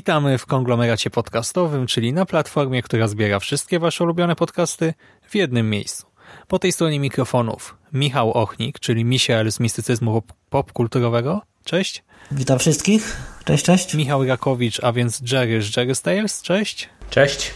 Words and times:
Witamy 0.00 0.38
w 0.38 0.46
konglomeracie 0.46 1.10
podcastowym, 1.10 1.86
czyli 1.86 2.12
na 2.12 2.26
platformie, 2.26 2.82
która 2.82 3.08
zbiera 3.08 3.38
wszystkie 3.38 3.78
Wasze 3.78 4.04
ulubione 4.04 4.36
podcasty 4.36 4.94
w 5.28 5.34
jednym 5.34 5.70
miejscu. 5.70 6.06
Po 6.48 6.58
tej 6.58 6.72
stronie 6.72 7.00
mikrofonów 7.00 7.76
Michał 7.92 8.32
Ochnik, 8.32 8.78
czyli 8.78 9.04
Misiel 9.04 9.52
z 9.52 9.60
mistycyzmu 9.60 10.22
popkulturowego. 10.50 11.42
Cześć. 11.64 12.04
Witam 12.30 12.58
wszystkich. 12.58 13.16
Cześć, 13.44 13.64
cześć. 13.64 13.94
Michał 13.94 14.24
Rakowicz, 14.24 14.84
a 14.84 14.92
więc 14.92 15.22
Jerry 15.32 15.62
z 15.62 15.76
Jerry. 15.76 16.26
Cześć. 16.42 16.88
Cześć. 17.10 17.50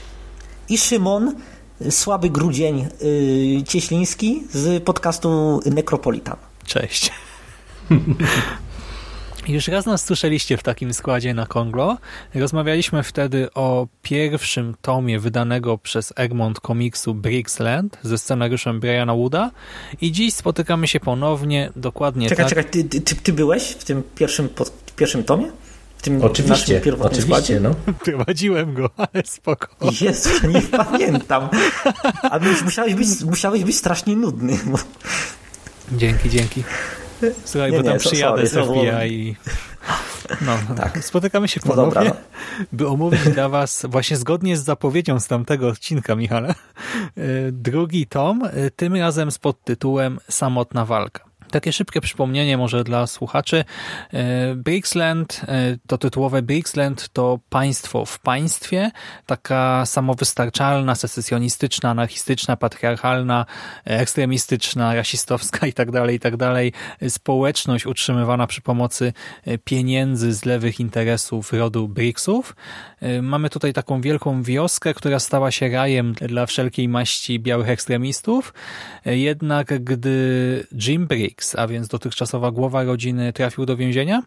I 0.69 0.79
Szymon, 0.79 1.35
słaby 1.91 2.31
grudzień 2.31 2.89
yy, 3.57 3.63
cieśliński 3.63 4.43
z 4.51 4.85
podcastu 4.85 5.61
Necropolitan. 5.67 6.37
Cześć. 6.67 7.13
Już 9.49 9.69
raz 9.69 9.87
nas 9.87 10.05
słyszeliście 10.05 10.57
w 10.57 10.63
takim 10.63 10.95
składzie 10.95 11.35
na 11.35 11.47
Konglo. 11.47 11.99
Rozmawialiśmy 12.35 13.03
wtedy 13.03 13.49
o 13.55 13.87
pierwszym 14.03 14.75
tomie 14.83 15.21
wydanego 15.21 15.79
przez 15.79 16.13
Egmont 16.17 16.61
komiksu 16.61 17.15
Brixland 17.15 17.99
ze 18.03 18.19
scenariuszem 18.19 18.81
Briana 18.81 19.15
Wooda 19.15 19.51
i 20.01 20.13
dziś 20.13 20.35
spotykamy 20.35 20.89
się 20.89 21.01
ponownie, 21.01 21.73
dokładnie 21.77 22.29
czekaj, 22.29 22.45
tak. 22.45 22.55
Czekaj, 22.55 22.85
ty, 22.85 23.01
ty, 23.01 23.15
ty 23.15 23.33
byłeś 23.33 23.63
w 23.63 23.85
tym 23.85 24.03
pierwszym, 24.15 24.49
pod, 24.49 24.73
pierwszym 24.97 25.25
tomie? 25.25 25.51
W 25.99 26.03
tym 26.03 26.23
oczywiście, 26.23 26.83
oczywiście, 27.01 27.23
składzie? 27.23 27.61
no. 27.61 27.75
Prowadziłem 28.05 28.75
go, 28.75 28.91
ale 29.13 29.23
spoko. 29.25 29.69
Jezu, 30.01 30.31
nie 30.49 30.63
pamiętam. 30.63 31.49
A 32.23 32.39
musiałeś 32.65 32.95
być, 32.95 33.09
musiałeś 33.25 33.65
być 33.65 33.77
strasznie 33.77 34.17
nudny. 34.17 34.59
Bo... 34.67 34.79
Dzięki, 35.93 36.31
dzięki. 36.31 36.65
Słuchaj, 37.45 37.73
nie, 37.73 37.79
bo 37.79 37.85
tam 37.85 37.93
nie, 37.93 37.99
przyjadę 37.99 38.47
sorry, 38.47 38.67
z 38.67 38.69
FBI 38.69 39.15
i... 39.15 39.37
No, 40.41 40.59
tak. 40.83 41.05
Spotykamy 41.05 41.49
się 41.49 41.61
ponownie, 41.61 41.85
no 41.85 42.05
dobra, 42.05 42.21
no. 42.59 42.67
by 42.73 42.89
omówić 42.89 43.21
dla 43.21 43.49
Was 43.49 43.87
właśnie 43.89 44.17
zgodnie 44.17 44.57
z 44.57 44.65
zapowiedzią 44.65 45.21
z 45.21 45.27
tamtego 45.27 45.69
odcinka, 45.69 46.17
Michale, 46.17 46.49
e, 46.55 46.55
drugi 47.53 48.07
tom, 48.07 48.43
e, 48.45 48.71
tym 48.71 48.95
razem 48.97 49.31
z 49.31 49.39
podtytułem 49.39 50.19
Samotna 50.31 50.85
walka. 50.85 51.25
Takie 51.55 51.73
szybkie 51.73 52.01
przypomnienie 52.01 52.57
może 52.59 52.85
dla 52.85 53.07
słuchaczy. 53.07 53.65
E, 54.13 54.55
Brixland, 54.55 55.41
e, 55.49 55.77
to 55.87 55.99
tytułowe 55.99 56.43
Brixland 56.43 57.09
to 57.09 57.39
państwo 57.49 58.05
w 58.05 58.19
państwie, 58.19 58.91
taka 59.27 59.87
samowystarczalna, 59.87 60.95
secesjonistyczna, 60.95 61.91
anarchistyczna, 61.91 62.57
patriarchalna, 62.57 63.47
ekstremistyczna, 63.85 64.95
rasistowska 64.95 65.67
tak. 65.67 65.75
Tak 65.75 65.91
społeczność 67.09 67.87
utrzymywana 67.87 68.47
przy 68.47 68.61
pomocy 68.61 69.13
e, 69.45 69.59
pieniędzy 69.59 70.33
z 70.33 70.45
lewych 70.45 70.81
interesów 70.81 71.53
rodu 71.53 71.89
Brixów. 71.89 72.57
Mamy 73.23 73.51
tutaj 73.51 73.73
taką 73.73 74.01
wielką 74.01 74.43
wioskę, 74.43 74.95
która 74.95 75.19
stała 75.19 75.51
się 75.51 75.69
rajem 75.69 76.13
dla 76.13 76.47
wszelkiej 76.47 76.89
maści 76.89 77.41
białych 77.41 77.69
ekstremistów. 77.69 78.55
Jednak 79.05 79.85
gdy 79.85 80.67
Jim 80.87 81.07
Briggs 81.07 81.44
a 81.59 81.67
więc 81.67 81.89
dotychczasowa 81.89 82.51
głowa 82.51 82.85
rodziny, 82.85 83.33
trafił 83.33 83.67
do 83.67 83.77
więzienia. 83.77 84.23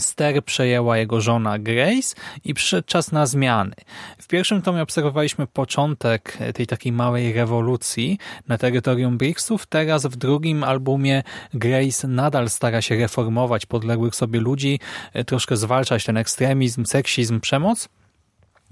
Ster 0.00 0.44
przejęła 0.44 0.98
jego 0.98 1.20
żona 1.20 1.58
Grace 1.58 2.16
i 2.44 2.54
przyszedł 2.54 2.88
czas 2.88 3.12
na 3.12 3.26
zmiany. 3.26 3.74
W 4.18 4.26
pierwszym 4.26 4.62
tomie 4.62 4.82
obserwowaliśmy 4.82 5.46
początek 5.46 6.38
tej 6.54 6.66
takiej 6.66 6.92
małej 6.92 7.32
rewolucji 7.32 8.18
na 8.48 8.58
terytorium 8.58 9.18
Brixów. 9.18 9.66
Teraz 9.66 10.06
w 10.06 10.16
drugim 10.16 10.64
albumie 10.64 11.22
Grace 11.54 12.08
nadal 12.08 12.50
stara 12.50 12.82
się 12.82 12.96
reformować 12.96 13.66
podległych 13.66 14.14
sobie 14.14 14.40
ludzi, 14.40 14.80
troszkę 15.26 15.56
zwalczać 15.56 16.04
ten 16.04 16.16
ekstremizm, 16.16 16.84
seksizm, 16.84 17.40
przemoc. 17.40 17.88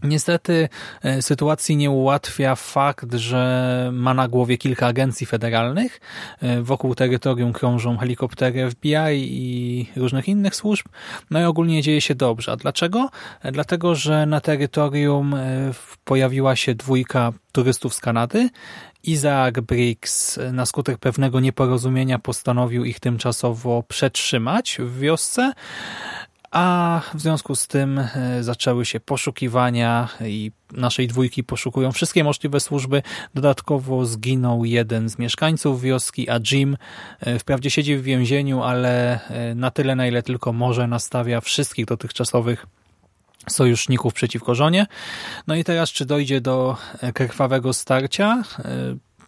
Niestety 0.02 0.68
e, 1.02 1.22
sytuacji 1.22 1.76
nie 1.76 1.90
ułatwia 1.90 2.54
fakt, 2.54 3.14
że 3.14 3.90
ma 3.92 4.14
na 4.14 4.28
głowie 4.28 4.58
kilka 4.58 4.86
agencji 4.86 5.26
federalnych. 5.26 6.00
E, 6.42 6.62
wokół 6.62 6.94
terytorium 6.94 7.52
krążą 7.52 7.98
helikoptery 7.98 8.70
FBI 8.70 9.16
i 9.16 9.86
różnych 9.96 10.28
innych 10.28 10.56
służb. 10.56 10.86
No 11.30 11.40
i 11.40 11.44
ogólnie 11.44 11.82
dzieje 11.82 12.00
się 12.00 12.14
dobrze. 12.14 12.52
A 12.52 12.56
dlaczego? 12.56 13.08
E, 13.42 13.52
dlatego, 13.52 13.94
że 13.94 14.26
na 14.26 14.40
terytorium 14.40 15.34
pojawiła 16.04 16.56
się 16.56 16.74
dwójka 16.74 17.32
turystów 17.52 17.94
z 17.94 18.00
Kanady. 18.00 18.48
Isaac 19.04 19.54
Briggs 19.54 20.38
na 20.52 20.66
skutek 20.66 20.98
pewnego 20.98 21.40
nieporozumienia 21.40 22.18
postanowił 22.18 22.84
ich 22.84 23.00
tymczasowo 23.00 23.82
przetrzymać 23.88 24.78
w 24.80 24.98
wiosce 24.98 25.52
a 26.52 27.00
w 27.14 27.20
związku 27.20 27.54
z 27.54 27.66
tym 27.66 27.98
e, 27.98 28.08
zaczęły 28.42 28.84
się 28.86 29.00
poszukiwania 29.00 30.08
i 30.20 30.52
naszej 30.72 31.08
dwójki 31.08 31.44
poszukują 31.44 31.92
wszystkie 31.92 32.24
możliwe 32.24 32.60
służby. 32.60 33.02
Dodatkowo 33.34 34.06
zginął 34.06 34.64
jeden 34.64 35.08
z 35.08 35.18
mieszkańców 35.18 35.82
wioski, 35.82 36.30
a 36.30 36.40
Jim 36.50 36.76
e, 37.20 37.38
wprawdzie 37.38 37.70
siedzi 37.70 37.96
w 37.96 38.02
więzieniu, 38.02 38.62
ale 38.62 39.20
e, 39.28 39.54
na 39.54 39.70
tyle, 39.70 39.96
na 39.96 40.06
ile 40.06 40.22
tylko 40.22 40.52
może 40.52 40.86
nastawia 40.86 41.40
wszystkich 41.40 41.86
dotychczasowych 41.86 42.66
sojuszników 43.50 44.14
przeciwko 44.14 44.54
żonie. 44.54 44.86
No 45.46 45.54
i 45.54 45.64
teraz, 45.64 45.90
czy 45.90 46.06
dojdzie 46.06 46.40
do 46.40 46.76
krwawego 47.14 47.72
starcia? 47.72 48.42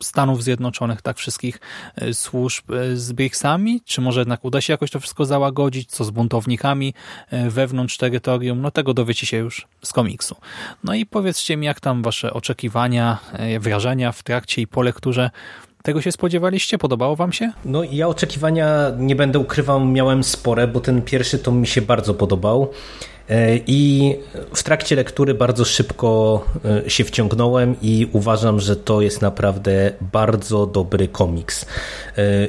Stanów 0.04 0.42
Zjednoczonych, 0.42 1.02
tak 1.02 1.16
wszystkich 1.16 1.60
e, 1.96 2.14
służb 2.14 2.70
e, 2.70 2.96
z 2.96 3.12
BRICS-ami, 3.12 3.80
czy 3.84 4.00
może 4.00 4.20
jednak 4.20 4.44
uda 4.44 4.60
się 4.60 4.72
jakoś 4.72 4.90
to 4.90 5.00
wszystko 5.00 5.24
załagodzić, 5.24 5.90
co 5.90 6.04
z 6.04 6.10
buntownikami 6.10 6.94
e, 7.30 7.50
wewnątrz 7.50 7.96
terytorium, 7.96 8.60
no 8.60 8.70
tego 8.70 8.94
dowiecie 8.94 9.26
się 9.26 9.36
już 9.36 9.66
z 9.84 9.92
komiksu. 9.92 10.36
No 10.84 10.94
i 10.94 11.06
powiedzcie 11.06 11.56
mi, 11.56 11.66
jak 11.66 11.80
tam 11.80 12.02
wasze 12.02 12.32
oczekiwania, 12.32 13.18
wrażenia 13.60 14.12
w 14.12 14.22
trakcie 14.22 14.62
i 14.62 14.66
po 14.66 14.82
lekturze 14.82 15.30
tego 15.84 16.02
się 16.02 16.12
spodziewaliście? 16.12 16.78
Podobało 16.78 17.16
wam 17.16 17.32
się? 17.32 17.52
No 17.64 17.82
ja 17.90 18.08
oczekiwania, 18.08 18.92
nie 18.98 19.16
będę 19.16 19.38
ukrywał, 19.38 19.84
miałem 19.84 20.24
spore, 20.24 20.68
bo 20.68 20.80
ten 20.80 21.02
pierwszy 21.02 21.38
tom 21.38 21.60
mi 21.60 21.66
się 21.66 21.82
bardzo 21.82 22.14
podobał. 22.14 22.70
E, 23.30 23.56
I 23.66 24.14
w 24.54 24.62
trakcie 24.62 24.96
lektury 24.96 25.34
bardzo 25.34 25.64
szybko 25.64 26.44
e, 26.86 26.90
się 26.90 27.04
wciągnąłem 27.04 27.76
i 27.82 28.08
uważam, 28.12 28.60
że 28.60 28.76
to 28.76 29.00
jest 29.00 29.22
naprawdę 29.22 29.92
bardzo 30.12 30.66
dobry 30.66 31.08
komiks. 31.08 31.66
E, 31.66 31.68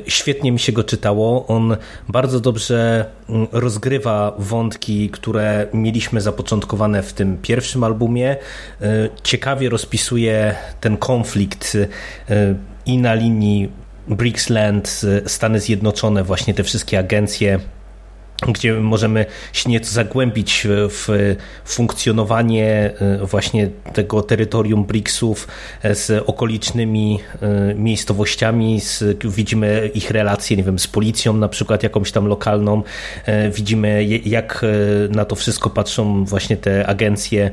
świetnie 0.07 0.51
mi 0.51 0.59
się 0.59 0.71
go 0.71 0.83
czytało. 0.83 1.47
On 1.47 1.77
bardzo 2.09 2.39
dobrze 2.39 3.05
rozgrywa 3.51 4.35
wątki, 4.39 5.09
które 5.09 5.67
mieliśmy 5.73 6.21
zapoczątkowane 6.21 7.03
w 7.03 7.13
tym 7.13 7.37
pierwszym 7.41 7.83
albumie. 7.83 8.35
Ciekawie 9.23 9.69
rozpisuje 9.69 10.55
ten 10.81 10.97
konflikt 10.97 11.77
i 12.85 12.97
na 12.97 13.13
linii 13.13 13.69
Brixland, 14.07 15.01
Stany 15.25 15.59
Zjednoczone, 15.59 16.23
właśnie 16.23 16.53
te 16.53 16.63
wszystkie 16.63 16.99
agencje 16.99 17.59
gdzie 18.41 18.73
możemy 18.73 19.25
się 19.53 19.69
nieco 19.69 19.91
zagłębić 19.91 20.67
w 20.69 21.35
funkcjonowanie 21.65 22.91
e, 22.99 23.25
właśnie 23.25 23.69
tego 23.93 24.21
terytorium 24.21 24.85
BRICS-ów 24.85 25.47
e, 25.83 25.95
z 25.95 26.23
okolicznymi 26.25 27.19
e, 27.41 27.75
miejscowościami, 27.75 28.81
z, 28.81 29.03
widzimy 29.25 29.89
ich 29.93 30.11
relacje, 30.11 30.57
nie 30.57 30.63
wiem, 30.63 30.79
z 30.79 30.87
policją 30.87 31.33
na 31.33 31.49
przykład 31.49 31.83
jakąś 31.83 32.11
tam 32.11 32.25
lokalną, 32.25 32.83
widzimy 33.51 34.05
jak 34.25 34.65
na 35.09 35.25
to 35.25 35.35
wszystko 35.35 35.69
patrzą 35.69 36.25
właśnie 36.25 36.57
te 36.57 36.87
agencje 36.87 37.51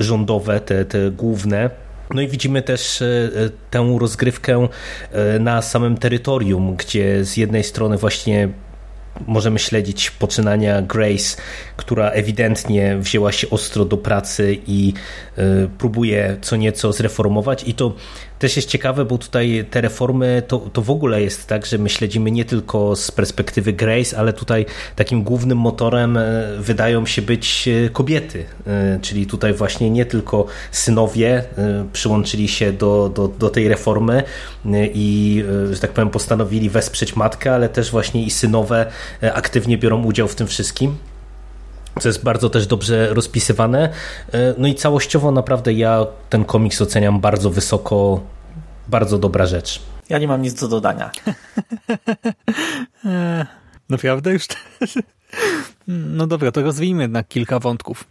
rządowe, 0.00 0.60
te, 0.60 0.84
te 0.84 1.10
główne. 1.10 1.70
No 2.14 2.22
i 2.22 2.28
widzimy 2.28 2.62
też 2.62 3.02
tę 3.70 3.96
rozgrywkę 4.00 4.68
na 5.40 5.62
samym 5.62 5.96
terytorium, 5.96 6.76
gdzie 6.76 7.24
z 7.24 7.36
jednej 7.36 7.64
strony 7.64 7.96
właśnie 7.96 8.48
możemy 9.26 9.58
śledzić 9.58 10.10
poczynania 10.10 10.82
Grace, 10.82 11.36
która 11.76 12.10
ewidentnie 12.10 12.96
wzięła 13.00 13.32
się 13.32 13.50
ostro 13.50 13.84
do 13.84 13.96
pracy 13.96 14.58
i 14.66 14.92
y, 15.38 15.68
próbuje 15.78 16.36
co 16.40 16.56
nieco 16.56 16.92
zreformować. 16.92 17.68
I 17.68 17.74
to 17.74 17.94
też 18.40 18.56
jest 18.56 18.68
ciekawe, 18.68 19.04
bo 19.04 19.18
tutaj 19.18 19.64
te 19.70 19.80
reformy 19.80 20.42
to, 20.48 20.58
to 20.58 20.82
w 20.82 20.90
ogóle 20.90 21.22
jest 21.22 21.46
tak, 21.46 21.66
że 21.66 21.78
my 21.78 21.88
śledzimy 21.88 22.30
nie 22.30 22.44
tylko 22.44 22.96
z 22.96 23.10
perspektywy 23.10 23.72
Grace, 23.72 24.18
ale 24.18 24.32
tutaj 24.32 24.66
takim 24.96 25.22
głównym 25.22 25.58
motorem 25.58 26.18
wydają 26.58 27.06
się 27.06 27.22
być 27.22 27.68
kobiety, 27.92 28.44
czyli 29.02 29.26
tutaj 29.26 29.54
właśnie 29.54 29.90
nie 29.90 30.04
tylko 30.04 30.46
synowie 30.72 31.44
przyłączyli 31.92 32.48
się 32.48 32.72
do, 32.72 33.12
do, 33.14 33.28
do 33.28 33.50
tej 33.50 33.68
reformy 33.68 34.22
i, 34.94 35.44
że 35.72 35.80
tak 35.80 35.90
powiem, 35.90 36.10
postanowili 36.10 36.70
wesprzeć 36.70 37.16
matkę, 37.16 37.54
ale 37.54 37.68
też 37.68 37.90
właśnie 37.90 38.24
i 38.24 38.30
synowe 38.30 38.86
aktywnie 39.34 39.78
biorą 39.78 40.04
udział 40.04 40.28
w 40.28 40.34
tym 40.34 40.46
wszystkim 40.46 40.96
co 42.00 42.08
jest 42.08 42.24
bardzo 42.24 42.50
też 42.50 42.66
dobrze 42.66 43.14
rozpisywane. 43.14 43.88
No 44.58 44.68
i 44.68 44.74
całościowo 44.74 45.30
naprawdę 45.30 45.72
ja 45.72 46.06
ten 46.30 46.44
komiks 46.44 46.82
oceniam 46.82 47.20
bardzo 47.20 47.50
wysoko, 47.50 48.20
bardzo 48.88 49.18
dobra 49.18 49.46
rzecz. 49.46 49.82
Ja 50.08 50.18
nie 50.18 50.28
mam 50.28 50.42
nic 50.42 50.60
do 50.60 50.68
dodania. 50.68 51.10
Naprawdę 53.88 54.32
już? 54.32 54.46
No 55.86 56.26
dobra, 56.26 56.52
to 56.52 56.62
rozwijmy 56.62 57.02
jednak 57.02 57.28
kilka 57.28 57.58
wątków. 57.58 58.04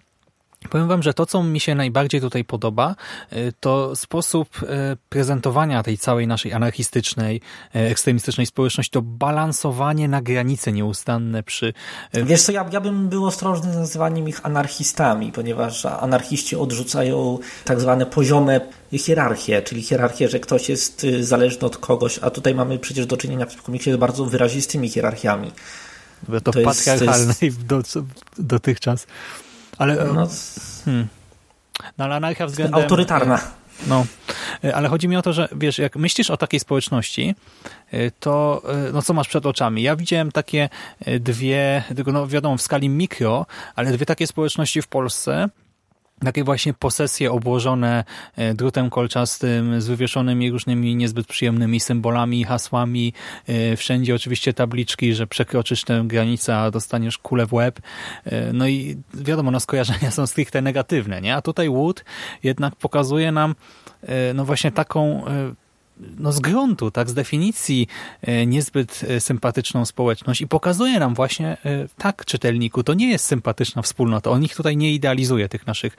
Powiem 0.70 0.88
wam, 0.88 1.04
że 1.04 1.14
to, 1.14 1.26
co 1.26 1.44
mi 1.44 1.60
się 1.60 1.76
najbardziej 1.76 2.22
tutaj 2.22 2.44
podoba, 2.44 2.96
y, 3.34 3.54
to 3.60 3.96
sposób 3.96 4.64
y, 4.64 4.68
prezentowania 5.10 5.84
tej 5.84 5.98
całej 5.98 6.28
naszej 6.28 6.54
anarchistycznej, 6.54 7.42
y, 7.76 7.80
ekstremistycznej 7.80 8.48
społeczności, 8.48 8.92
to 8.92 9.02
balansowanie 9.02 10.08
na 10.08 10.22
granice 10.22 10.72
nieustanne 10.72 11.44
przy... 11.44 11.74
Wiesz 12.14 12.42
co, 12.42 12.52
ja, 12.52 12.66
ja 12.72 12.82
bym 12.82 13.10
był 13.10 13.26
ostrożny 13.26 13.74
z 13.74 13.76
nazywaniem 13.76 14.30
ich 14.30 14.46
anarchistami, 14.46 15.32
ponieważ 15.32 15.86
anarchiści 15.86 16.56
odrzucają 16.56 17.40
tak 17.66 17.82
zwane 17.82 18.06
poziome 18.06 18.62
hierarchie, 18.94 19.62
czyli 19.62 19.82
hierarchię, 19.82 20.30
że 20.30 20.40
ktoś 20.40 20.70
jest 20.70 21.06
zależny 21.20 21.68
od 21.68 21.78
kogoś, 21.78 22.20
a 22.22 22.30
tutaj 22.30 22.56
mamy 22.56 22.80
przecież 22.80 23.06
do 23.06 23.18
czynienia 23.18 23.46
w 23.46 23.64
komiksie 23.64 23.92
z 23.92 23.96
bardzo 23.96 24.26
wyrazistymi 24.26 24.90
hierarchiami. 24.90 25.52
To, 26.28 26.42
to 26.42 26.62
patriarchalnej 26.64 27.36
jest... 27.42 28.00
dotychczas. 28.38 29.08
Ale, 29.80 29.96
no, 29.96 30.28
hmm. 30.86 31.08
no 31.98 32.06
ale 32.06 32.16
anarchia 32.16 32.48
względem... 32.48 32.81
Autorytarna. 32.81 33.42
No, 33.88 34.06
ale 34.74 34.90
chodzi 34.90 35.08
mi 35.08 35.18
o 35.18 35.22
to, 35.22 35.34
że 35.34 35.48
wiesz, 35.56 35.78
jak 35.78 35.96
myślisz 35.96 36.30
o 36.30 36.38
takiej 36.38 36.60
społeczności, 36.60 37.36
to 38.20 38.62
no 38.94 39.02
co 39.02 39.14
masz 39.14 39.28
przed 39.28 39.46
oczami? 39.46 39.81
Ja 39.81 39.96
widziałem 39.96 40.31
takie 40.31 40.70
dwie, 41.20 41.84
tylko 41.96 42.12
no 42.12 42.28
wiadomo 42.28 42.58
w 42.58 42.62
skali 42.62 42.90
mikro, 42.90 43.46
ale 43.76 43.92
dwie 43.92 44.06
takie 44.06 44.28
społeczności 44.28 44.81
w 44.81 44.88
Polsce, 44.88 45.50
takie 46.25 46.44
właśnie 46.44 46.74
posesje 46.74 47.31
obłożone 47.31 48.04
e, 48.36 48.54
drutem 48.54 48.89
kolczastym 48.89 49.81
z 49.81 49.88
wywieszonymi 49.88 50.51
różnymi 50.51 50.95
niezbyt 50.95 51.27
przyjemnymi 51.27 51.80
symbolami, 51.80 52.44
hasłami. 52.44 53.13
E, 53.48 53.75
wszędzie 53.75 54.16
oczywiście 54.16 54.54
tabliczki, 54.54 55.13
że 55.13 55.27
przekroczysz 55.27 55.83
tę 55.83 56.04
granicę, 56.06 56.57
a 56.57 56.71
dostaniesz 56.71 57.18
kulę 57.18 57.45
w 57.45 57.54
łeb. 57.54 57.80
E, 58.25 58.54
no 58.54 58.68
i 58.68 58.98
wiadomo, 59.13 59.51
no 59.51 59.60
skojarzenia 59.60 60.12
są 60.18 60.27
stricte 60.27 60.62
negatywne, 60.62 61.21
nie? 61.21 61.36
A 61.36 61.42
tutaj 61.42 61.69
Wood 61.69 62.06
jednak 62.44 62.75
pokazuje 62.75 63.31
nam 63.31 63.56
no 64.33 64.45
właśnie 64.45 64.72
taką 64.72 65.25
no 66.19 66.31
z 66.31 66.40
gruntu, 66.40 66.92
tak, 66.92 67.10
z 67.10 67.13
definicji 67.13 67.88
e, 68.22 68.46
niezbyt 68.46 69.01
e, 69.07 69.19
sympatyczną 69.19 69.86
społeczność 69.86 70.42
i 70.42 70.48
pokazuje 70.48 71.00
nam 71.00 71.16
właśnie, 71.16 71.48
e, 71.66 71.88
tak 71.98 72.25
czytelniku, 72.25 72.84
to 72.84 72.94
nie 72.94 73.10
jest 73.10 73.25
sympatyczna 73.25 73.81
wspólnota. 73.81 74.30
On 74.30 74.44
ich 74.44 74.56
tutaj 74.56 74.78
nie 74.78 74.94
idealizuje, 74.94 75.50
tych 75.50 75.68
naszych 75.68 75.98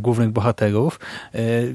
głównych 0.00 0.30
bohaterów. 0.30 1.00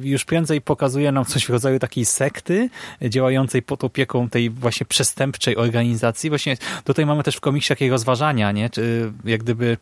Już 0.01 0.25
prędzej 0.25 0.61
pokazuje 0.61 1.11
nam 1.11 1.25
coś 1.25 1.45
w 1.45 1.49
rodzaju 1.49 1.79
takiej 1.79 2.05
sekty 2.05 2.69
działającej 3.01 3.61
pod 3.61 3.83
opieką 3.83 4.29
tej 4.29 4.49
właśnie 4.49 4.85
przestępczej 4.85 5.57
organizacji. 5.57 6.29
Właśnie 6.29 6.57
tutaj 6.83 7.05
mamy 7.05 7.23
też 7.23 7.35
w 7.35 7.41
komiksie 7.41 7.69
takie 7.69 7.89
rozważania, 7.89 8.51
nie? 8.51 8.69
Czy 8.69 9.11
jak 9.25 9.43
gdyby 9.43 9.77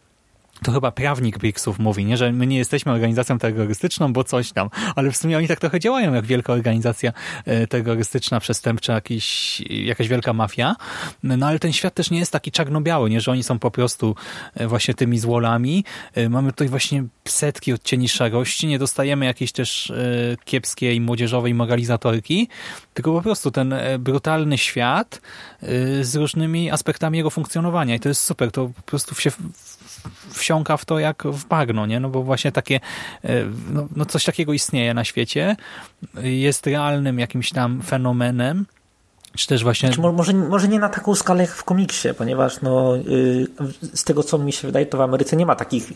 to 0.64 0.72
chyba 0.72 0.92
prawnik 0.92 1.38
Brixów 1.38 1.80
mówi, 1.80 2.06
nie? 2.06 2.18
że 2.18 2.32
my 2.32 2.48
nie 2.48 2.58
jesteśmy 2.58 2.92
organizacją 2.92 3.40
terrorystyczną, 3.40 4.14
bo 4.14 4.24
coś 4.24 4.52
tam, 4.52 4.70
ale 4.96 5.12
w 5.12 5.18
sumie 5.18 5.38
oni 5.38 5.48
tak 5.48 5.60
trochę 5.60 5.80
działają 5.80 6.14
jak 6.14 6.26
wielka 6.26 6.54
organizacja 6.54 7.14
e, 7.46 7.68
terrorystyczna, 7.68 8.40
przestępcza, 8.40 8.94
jakiś, 8.94 9.60
jakaś 9.70 10.08
wielka 10.08 10.34
mafia, 10.34 10.76
no 11.24 11.48
ale 11.48 11.60
ten 11.60 11.74
świat 11.74 11.94
też 11.94 12.12
nie 12.12 12.20
jest 12.20 12.32
taki 12.32 12.52
czarno-biały, 12.52 13.10
nie? 13.10 13.22
że 13.22 13.32
oni 13.32 13.44
są 13.44 13.60
po 13.60 13.72
prostu 13.72 14.16
e, 14.56 14.68
właśnie 14.68 14.94
tymi 14.94 15.20
złolami. 15.20 15.84
E, 16.14 16.30
mamy 16.30 16.52
tutaj 16.52 16.68
właśnie 16.68 17.04
setki 17.28 17.74
odcieni 17.74 18.10
szarości, 18.10 18.68
nie 18.68 18.80
dostajemy 18.80 19.26
jakiejś 19.26 19.52
też 19.52 19.94
kiepskiej 20.46 21.02
młodzieżowej 21.02 21.54
moralizatorki, 21.54 22.48
tylko 22.98 23.14
po 23.14 23.22
prostu 23.22 23.52
ten 23.52 23.76
brutalny 24.00 24.58
świat 24.58 25.22
z 26.02 26.16
różnymi 26.16 26.72
aspektami 26.72 27.18
jego 27.18 27.30
funkcjonowania 27.30 27.96
i 27.96 28.00
to 28.00 28.10
jest 28.10 28.24
super, 28.24 28.52
to 28.52 28.70
po 28.76 28.82
prostu 28.82 29.16
się 29.16 29.32
wsiąka 30.30 30.78
w 30.78 30.86
to 30.86 31.00
jak 31.00 31.24
w 31.24 31.46
bagno, 31.46 31.86
nie? 31.86 32.00
No 32.00 32.10
bo 32.10 32.24
właśnie 32.24 32.52
takie, 32.52 32.80
e, 33.24 33.44
no, 33.70 33.88
no 33.96 34.06
coś 34.06 34.26
takiego 34.26 34.54
istnieje 34.54 34.94
na 34.94 35.04
świecie, 35.04 35.56
jest 36.24 36.68
realnym 36.68 37.20
jakimś 37.20 37.52
tam 37.52 37.82
fenomenem, 37.82 38.66
czy 39.36 39.48
też 39.48 39.64
właśnie... 39.64 39.94
Znaczy, 39.94 40.14
może, 40.14 40.34
może 40.34 40.68
nie 40.68 40.80
na 40.80 40.90
taką 40.90 41.16
skalę 41.16 41.42
jak 41.44 41.52
w 41.52 41.64
komiksie, 41.64 42.10
ponieważ 42.18 42.62
no, 42.62 42.96
yy, 42.96 43.48
z 43.94 44.04
tego 44.04 44.24
co 44.24 44.38
mi 44.38 44.54
się 44.54 44.68
wydaje, 44.68 44.86
to 44.86 44.98
w 44.98 45.02
Ameryce 45.02 45.36
nie 45.36 45.46
ma 45.46 45.56
takich, 45.56 45.94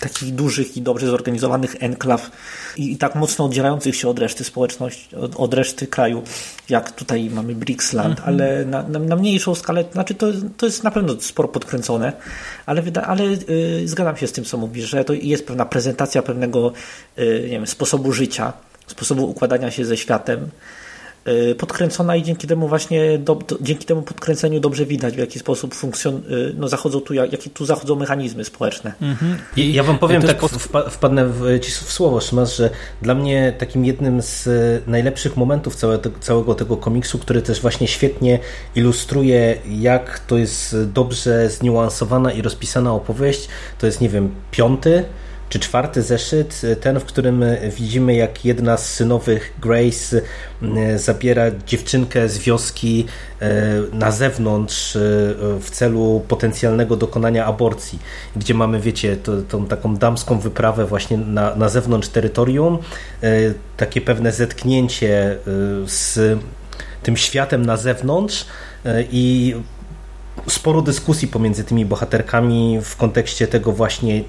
takich 0.00 0.34
dużych 0.34 0.76
i 0.76 0.82
dobrze 0.82 1.06
zorganizowanych 1.06 1.76
enklaw 1.80 2.30
i, 2.76 2.92
i 2.92 2.96
tak 2.96 3.14
mocno 3.14 3.44
oddzielających 3.44 3.96
się 3.96 4.08
od 4.08 4.18
reszty 4.18 4.44
społeczności, 4.44 5.16
od, 5.16 5.36
od 5.36 5.54
reszty 5.54 5.86
kraju, 5.86 6.22
jak 6.68 6.92
tutaj 6.92 7.30
mamy 7.30 7.54
Brixland, 7.54 8.20
-hmm. 8.20 8.26
ale 8.26 8.64
na, 8.64 8.82
na, 8.82 8.98
na, 8.98 9.16
mniejszą 9.16 9.54
skalę, 9.54 9.84
znaczy 9.92 10.14
to, 10.14 10.26
to 10.56 10.66
jest 10.66 10.84
na 10.84 10.90
pewno 10.90 11.20
sporo 11.20 11.48
podkręcone, 11.48 12.12
ale, 12.66 12.82
wyda, 12.82 13.02
ale 13.02 13.24
yy, 13.24 13.88
zgadzam 13.88 14.16
się 14.16 14.26
z 14.26 14.32
tym, 14.32 14.44
co 14.44 14.58
mówisz, 14.58 14.84
że 14.90 15.04
to 15.04 15.12
jest 15.12 15.46
pewna 15.46 15.64
prezentacja 15.64 16.22
pewnego 16.22 16.72
yy, 17.16 17.40
nie 17.42 17.48
wiem, 17.48 17.66
sposobu 17.66 18.12
życia, 18.12 18.52
sposobu 18.86 19.24
układania 19.30 19.70
się 19.70 19.84
ze 19.84 19.96
światem, 19.96 20.40
Y, 20.40 20.50
podkręcona 21.58 22.16
i 22.16 22.22
dzięki 22.22 22.46
temu 22.46 22.68
właśnie 22.68 23.18
do, 23.18 23.34
do, 23.34 23.58
dzięki 23.60 23.84
temu 23.86 24.02
podkręceniu 24.02 24.60
dobrze 24.60 24.86
widać 24.86 25.14
w 25.14 25.18
jaki 25.18 25.38
sposób 25.38 25.74
funkcjon, 25.74 26.16
y, 26.16 26.54
no 26.58 26.68
zachodzą 26.68 27.00
tu, 27.00 27.14
jakie 27.14 27.50
tu 27.50 27.66
zachodzą 27.66 27.96
mechanizmy 27.96 28.44
społeczne. 28.44 28.92
Mhm. 29.02 29.38
I 29.56 29.72
ja 29.72 29.82
wam 29.82 29.98
powiem 29.98 30.22
tak, 30.22 30.40
wpa 30.40 30.90
wpadnę 30.90 31.26
w, 31.26 31.60
ci 31.60 31.70
w 31.70 31.92
słowo 31.92 32.20
Szymas, 32.20 32.56
że 32.56 32.70
dla 33.02 33.14
mnie 33.14 33.54
takim 33.58 33.84
jednym 33.84 34.22
z 34.22 34.48
najlepszych 34.86 35.36
momentów 35.36 35.76
całego, 35.76 36.10
całego 36.20 36.54
tego 36.54 36.76
komiksu, 36.76 37.18
który 37.18 37.42
też 37.42 37.60
właśnie 37.60 37.88
świetnie 37.88 38.38
ilustruje 38.74 39.56
jak 39.70 40.18
to 40.18 40.38
jest 40.38 40.76
dobrze 40.86 41.50
zniuansowana 41.50 42.32
i 42.32 42.42
rozpisana 42.42 42.94
opowieść, 42.94 43.48
to 43.78 43.86
jest 43.86 44.00
nie 44.00 44.08
wiem, 44.08 44.34
piąty 44.50 45.04
czy 45.52 45.58
czwarty 45.58 46.02
zeszyt, 46.02 46.62
ten, 46.80 47.00
w 47.00 47.04
którym 47.04 47.44
widzimy, 47.76 48.14
jak 48.14 48.44
jedna 48.44 48.76
z 48.76 48.94
synowych 48.94 49.52
Grace 49.60 50.20
e, 50.62 50.98
zabiera 50.98 51.44
dziewczynkę 51.66 52.28
z 52.28 52.38
wioski 52.38 53.06
na 53.92 54.10
zewnątrz 54.10 54.98
w 55.60 55.70
celu 55.70 56.22
potencjalnego 56.28 56.96
dokonania 56.96 57.46
aborcji, 57.46 57.98
gdzie 58.36 58.54
mamy, 58.54 58.80
wiecie, 58.80 59.16
to, 59.16 59.42
tą 59.42 59.66
taką 59.66 59.96
damską 59.96 60.38
wyprawę 60.38 60.86
właśnie 60.86 61.18
na, 61.18 61.56
na 61.56 61.68
zewnątrz 61.68 62.08
terytorium, 62.08 62.78
takie 63.76 64.00
pewne 64.00 64.32
zetknięcie 64.32 65.38
z 65.86 66.38
tym 67.02 67.16
światem 67.16 67.66
na 67.66 67.76
zewnątrz 67.76 68.46
i 69.10 69.54
sporo 70.48 70.82
dyskusji 70.82 71.28
pomiędzy 71.28 71.64
tymi 71.64 71.84
bohaterkami 71.86 72.78
w 72.82 72.96
kontekście 72.96 73.46
tego 73.46 73.72
właśnie 73.72 74.22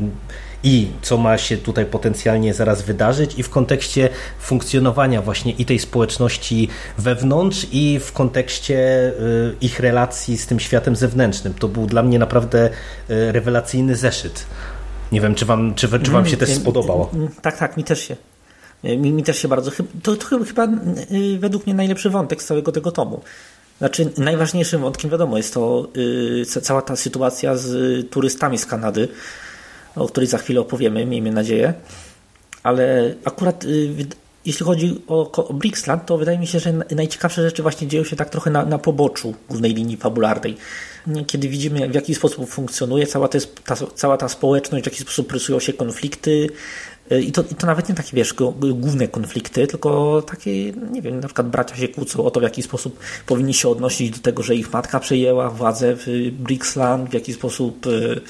i 0.63 0.88
co 1.01 1.17
ma 1.17 1.38
się 1.38 1.58
tutaj 1.58 1.86
potencjalnie 1.86 2.53
zaraz 2.53 2.82
wydarzyć 2.82 3.39
i 3.39 3.43
w 3.43 3.50
kontekście 3.50 4.10
funkcjonowania 4.39 5.22
właśnie 5.22 5.51
i 5.51 5.65
tej 5.65 5.79
społeczności 5.79 6.67
wewnątrz 6.98 7.67
i 7.72 8.00
w 8.00 8.12
kontekście 8.12 9.10
y, 9.10 9.55
ich 9.62 9.79
relacji 9.79 10.38
z 10.38 10.48
tym 10.48 10.60
światem 10.60 10.96
zewnętrznym. 10.96 11.53
To 11.53 11.67
był 11.67 11.86
dla 11.86 12.03
mnie 12.03 12.20
naprawdę 12.20 12.70
y, 12.70 13.32
rewelacyjny 13.32 13.96
zeszyt. 13.96 14.46
Nie 15.12 15.22
wiem, 15.22 15.36
czy 15.36 15.46
wam, 15.46 15.75
czy, 15.75 16.00
czy 16.00 16.12
wam 16.12 16.25
się 16.25 16.38
też 16.38 16.50
spodobało. 16.50 17.12
Tak, 17.41 17.58
tak, 17.58 17.77
mi 17.77 17.84
też 17.84 18.08
się. 18.08 18.15
Mi, 18.84 19.12
mi 19.12 19.24
też 19.24 19.38
się 19.38 19.48
bardzo. 19.48 19.72
To, 20.03 20.15
to 20.15 20.46
chyba 20.46 20.67
y, 21.12 21.39
według 21.39 21.65
mnie 21.65 21.75
najlepszy 21.75 22.10
wątek 22.10 22.43
z 22.43 22.46
całego 22.46 22.72
tego 22.72 22.91
tomu. 22.91 23.22
Znaczy, 23.77 24.10
najważniejszym 24.17 24.82
wątkiem, 24.82 25.10
wiadomo, 25.12 25.38
jest 25.38 25.53
to 25.53 25.88
cała 26.62 26.82
ta 26.82 26.96
sytuacja 26.96 27.58
z 27.58 28.10
turystami 28.10 28.58
z 28.58 28.65
Kanady, 28.65 29.08
o 29.95 30.07
której 30.07 30.27
za 30.27 30.38
chwilę 30.38 30.62
opowiemy, 30.62 31.05
miejmy 31.05 31.31
nadzieję. 31.31 31.73
Ale 32.63 33.15
akurat 33.25 33.63
y, 33.63 33.89
jeśli 34.45 34.65
chodzi 34.65 35.01
o, 35.07 35.53
Brixland, 35.53 36.05
to 36.05 36.17
wydaje 36.17 36.39
mi 36.39 36.47
się, 36.47 36.59
że 36.59 36.73
najciekawsze 36.91 37.41
rzeczy 37.41 37.62
właśnie 37.62 37.88
dzieją 37.88 38.03
się 38.03 38.15
tak 38.15 38.29
trochę 38.29 38.51
na, 38.51 38.65
na 38.65 38.77
poboczu 38.77 39.33
głównej 39.50 39.73
linii 39.73 39.97
fabularnej. 39.97 40.57
Kiedy 41.27 41.50
widzimy, 41.50 41.89
w 41.89 41.93
jaki 41.95 42.15
sposób 42.15 42.50
funkcjonuje 42.50 43.07
cała, 43.07 43.27
ta, 43.65 43.75
cała 43.95 44.17
ta 44.17 44.29
społeczność, 44.29 44.83
w 44.83 44.88
jaki 44.88 45.01
sposób 45.01 45.31
rysują 45.31 45.59
się 45.59 45.73
konflikty, 45.73 46.50
I 47.21 47.31
to, 47.31 47.43
I 47.51 47.55
to 47.55 47.67
nawet 47.67 47.89
nie 47.89 47.95
takie, 47.95 48.17
wiesz, 48.17 48.33
główne 48.73 49.07
konflikty, 49.07 49.67
tylko 49.67 50.21
takie, 50.21 50.71
nie 50.71 51.01
wiem, 51.01 51.19
na 51.19 51.27
przykład 51.27 51.50
bracia 51.50 51.75
się 51.75 51.88
kłócą 51.88 52.23
o 52.23 52.31
to, 52.31 52.39
w 52.39 52.43
jaki 52.43 52.63
sposób 52.63 53.00
powinni 53.25 53.53
się 53.53 53.69
odnosić 53.69 54.09
do 54.12 54.19
tego, 54.19 54.43
że 54.43 54.55
ich 54.55 54.73
matka 54.73 55.00
przejęła 55.00 55.50
władzę 55.50 55.95
w 55.95 56.07
Brixland, 56.31 57.09
w 57.09 57.13
jaki 57.13 57.33
sposób 57.33 57.88
Y, 57.88 58.21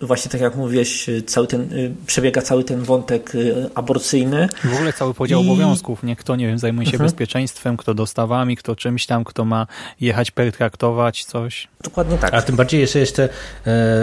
właśnie 0.00 0.30
tak 0.30 0.40
jak 0.40 0.56
mówiłeś, 0.56 1.06
cały 1.26 1.46
ten, 1.46 1.72
y, 1.72 1.94
przebiega 2.06 2.42
cały 2.42 2.64
ten 2.64 2.82
wątek 2.82 3.34
y, 3.34 3.70
aborcyjny. 3.74 4.48
W 4.64 4.74
ogóle 4.74 4.92
cały 4.92 5.14
podział 5.14 5.42
I... 5.42 5.46
obowiązków, 5.46 6.02
nie? 6.02 6.16
Kto, 6.16 6.36
nie 6.36 6.46
wiem, 6.46 6.58
zajmuje 6.58 6.86
się 6.86 6.92
mhm. 6.92 7.10
bezpieczeństwem, 7.10 7.76
kto 7.76 7.94
dostawami, 7.94 8.56
kto 8.56 8.76
czymś 8.76 9.06
tam, 9.06 9.24
kto 9.24 9.44
ma 9.44 9.66
jechać 10.00 10.30
pertraktować 10.30 11.24
coś. 11.24 11.68
Dokładnie 11.84 12.18
tak. 12.18 12.34
A 12.34 12.42
tym 12.42 12.56
bardziej 12.56 12.80
jeszcze, 12.80 12.98
jeszcze 12.98 13.28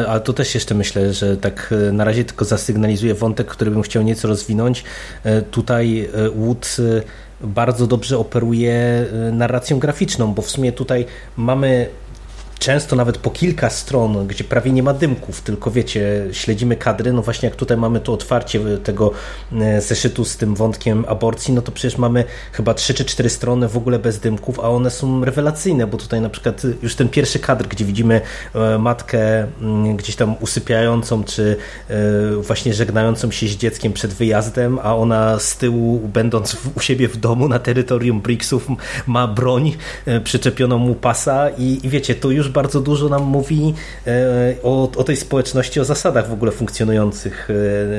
ale 0.07 0.21
to 0.21 0.33
też 0.33 0.55
jeszcze 0.55 0.75
myślę, 0.75 1.13
że 1.13 1.37
tak 1.37 1.73
na 1.91 2.03
razie 2.03 2.25
tylko 2.25 2.45
zasygnalizuje 2.45 3.13
wątek, 3.13 3.47
który 3.47 3.71
bym 3.71 3.81
chciał 3.81 4.03
nieco 4.03 4.27
rozwinąć. 4.27 4.83
Tutaj 5.51 6.09
Wood 6.35 6.77
bardzo 7.41 7.87
dobrze 7.87 8.17
operuje 8.17 9.05
narracją 9.31 9.79
graficzną, 9.79 10.33
bo 10.33 10.41
w 10.41 10.49
sumie 10.49 10.71
tutaj 10.71 11.05
mamy 11.37 11.89
często 12.63 12.95
nawet 12.95 13.17
po 13.17 13.29
kilka 13.29 13.69
stron, 13.69 14.27
gdzie 14.27 14.43
prawie 14.43 14.71
nie 14.71 14.83
ma 14.83 14.93
dymków, 14.93 15.41
tylko 15.41 15.71
wiecie, 15.71 16.27
śledzimy 16.31 16.75
kadry, 16.75 17.13
no 17.13 17.21
właśnie 17.21 17.49
jak 17.49 17.55
tutaj 17.55 17.77
mamy 17.77 17.99
tu 17.99 18.13
otwarcie 18.13 18.59
tego 18.83 19.11
e, 19.53 19.81
zeszytu 19.81 20.25
z 20.25 20.37
tym 20.37 20.55
wątkiem 20.55 21.05
aborcji, 21.07 21.53
no 21.53 21.61
to 21.61 21.71
przecież 21.71 21.97
mamy 21.97 22.23
chyba 22.51 22.73
trzy 22.73 22.93
czy 22.93 23.05
cztery 23.05 23.29
strony 23.29 23.67
w 23.67 23.77
ogóle 23.77 23.99
bez 23.99 24.19
dymków, 24.19 24.59
a 24.59 24.69
one 24.69 24.91
są 24.91 25.25
rewelacyjne, 25.25 25.87
bo 25.87 25.97
tutaj 25.97 26.21
na 26.21 26.29
przykład 26.29 26.61
już 26.81 26.95
ten 26.95 27.09
pierwszy 27.09 27.39
kadr, 27.39 27.67
gdzie 27.67 27.85
widzimy 27.85 28.21
e, 28.55 28.77
matkę 28.77 29.47
mm, 29.61 29.97
gdzieś 29.97 30.15
tam 30.15 30.35
usypiającą, 30.39 31.23
czy 31.23 31.57
e, 31.89 31.95
właśnie 32.35 32.73
żegnającą 32.73 33.31
się 33.31 33.47
z 33.47 33.51
dzieckiem 33.51 33.93
przed 33.93 34.13
wyjazdem, 34.13 34.79
a 34.83 34.95
ona 34.95 35.39
z 35.39 35.57
tyłu, 35.57 35.99
będąc 35.99 36.57
u 36.75 36.79
siebie 36.79 37.07
w 37.07 37.17
domu 37.17 37.47
na 37.47 37.59
terytorium 37.59 38.21
Brixów, 38.21 38.67
ma 39.07 39.27
broń 39.27 39.75
przyczepioną 40.23 40.77
mu 40.77 40.95
pasa 40.95 41.49
i, 41.49 41.79
i 41.83 41.89
wiecie, 41.89 42.15
to 42.15 42.31
już 42.31 42.52
bardzo 42.53 42.81
dużo 42.81 43.09
nam 43.09 43.23
mówi 43.23 43.73
e, 44.07 44.55
o, 44.63 44.91
o 44.97 45.03
tej 45.03 45.17
społeczności, 45.17 45.79
o 45.79 45.85
zasadach 45.85 46.29
w 46.29 46.33
ogóle 46.33 46.51
funkcjonujących 46.51 47.49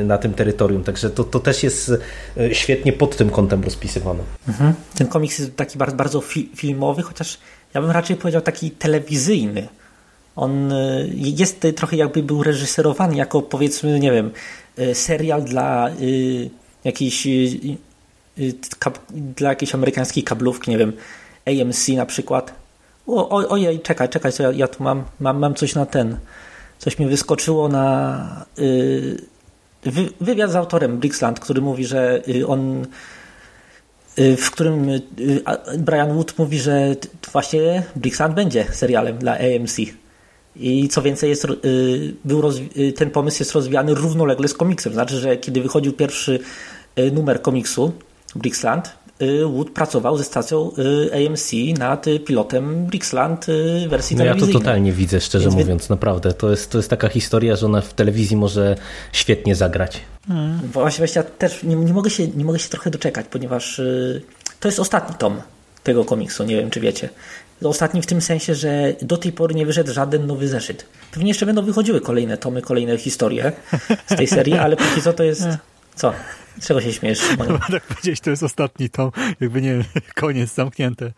e, 0.00 0.04
na 0.04 0.18
tym 0.18 0.34
terytorium. 0.34 0.84
Także 0.84 1.10
to, 1.10 1.24
to 1.24 1.40
też 1.40 1.62
jest 1.62 1.92
e, 2.36 2.54
świetnie 2.54 2.92
pod 2.92 3.16
tym 3.16 3.30
kątem 3.30 3.64
rozpisywane. 3.64 4.22
Mhm. 4.48 4.74
Ten 4.94 5.06
komiks 5.06 5.38
jest 5.38 5.56
taki 5.56 5.78
bardzo, 5.78 5.96
bardzo 5.96 6.20
filmowy, 6.56 7.02
chociaż 7.02 7.38
ja 7.74 7.80
bym 7.80 7.90
raczej 7.90 8.16
powiedział 8.16 8.42
taki 8.42 8.70
telewizyjny. 8.70 9.68
On 10.36 10.74
jest 11.14 11.66
trochę 11.76 11.96
jakby 11.96 12.22
był 12.22 12.42
reżyserowany 12.42 13.16
jako 13.16 13.42
powiedzmy, 13.42 14.00
nie 14.00 14.12
wiem, 14.12 14.30
serial 14.94 15.42
dla 15.42 15.90
jakiejś 16.84 17.28
dla 19.36 19.48
jakiejś 19.48 19.74
amerykańskiej 19.74 20.22
kablówki, 20.22 20.70
nie 20.70 20.78
wiem, 20.78 20.92
AMC 21.46 21.88
na 21.88 22.06
przykład 22.06 22.63
o, 23.06 23.28
o, 23.28 23.48
ojej, 23.48 23.80
czekaj, 23.80 24.08
czekaj, 24.08 24.32
co 24.32 24.42
ja, 24.42 24.52
ja 24.52 24.68
tu 24.68 24.82
mam, 24.82 25.04
mam, 25.20 25.38
mam 25.38 25.54
coś 25.54 25.74
na 25.74 25.86
ten. 25.86 26.16
Coś 26.78 26.98
mi 26.98 27.06
wyskoczyło 27.06 27.68
na 27.68 28.46
wy, 29.84 30.08
wywiad 30.20 30.50
z 30.50 30.56
autorem 30.56 30.98
Brixland, 30.98 31.40
który 31.40 31.60
mówi, 31.60 31.84
że 31.84 32.22
yy, 32.26 32.46
on 32.46 32.86
yy, 34.16 34.36
w 34.36 34.50
którym 34.50 34.88
y, 34.88 35.02
Brian 35.78 36.14
Wood 36.14 36.38
mówi, 36.38 36.58
że 36.58 36.96
właśnie 37.32 37.82
Brixland 37.96 38.34
będzie 38.34 38.66
serialem 38.72 39.18
dla 39.18 39.32
AMC. 39.32 39.76
I 40.56 40.88
co 40.88 41.02
więcej, 41.02 41.30
jest, 41.30 41.44
y, 41.44 42.14
był 42.24 42.42
y, 42.76 42.92
ten 42.92 43.10
pomysł 43.10 43.36
jest 43.40 43.52
rozwijany 43.52 43.94
równolegle 43.94 44.48
z 44.48 44.54
komiksem. 44.54 44.92
Znaczy, 44.92 45.18
że 45.18 45.36
kiedy 45.36 45.62
wychodził 45.62 45.92
pierwszy 45.92 46.40
numer 47.12 47.42
komiksu 47.42 47.92
Brixland, 48.34 49.03
Y, 49.03 49.03
Wood 49.46 49.70
pracował 49.70 50.18
ze 50.18 50.24
stacją 50.24 50.70
y, 50.78 51.26
AMC 51.26 51.52
nad 51.78 52.06
pilotem 52.26 52.86
Brixland 52.86 53.48
y, 53.48 53.88
wersji 53.88 54.16
no. 54.16 54.24
Ja 54.24 54.34
to 54.34 54.46
totalnie 54.46 54.92
widzę, 54.92 55.20
szczerze 55.20 55.44
Więc 55.44 55.54
mówiąc, 55.54 55.88
naprawdę. 55.88 56.32
To 56.32 56.50
jest, 56.50 56.70
to 56.70 56.78
jest 56.78 56.90
taka 56.90 57.08
historia, 57.08 57.56
że 57.56 57.66
ona 57.66 57.80
w 57.80 57.94
telewizji 57.94 58.36
może 58.36 58.76
świetnie 59.12 59.54
zagrać. 59.54 60.00
Hmm. 60.28 60.60
Właśnie, 60.72 60.98
właśnie 60.98 61.22
ja 61.22 61.28
też 61.38 61.62
nie, 61.62 61.76
nie, 61.76 61.92
mogę 61.92 62.10
się, 62.10 62.28
nie 62.28 62.44
mogę 62.44 62.58
się 62.58 62.68
trochę 62.68 62.90
doczekać, 62.90 63.26
ponieważ 63.30 63.80
to 64.60 64.68
jest 64.68 64.80
ostatni 64.80 65.16
tom 65.16 65.40
tego 65.82 66.04
komiksu, 66.04 66.44
nie 66.44 66.56
wiem 66.56 66.70
czy 66.70 66.80
wiecie. 66.80 67.08
Ostatni 67.64 68.02
w 68.02 68.06
tym 68.06 68.20
sensie, 68.20 68.54
że 68.54 68.94
do 69.02 69.16
tej 69.16 69.32
pory 69.32 69.54
nie 69.54 69.66
wyszedł 69.66 69.92
żaden 69.92 70.26
nowy 70.26 70.48
zeszyt. 70.48 70.86
Pewnie 71.12 71.28
jeszcze 71.28 71.46
będą 71.46 71.62
wychodziły 71.62 72.00
kolejne 72.00 72.38
tomy, 72.38 72.62
kolejne 72.62 72.98
historie 72.98 73.52
z 74.06 74.16
tej 74.16 74.26
serii, 74.26 74.54
ale 74.54 74.76
póki 74.76 75.02
co 75.02 75.12
to 75.12 75.24
jest... 75.24 75.46
Co? 75.94 76.14
Czego 76.62 76.80
się 76.80 76.92
śmiesz? 76.92 77.20
No, 77.38 77.58
tak 77.70 77.82
powiedzieć, 77.82 78.20
to 78.20 78.30
jest 78.30 78.42
ostatni 78.42 78.90
tom, 78.90 79.10
jakby 79.40 79.62
nie 79.62 79.84
koniec, 80.14 80.54
zamknięte. 80.54 81.12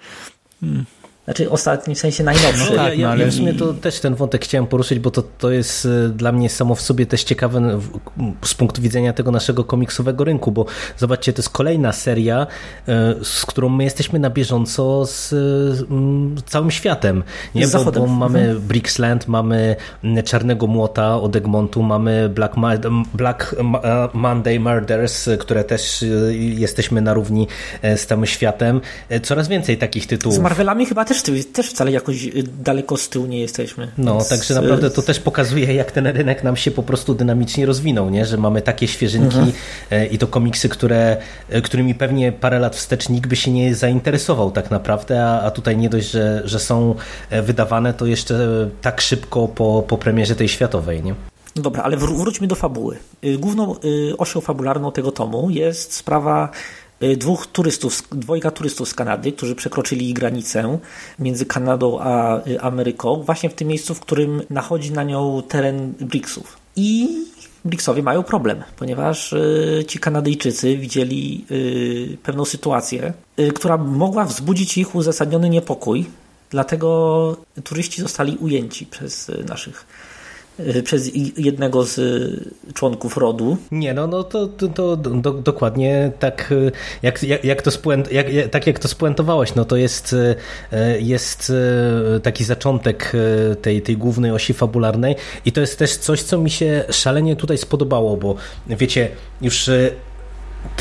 Hmm. 0.60 0.84
Znaczy 1.26 1.50
ostatni, 1.50 1.94
w 1.94 1.98
sensie 1.98 2.24
najnowszy. 2.24 2.70
No, 2.70 2.76
tak, 2.76 2.98
ja, 2.98 3.16
ja, 3.16 3.16
ja 3.16 3.30
w 3.30 3.34
sumie 3.34 3.54
to 3.54 3.74
też 3.74 4.00
ten 4.00 4.14
wątek 4.14 4.44
chciałem 4.44 4.66
poruszyć, 4.66 4.98
bo 4.98 5.10
to, 5.10 5.22
to 5.22 5.50
jest 5.50 5.86
e, 5.86 6.08
dla 6.08 6.32
mnie 6.32 6.50
samo 6.50 6.74
w 6.74 6.80
sobie 6.80 7.06
też 7.06 7.24
ciekawe 7.24 7.80
z 8.44 8.54
punktu 8.54 8.82
widzenia 8.82 9.12
tego 9.12 9.30
naszego 9.30 9.64
komiksowego 9.64 10.24
rynku, 10.24 10.52
bo 10.52 10.66
zobaczcie, 10.96 11.32
to 11.32 11.38
jest 11.38 11.48
kolejna 11.48 11.92
seria, 11.92 12.46
e, 12.88 13.14
z 13.22 13.46
którą 13.46 13.68
my 13.68 13.84
jesteśmy 13.84 14.18
na 14.18 14.30
bieżąco 14.30 15.06
z 15.06 15.34
całym 16.46 16.70
światem. 16.70 17.22
Nie? 17.54 17.68
Bo, 17.68 17.92
bo 17.92 18.06
mamy 18.06 18.40
mhm. 18.40 18.60
Brixland, 18.60 19.28
mamy 19.28 19.76
Czarnego 20.24 20.66
Młota 20.66 21.20
od 21.20 21.36
Egmontu, 21.36 21.82
mamy 21.82 22.28
Black, 22.28 22.56
Ma 22.56 22.72
Black 23.14 23.56
Monday 24.12 24.60
Murders, 24.60 25.28
które 25.38 25.64
też 25.64 26.02
e, 26.02 26.06
jesteśmy 26.36 27.00
na 27.00 27.14
równi 27.14 27.48
z 27.82 28.06
całym 28.06 28.26
światem. 28.26 28.80
Coraz 29.22 29.48
więcej 29.48 29.78
takich 29.78 30.06
tytułów. 30.06 30.36
Z 30.36 30.40
Marvelami 30.40 30.86
chyba 30.86 31.04
też 31.04 31.15
też, 31.22 31.46
też 31.46 31.70
wcale 31.70 31.92
jakoś 31.92 32.24
y, 32.24 32.42
daleko 32.42 32.96
z 32.96 33.08
tyłu 33.08 33.26
nie 33.26 33.40
jesteśmy. 33.40 33.88
No, 33.98 34.14
więc... 34.14 34.28
także 34.28 34.54
naprawdę 34.54 34.90
to 34.90 35.02
też 35.02 35.20
pokazuje, 35.20 35.74
jak 35.74 35.92
ten 35.92 36.06
rynek 36.06 36.44
nam 36.44 36.56
się 36.56 36.70
po 36.70 36.82
prostu 36.82 37.14
dynamicznie 37.14 37.66
rozwinął, 37.66 38.10
nie? 38.10 38.26
że 38.26 38.36
mamy 38.36 38.62
takie 38.62 38.88
świeżynki 38.88 39.36
mhm. 39.36 39.52
E, 39.90 40.06
i 40.06 40.18
to 40.18 40.26
komiksy, 40.26 40.68
które, 40.68 41.16
e, 41.48 41.62
którymi 41.62 41.94
pewnie 41.94 42.32
parę 42.32 42.58
lat 42.58 42.76
wstecz 42.76 43.08
nikt 43.08 43.28
by 43.30 43.36
się 43.36 43.50
nie 43.50 43.74
zainteresował 43.74 44.50
tak 44.50 44.70
naprawdę, 44.70 45.24
a, 45.24 45.42
a 45.42 45.50
tutaj 45.50 45.76
nie 45.76 45.88
dość, 45.88 46.10
że, 46.10 46.42
że 46.44 46.60
są 46.60 46.94
e, 47.30 47.42
wydawane, 47.42 47.94
to 47.94 48.06
jeszcze 48.06 48.68
tak 48.82 49.00
szybko 49.00 49.48
po, 49.48 49.84
po 49.88 49.98
premierze 49.98 50.34
tej 50.34 50.48
światowej. 50.48 51.02
Nie? 51.02 51.14
No 51.56 51.62
dobra, 51.62 51.82
ale 51.82 51.96
wróćmy 51.96 52.46
do 52.46 52.54
fabuły. 52.54 52.96
Y, 53.24 53.38
główną 53.38 53.74
y, 53.84 54.16
osią 54.18 54.40
fabularną 54.40 54.92
tego 54.92 55.12
tomu 55.12 55.50
jest 55.50 55.94
sprawa 55.94 56.50
Y, 56.50 56.85
dwóch 57.16 57.46
turystów, 57.46 58.02
dwojga 58.10 58.50
turystów 58.50 58.88
z 58.88 58.94
Kanady, 58.94 59.32
którzy 59.32 59.54
przekroczyli 59.54 60.14
granicę 60.14 60.78
między 61.18 61.46
Kanadą 61.46 62.00
a 62.00 62.46
y, 62.46 62.60
Ameryką, 62.60 63.22
właśnie 63.22 63.50
w 63.50 63.54
tym 63.54 63.68
miejscu, 63.68 63.94
w 63.94 64.00
którym 64.00 64.42
nachodzi 64.50 64.92
na 64.92 65.02
nią 65.02 65.42
teren 65.48 65.92
BRICS-ów. 66.00 66.56
I 66.76 67.08
BRICS-owie 67.64 68.02
mają 68.02 68.22
problem, 68.22 68.62
ponieważ 68.76 69.32
y, 69.32 69.84
ci 69.88 69.98
Kanadyjczycy 69.98 70.76
widzieli 70.76 71.46
pewną 72.22 72.44
sytuację, 72.44 73.12
która 73.54 73.76
mogła 73.76 74.24
wzbudzić 74.24 74.78
ich 74.78 74.94
uzasadniony 74.94 75.48
niepokój, 75.48 76.06
dlatego 76.50 77.36
turyści 77.64 78.02
zostali 78.02 78.36
ujęci 78.36 78.86
przez 78.86 79.30
naszych 79.48 79.86
Y, 79.86 80.15
przez 80.84 81.10
jednego 81.36 81.84
z 81.84 81.98
y, 81.98 82.72
członków 82.74 83.16
rodu. 83.16 83.56
Nie, 83.70 83.94
no, 83.94 84.06
no 84.06 84.24
to, 84.24 84.46
to, 84.46 84.68
to 84.68 84.96
do, 84.96 85.32
dokładnie 85.32 86.12
tak 86.18 86.52
y, 86.52 86.72
jak, 87.02 87.22
jak, 87.22 87.44
jak 87.44 87.62
to 87.62 87.70
spuent, 87.70 88.12
jak, 88.12 88.26
tak 88.50 88.66
jak 88.66 88.78
to 88.78 88.88
spuentowałeś, 88.88 89.54
no 89.54 89.64
to 89.64 89.76
jest, 89.76 90.16
jest 91.00 91.52
taki 92.22 92.44
zaczątek 92.44 93.12
tej, 93.62 93.82
tej 93.82 93.96
głównej 93.96 94.30
osi 94.30 94.54
fabularnej 94.54 95.16
i 95.44 95.52
to 95.52 95.60
jest 95.60 95.78
też 95.78 95.96
coś, 95.96 96.22
co 96.22 96.38
mi 96.38 96.50
się 96.50 96.84
szalenie 96.90 97.36
tutaj 97.36 97.58
spodobało, 97.58 98.16
bo 98.16 98.34
wiecie, 98.66 99.08
już 99.42 99.70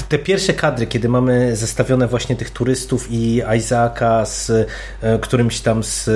te 0.09 0.19
pierwsze 0.19 0.53
kadry, 0.53 0.87
kiedy 0.87 1.09
mamy 1.09 1.55
zestawione 1.55 2.07
właśnie 2.07 2.35
tych 2.35 2.49
turystów 2.49 3.07
i 3.11 3.41
Isaaca 3.57 4.25
z 4.25 4.49
e, 4.49 5.19
którymś 5.19 5.59
tam 5.59 5.83
z 5.83 6.07
e, 6.07 6.11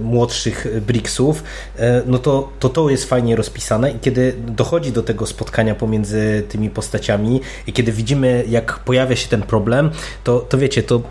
młodszych 0.00 0.66
Bricksów, 0.86 1.42
e, 1.76 2.02
no 2.06 2.18
to, 2.18 2.52
to 2.58 2.68
to 2.68 2.90
jest 2.90 3.04
fajnie 3.04 3.36
rozpisane 3.36 3.90
i 3.90 3.98
kiedy 3.98 4.34
dochodzi 4.38 4.92
do 4.92 5.02
tego 5.02 5.26
spotkania 5.26 5.74
pomiędzy 5.74 6.44
tymi 6.48 6.70
postaciami 6.70 7.40
i 7.66 7.72
kiedy 7.72 7.92
widzimy, 7.92 8.44
jak 8.48 8.78
pojawia 8.78 9.16
się 9.16 9.28
ten 9.28 9.42
problem, 9.42 9.90
to, 10.24 10.40
to 10.40 10.58
wiecie, 10.58 10.82
to 10.82 11.02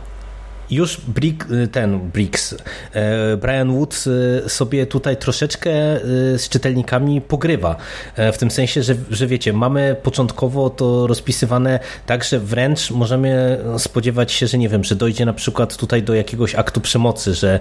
już 0.72 1.02
Brick, 1.08 1.52
y, 1.52 1.68
ten 1.68 2.00
Briggs, 2.00 2.56
e, 2.94 3.38
Brian 3.38 3.74
Wood 3.74 4.04
y, 4.46 4.50
sobie 4.50 4.86
tutaj 4.86 5.18
troszeczkę 5.18 5.72
y, 5.96 6.40
z 6.40 6.50
czytelnikami 6.50 7.22
pogrywa. 7.22 7.76
E, 8.16 8.32
w 8.32 8.38
tym 8.38 8.52
sensie, 8.52 8.84
że, 8.84 8.96
że 9.10 9.28
wiecie, 9.28 9.54
mamy 9.54 9.96
początkowo 10.04 10.70
to 10.70 11.08
rozpisywane 11.08 11.80
tak, 12.06 12.24
że 12.24 12.40
wręcz 12.40 12.92
możemy 12.92 13.60
spodziewać 13.78 14.32
się, 14.32 14.48
że 14.48 14.58
nie 14.58 14.70
wiem, 14.70 14.84
że 14.84 14.96
dojdzie 14.96 15.26
na 15.26 15.34
przykład 15.34 15.78
tutaj 15.78 16.04
do 16.04 16.14
jakiegoś 16.14 16.56
aktu 16.56 16.82
przemocy, 16.82 17.34
że 17.34 17.60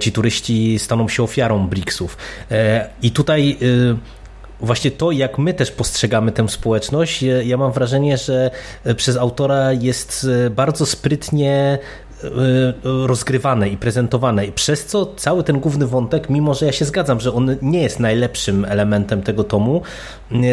ci 0.00 0.12
turyści 0.12 0.78
staną 0.78 1.08
się 1.08 1.22
ofiarą 1.22 1.68
Briggsów. 1.68 2.16
E, 2.50 2.88
I 3.02 3.10
tutaj 3.10 3.58
właśnie 4.60 4.90
to, 4.90 5.10
jak 5.10 5.38
my 5.38 5.54
też 5.54 5.70
postrzegamy 5.70 6.32
tę 6.32 6.48
społeczność, 6.48 7.24
ja 7.44 7.56
mam 7.56 7.72
wrażenie, 7.72 8.18
że 8.18 8.50
przez 8.96 9.16
autora 9.16 9.72
jest 9.72 10.26
bardzo 10.50 10.86
sprytnie 10.86 11.78
rozgrywane 13.06 13.68
i 13.68 13.76
prezentowane. 13.76 14.46
I 14.46 14.52
przez 14.52 14.86
co 14.86 15.06
cały 15.06 15.44
ten 15.44 15.60
główny 15.60 15.86
wątek, 15.86 16.30
mimo 16.30 16.54
że 16.54 16.66
ja 16.66 16.72
się 16.72 16.84
zgadzam, 16.84 17.20
że 17.20 17.32
on 17.32 17.56
nie 17.62 17.82
jest 17.82 18.00
najlepszym 18.00 18.64
elementem 18.64 19.22
tego 19.22 19.44
tomu, 19.44 19.82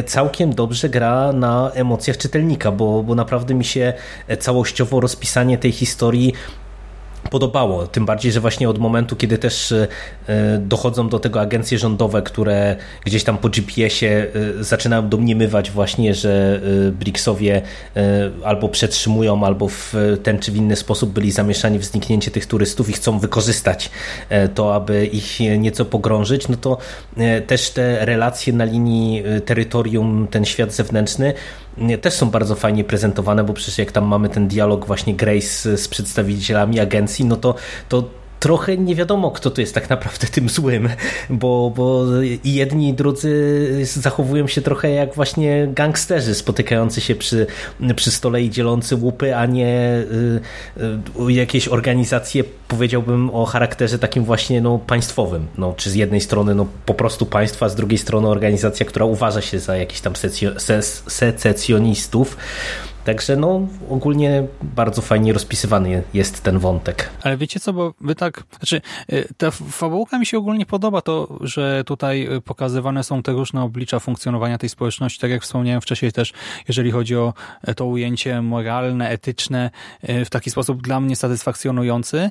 całkiem 0.06 0.54
dobrze 0.54 0.90
gra 0.90 1.34
na 1.34 1.72
emocjach 1.74 2.18
czytelnika, 2.18 2.72
bo, 2.72 3.04
bo 3.04 3.16
naprawdę 3.16 3.54
mi 3.54 3.66
się 3.66 3.94
całościowo 4.40 5.00
rozpisanie 5.00 5.58
tej 5.58 5.72
historii 5.72 6.34
podobało. 7.30 7.88
Tym 7.88 8.06
bardziej, 8.06 8.32
że 8.32 8.40
właśnie 8.40 8.70
od 8.70 8.78
momentu, 8.78 9.16
kiedy 9.16 9.38
też 9.38 9.72
e, 9.72 9.88
dochodzą 10.60 11.10
do 11.10 11.20
tego 11.20 11.42
agencje 11.42 11.78
rządowe, 11.78 12.22
które 12.22 12.76
gdzieś 13.06 13.24
tam 13.24 13.38
po 13.38 13.50
GPS-ie 13.50 14.28
e, 14.60 14.64
zaczynają 14.64 15.10
domniemywać 15.10 15.72
właśnie, 15.72 16.14
że 16.14 16.62
e, 16.88 16.92
Bricksowie 16.92 17.62
albo 18.44 18.70
przetrzymują, 18.70 19.46
albo 19.46 19.68
w 19.68 19.94
ten 20.24 20.40
czy 20.40 20.52
w 20.52 20.56
inny 20.56 20.76
sposób 20.76 21.10
byli 21.10 21.32
zamieszani 21.32 21.80
w 21.80 21.86
zniknięcie 21.86 22.32
tych 22.32 22.46
turystów 22.46 22.90
i 22.90 22.94
chcą 22.94 23.20
wykorzystać 23.20 23.90
to, 24.56 24.76
aby 24.76 25.06
ich 25.06 25.40
nieco 25.58 25.86
pogrążyć, 25.86 26.48
no 26.48 26.58
to 26.58 26.78
też 27.48 27.70
te 27.70 28.06
relacje 28.06 28.54
na 28.54 28.66
linii 28.66 29.24
terytorium, 29.46 30.28
ten 30.32 30.46
świat 30.46 30.74
zewnętrzny 30.74 31.34
też 32.02 32.14
są 32.14 32.30
bardzo 32.30 32.56
fajnie 32.56 32.84
prezentowane, 32.84 33.44
bo 33.44 33.54
przecież 33.54 33.78
jak 33.78 33.92
tam 33.92 34.06
mamy 34.06 34.30
ten 34.30 34.48
dialog 34.48 34.86
właśnie 34.86 35.16
Grace 35.16 35.78
z 35.78 35.88
przedstawicielami 35.88 36.80
agencji, 36.80 37.26
no 37.26 37.36
to, 37.36 37.56
to 37.90 38.10
trochę 38.40 38.78
nie 38.78 38.96
wiadomo, 38.96 39.32
kto 39.32 39.52
tu 39.52 39.62
jest 39.62 39.74
tak 39.74 39.90
naprawdę 39.90 40.28
tym 40.28 40.50
złym, 40.50 40.90
bo, 41.30 41.72
bo 41.76 42.06
i 42.44 42.54
jedni 42.54 42.90
i 42.90 42.94
drudzy 42.94 43.86
zachowują 43.86 44.48
się 44.48 44.62
trochę 44.62 44.90
jak 44.90 45.16
właśnie 45.16 45.68
gangsterzy 45.74 46.36
spotykający 46.36 47.02
się 47.02 47.16
przy, 47.16 47.48
przy 47.96 48.12
stole 48.12 48.42
i 48.42 48.50
dzielący 48.50 48.96
łupy, 48.96 49.36
a 49.36 49.46
nie 49.46 50.04
y, 50.78 51.24
y, 51.28 51.34
jakieś 51.34 51.68
organizacje, 51.68 52.44
powiedziałbym 52.68 53.30
o 53.30 53.46
charakterze 53.46 54.00
takim 54.00 54.24
właśnie 54.24 54.62
no, 54.62 54.80
państwowym. 54.80 55.48
No, 55.58 55.74
czy 55.78 55.90
z 55.90 55.96
jednej 55.96 56.22
strony 56.22 56.56
no, 56.56 56.68
po 56.86 56.94
prostu 56.94 57.26
państwa, 57.26 57.70
z 57.70 57.76
drugiej 57.76 57.98
strony 57.98 58.28
organizacja, 58.28 58.86
która 58.86 59.06
uważa 59.06 59.42
się 59.42 59.60
za 59.60 59.78
jakichś 59.78 60.02
tam 60.02 60.14
secesjonistów. 61.08 62.38
Także 63.06 63.36
no 63.36 63.68
ogólnie 63.90 64.48
bardzo 64.62 65.02
fajnie 65.02 65.34
rozpisywany 65.34 66.04
jest 66.14 66.44
ten 66.44 66.60
wątek. 66.60 67.10
Ale 67.24 67.38
wiecie 67.38 67.60
co, 67.60 67.74
bo 67.74 67.94
wy 68.02 68.16
tak, 68.16 68.44
znaczy 68.58 68.82
y, 69.14 69.28
ta 69.38 69.52
fabułka 69.52 70.20
mi 70.20 70.26
się 70.26 70.38
ogólnie 70.38 70.66
podoba 70.66 71.02
to, 71.02 71.38
że 71.42 71.84
tutaj 71.86 72.28
y, 72.36 72.42
pokazywane 72.42 73.04
są 73.04 73.24
te 73.24 73.32
różne 73.32 73.64
oblicza 73.64 74.00
funkcjonowania 74.00 74.58
tej 74.58 74.70
społeczności, 74.70 75.20
tak 75.20 75.32
jak 75.32 75.44
wspomniałem 75.44 75.82
wcześniej 75.82 76.12
też, 76.12 76.34
jeżeli 76.68 76.92
chodzi 76.92 77.16
o 77.16 77.34
e, 77.64 77.74
to 77.74 77.86
ujęcie 77.86 78.42
moralne, 78.42 79.10
etyczne, 79.10 79.72
e, 80.02 80.26
w 80.26 80.30
taki 80.30 80.50
sposób 80.50 80.82
dla 80.82 81.00
mnie 81.00 81.16
satysfakcjonujący, 81.16 82.30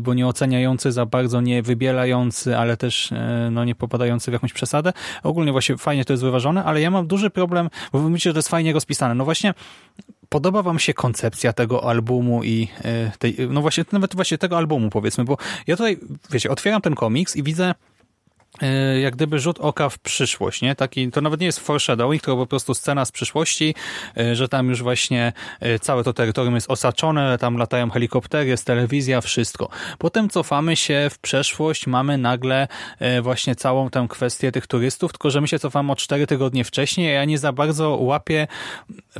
bo 0.00 0.14
nie 0.14 0.26
oceniający 0.26 0.92
za 0.92 1.06
bardzo, 1.06 1.40
nie 1.40 1.62
wybielający, 1.62 2.56
ale 2.56 2.76
też 2.76 3.10
no, 3.50 3.64
nie 3.64 3.74
popadający 3.74 4.30
w 4.30 4.34
jakąś 4.34 4.52
przesadę. 4.52 4.92
Ogólnie 5.22 5.52
właśnie 5.52 5.76
fajnie 5.76 6.04
to 6.04 6.12
jest 6.12 6.22
wyważone, 6.22 6.64
ale 6.64 6.80
ja 6.80 6.90
mam 6.90 7.06
duży 7.06 7.30
problem, 7.30 7.70
bo 7.92 8.08
myślę, 8.08 8.30
że 8.30 8.32
to 8.34 8.38
jest 8.38 8.48
fajnie 8.48 8.72
rozpisane. 8.72 9.14
No 9.14 9.24
właśnie 9.24 9.54
podoba 10.28 10.62
wam 10.62 10.78
się 10.78 10.94
koncepcja 10.94 11.52
tego 11.52 11.88
albumu 11.88 12.44
i 12.44 12.68
e, 12.84 13.12
tej, 13.18 13.36
no 13.50 13.60
właśnie, 13.60 13.84
nawet 13.92 14.14
właśnie 14.14 14.38
tego 14.38 14.56
albumu 14.56 14.90
powiedzmy, 14.90 15.24
bo 15.24 15.36
ja 15.66 15.76
tutaj, 15.76 15.98
wiecie, 16.30 16.50
otwieram 16.50 16.80
ten 16.82 16.94
komiks 16.94 17.36
i 17.36 17.42
widzę 17.42 17.74
E, 17.74 17.95
jak 19.02 19.16
gdyby 19.16 19.38
rzut 19.38 19.58
oka 19.60 19.88
w 19.88 19.98
przyszłość, 19.98 20.62
nie? 20.62 20.74
Taki, 20.74 21.10
to 21.10 21.20
nawet 21.20 21.40
nie 21.40 21.46
jest 21.46 21.60
foreshadowing, 21.60 22.22
to 22.22 22.36
po 22.36 22.46
prostu 22.46 22.74
scena 22.74 23.04
z 23.04 23.12
przyszłości, 23.12 23.74
e, 24.16 24.36
że 24.36 24.48
tam 24.48 24.68
już 24.68 24.82
właśnie 24.82 25.32
e, 25.60 25.78
całe 25.78 26.04
to 26.04 26.12
terytorium 26.12 26.54
jest 26.54 26.70
osaczone, 26.70 27.38
tam 27.38 27.56
latają 27.56 27.90
helikoptery, 27.90 28.48
jest 28.48 28.64
telewizja, 28.64 29.20
wszystko. 29.20 29.68
Potem 29.98 30.28
cofamy 30.28 30.76
się 30.76 31.08
w 31.10 31.18
przeszłość, 31.18 31.86
mamy 31.86 32.18
nagle 32.18 32.68
właśnie 33.22 33.54
całą 33.54 33.90
tę 33.90 34.06
kwestię 34.10 34.52
tych 34.52 34.66
turystów, 34.66 35.12
tylko 35.12 35.30
że 35.30 35.40
my 35.40 35.48
się 35.48 35.58
cofamy 35.58 35.92
o 35.92 35.96
cztery 35.96 36.26
tygodnie 36.26 36.64
wcześniej, 36.64 37.08
a 37.08 37.12
ja 37.12 37.24
nie 37.24 37.38
za 37.38 37.52
bardzo 37.52 37.90
łapię 37.90 38.46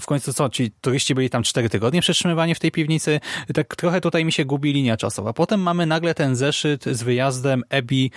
w 0.00 0.06
końcu 0.06 0.32
co, 0.32 0.48
ci 0.48 0.70
turyści 0.80 1.14
byli 1.14 1.30
tam 1.30 1.42
cztery 1.42 1.68
tygodnie 1.68 2.00
przetrzymywani 2.00 2.54
w 2.54 2.58
tej 2.58 2.72
piwnicy, 2.72 3.20
tak 3.54 3.76
trochę 3.76 4.00
tutaj 4.00 4.24
mi 4.24 4.32
się 4.32 4.44
gubi 4.44 4.72
linia 4.72 4.96
czasowa. 4.96 5.32
Potem 5.32 5.60
mamy 5.60 5.86
nagle 5.86 6.14
ten 6.14 6.36
zeszyt 6.36 6.84
z 6.84 7.02
wyjazdem 7.02 7.62
Ebi, 7.70 8.10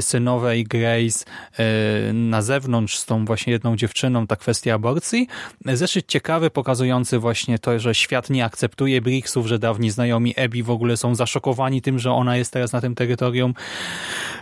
synowej 0.00 0.63
Grace 0.64 1.24
e, 1.58 2.12
na 2.12 2.42
zewnątrz 2.42 2.98
z 2.98 3.06
tą 3.06 3.24
właśnie 3.24 3.52
jedną 3.52 3.76
dziewczyną, 3.76 4.26
ta 4.26 4.36
kwestia 4.36 4.74
aborcji. 4.74 5.28
Zeszyt 5.66 6.06
ciekawy, 6.06 6.50
pokazujący 6.50 7.18
właśnie 7.18 7.58
to, 7.58 7.78
że 7.78 7.94
świat 7.94 8.30
nie 8.30 8.44
akceptuje 8.44 9.00
Bricksów, 9.02 9.46
że 9.46 9.58
dawni 9.58 9.90
znajomi 9.90 10.34
Ebi 10.36 10.62
w 10.62 10.70
ogóle 10.70 10.96
są 10.96 11.14
zaszokowani 11.14 11.82
tym, 11.82 11.98
że 11.98 12.12
ona 12.12 12.36
jest 12.36 12.52
teraz 12.52 12.72
na 12.72 12.80
tym 12.80 12.94
terytorium, 12.94 13.54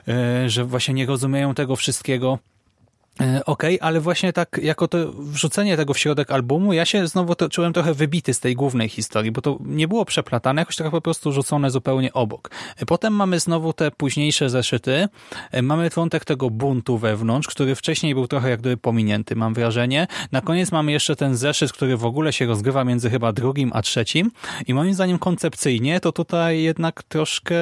e, 0.09 0.49
że 0.49 0.65
właśnie 0.65 0.95
nie 0.95 1.07
rozumieją 1.07 1.55
tego 1.55 1.77
wszystkiego. 1.77 2.39
E, 3.21 3.45
okej, 3.45 3.79
okay, 3.79 3.89
ale 3.89 4.01
właśnie 4.01 4.33
tak 4.33 4.61
jako 4.63 4.89
to 4.89 4.99
wrzucenie 5.13 5.77
tego 5.77 5.95
w 5.95 5.99
środek 5.99 6.31
albumu, 6.31 6.73
ja 6.73 6.85
się 6.85 7.07
znowu 7.07 7.35
to 7.35 7.49
czułem 7.49 7.73
trochę 7.73 7.95
wybity 7.95 8.35
z 8.35 8.41
tej 8.41 8.55
głównej 8.55 8.89
historii, 8.89 9.33
bo 9.33 9.41
to 9.41 9.59
nie 9.61 9.89
było 9.89 10.05
przeplatane, 10.05 10.63
jakoś 10.63 10.77
tak 10.77 10.91
po 10.91 11.01
prostu 11.01 11.33
rzucone 11.33 11.71
zupełnie 11.71 12.13
obok. 12.13 12.51
E, 12.77 12.87
potem 12.87 13.13
mamy 13.13 13.41
znowu 13.41 13.73
te 13.73 13.91
późniejsze 13.91 14.51
zeszyty, 14.51 15.09
e, 15.51 15.63
mamy 15.63 15.91
wątek 15.91 16.25
tego 16.25 16.51
buntu 16.51 16.99
wewnątrz, 16.99 17.49
który 17.49 17.75
wcześniej 17.75 18.15
był 18.15 18.27
trochę 18.27 18.51
jak 18.51 18.61
gdyby 18.61 18.77
pominięty, 18.77 19.37
mam 19.37 19.55
wrażenie. 19.55 20.07
Na 20.33 20.41
koniec 20.41 20.73
mamy 20.73 20.93
jeszcze 20.93 21.17
ten 21.17 21.37
zeszyt, 21.37 21.73
który 21.73 21.97
w 21.97 22.05
ogóle 22.05 22.33
się 22.33 22.47
rozgrywa 22.47 22.85
między 22.85 23.11
chyba 23.11 23.33
drugim 23.33 23.71
a 23.75 23.83
trzecim 23.83 24.31
i 24.67 24.75
moim 24.75 24.95
zdaniem 24.95 25.19
koncepcyjnie 25.19 26.01
to 26.01 26.13
tutaj 26.13 26.63
jednak 26.63 27.03
troszkę 27.03 27.57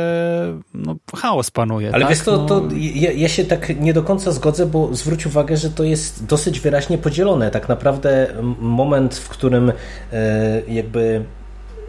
no, 0.74 0.96
chaos 1.16 1.50
panuje. 1.50 1.94
Ale 1.94 2.04
tak? 2.04 2.10
wiesz 2.10 2.24
to, 2.24 2.36
no... 2.36 2.46
to 2.46 2.68
ja, 2.76 3.12
ja 3.12 3.28
się 3.28 3.44
tak 3.44 3.80
nie 3.80 3.92
do 3.92 4.02
końca 4.02 4.32
zgodzę, 4.32 4.66
bo 4.66 4.94
zwróć 4.94 5.26
uwagę, 5.26 5.39
uwagę, 5.40 5.56
że 5.56 5.70
to 5.70 5.84
jest 5.84 6.24
dosyć 6.24 6.60
wyraźnie 6.60 6.98
podzielone. 6.98 7.50
Tak 7.50 7.68
naprawdę 7.68 8.26
moment, 8.60 9.14
w 9.14 9.28
którym 9.28 9.72
e, 10.12 10.62
jakby 10.68 11.24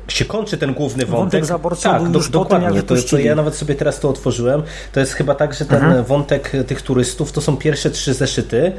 się 0.08 0.26
kończy 0.26 0.58
ten 0.58 0.74
główny 0.74 1.06
wątek. 1.06 1.46
wątek 1.46 1.84
tak, 1.84 2.10
do, 2.12 2.20
dokładnie. 2.20 2.84
To, 2.84 2.96
to, 3.10 3.20
ja 3.20 3.36
nawet 3.36 3.56
sobie 3.56 3.76
teraz 3.76 4.00
to 4.00 4.10
otworzyłem. 4.10 4.64
To 4.94 5.00
jest 5.00 5.14
chyba 5.14 5.36
tak, 5.36 5.54
że 5.54 5.66
ten 5.66 5.84
mhm. 5.84 6.04
wątek 6.04 6.52
tych 6.68 6.82
turystów 6.82 7.32
to 7.32 7.42
są 7.42 7.58
pierwsze 7.58 7.90
trzy 7.90 8.14
zeszyty. 8.14 8.72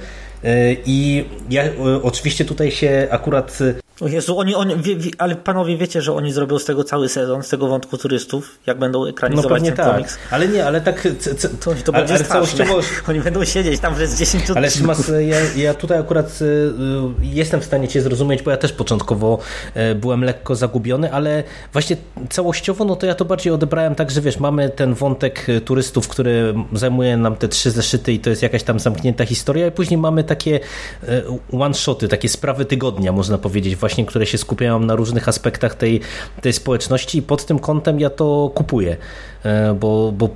E, 0.44 0.72
I 0.87 1.24
ja 1.50 1.62
e, 1.62 1.72
oczywiście 2.02 2.44
tutaj 2.44 2.70
się 2.70 3.09
akurat 3.11 3.59
o 4.00 4.09
Jezu, 4.09 4.38
oni, 4.38 4.55
oni 4.55 4.76
wie, 4.76 4.96
wie, 4.96 5.11
ale 5.18 5.37
panowie 5.37 5.76
wiecie, 5.76 6.02
że 6.02 6.12
oni 6.12 6.33
zrobią 6.33 6.59
z 6.59 6.64
tego 6.64 6.85
cały 6.85 7.09
sezon, 7.09 7.42
z 7.42 7.48
tego 7.48 7.68
wątku 7.68 7.98
turystów, 7.98 8.59
jak 8.66 8.78
będą 8.78 9.07
ekranizować 9.07 9.62
no 9.62 9.66
ten 9.66 9.76
tak. 9.76 9.92
komiks. 9.92 10.18
Ale 10.31 10.48
nie, 10.48 10.66
ale 10.66 10.81
tak... 10.81 11.09
C, 11.18 11.48
to, 11.48 11.74
to 11.85 11.94
ale, 11.94 12.07
będzie 12.07 12.24
całościowo... 12.24 12.81
Oni 13.09 13.20
będą 13.20 13.44
siedzieć 13.44 13.81
tam 13.81 13.94
przez 13.94 14.18
10 14.18 14.50
Ale 14.50 14.70
Szymas, 14.70 15.12
ja, 15.26 15.62
ja 15.62 15.74
tutaj 15.74 15.98
akurat 15.98 16.38
jestem 17.22 17.61
w 17.61 17.64
stanie 17.64 17.88
cię 17.88 18.02
zrozumieć, 18.02 18.42
bo 18.42 18.50
ja 18.50 18.57
też 18.57 18.72
początkowo 18.72 19.38
byłem 19.96 20.24
lekko 20.24 20.55
zagubiony, 20.55 21.12
ale 21.12 21.44
właśnie 21.72 21.96
całościowo, 22.31 22.85
no 22.85 22.96
to 22.96 23.07
ja 23.07 23.14
to 23.14 23.24
bardziej 23.24 23.52
odebrałem 23.52 23.94
tak, 23.94 24.11
że 24.11 24.20
wiesz, 24.20 24.38
mamy 24.38 24.68
ten 24.68 24.94
wątek 24.94 25.46
turystów, 25.64 26.09
który 26.09 26.55
zajmuje 26.72 27.16
nam 27.16 27.37
te 27.37 27.48
trzy 27.48 27.70
zeszyty 27.70 28.12
i 28.12 28.18
to 28.18 28.31
jest 28.31 28.42
jakaś 28.42 28.62
tam 28.62 28.81
zamknięta 28.81 29.24
historia 29.24 29.66
i 29.66 29.70
później 29.70 29.98
mamy 29.98 30.24
takie 30.37 30.61
one-shoty, 31.53 32.09
takie 32.09 32.29
sprawy 32.29 32.64
tygodnia, 32.64 33.12
można 33.12 33.38
powiedzieć, 33.38 33.77
właśnie 33.77 33.92
właśnie, 33.92 34.07
które 34.07 34.27
się 34.27 34.38
skupiają 34.38 34.81
na 34.81 34.97
różnych 34.97 35.29
aspektach 35.29 35.75
tej, 35.75 36.01
tej 36.40 36.53
społeczności 36.53 37.18
i 37.18 37.23
pod 37.23 37.47
tym 37.47 37.59
kątem 37.59 38.01
ja 38.01 38.11
to 38.11 38.51
kupuję, 38.55 38.97
e, 39.45 39.75
bo, 39.75 40.12
bo 40.12 40.29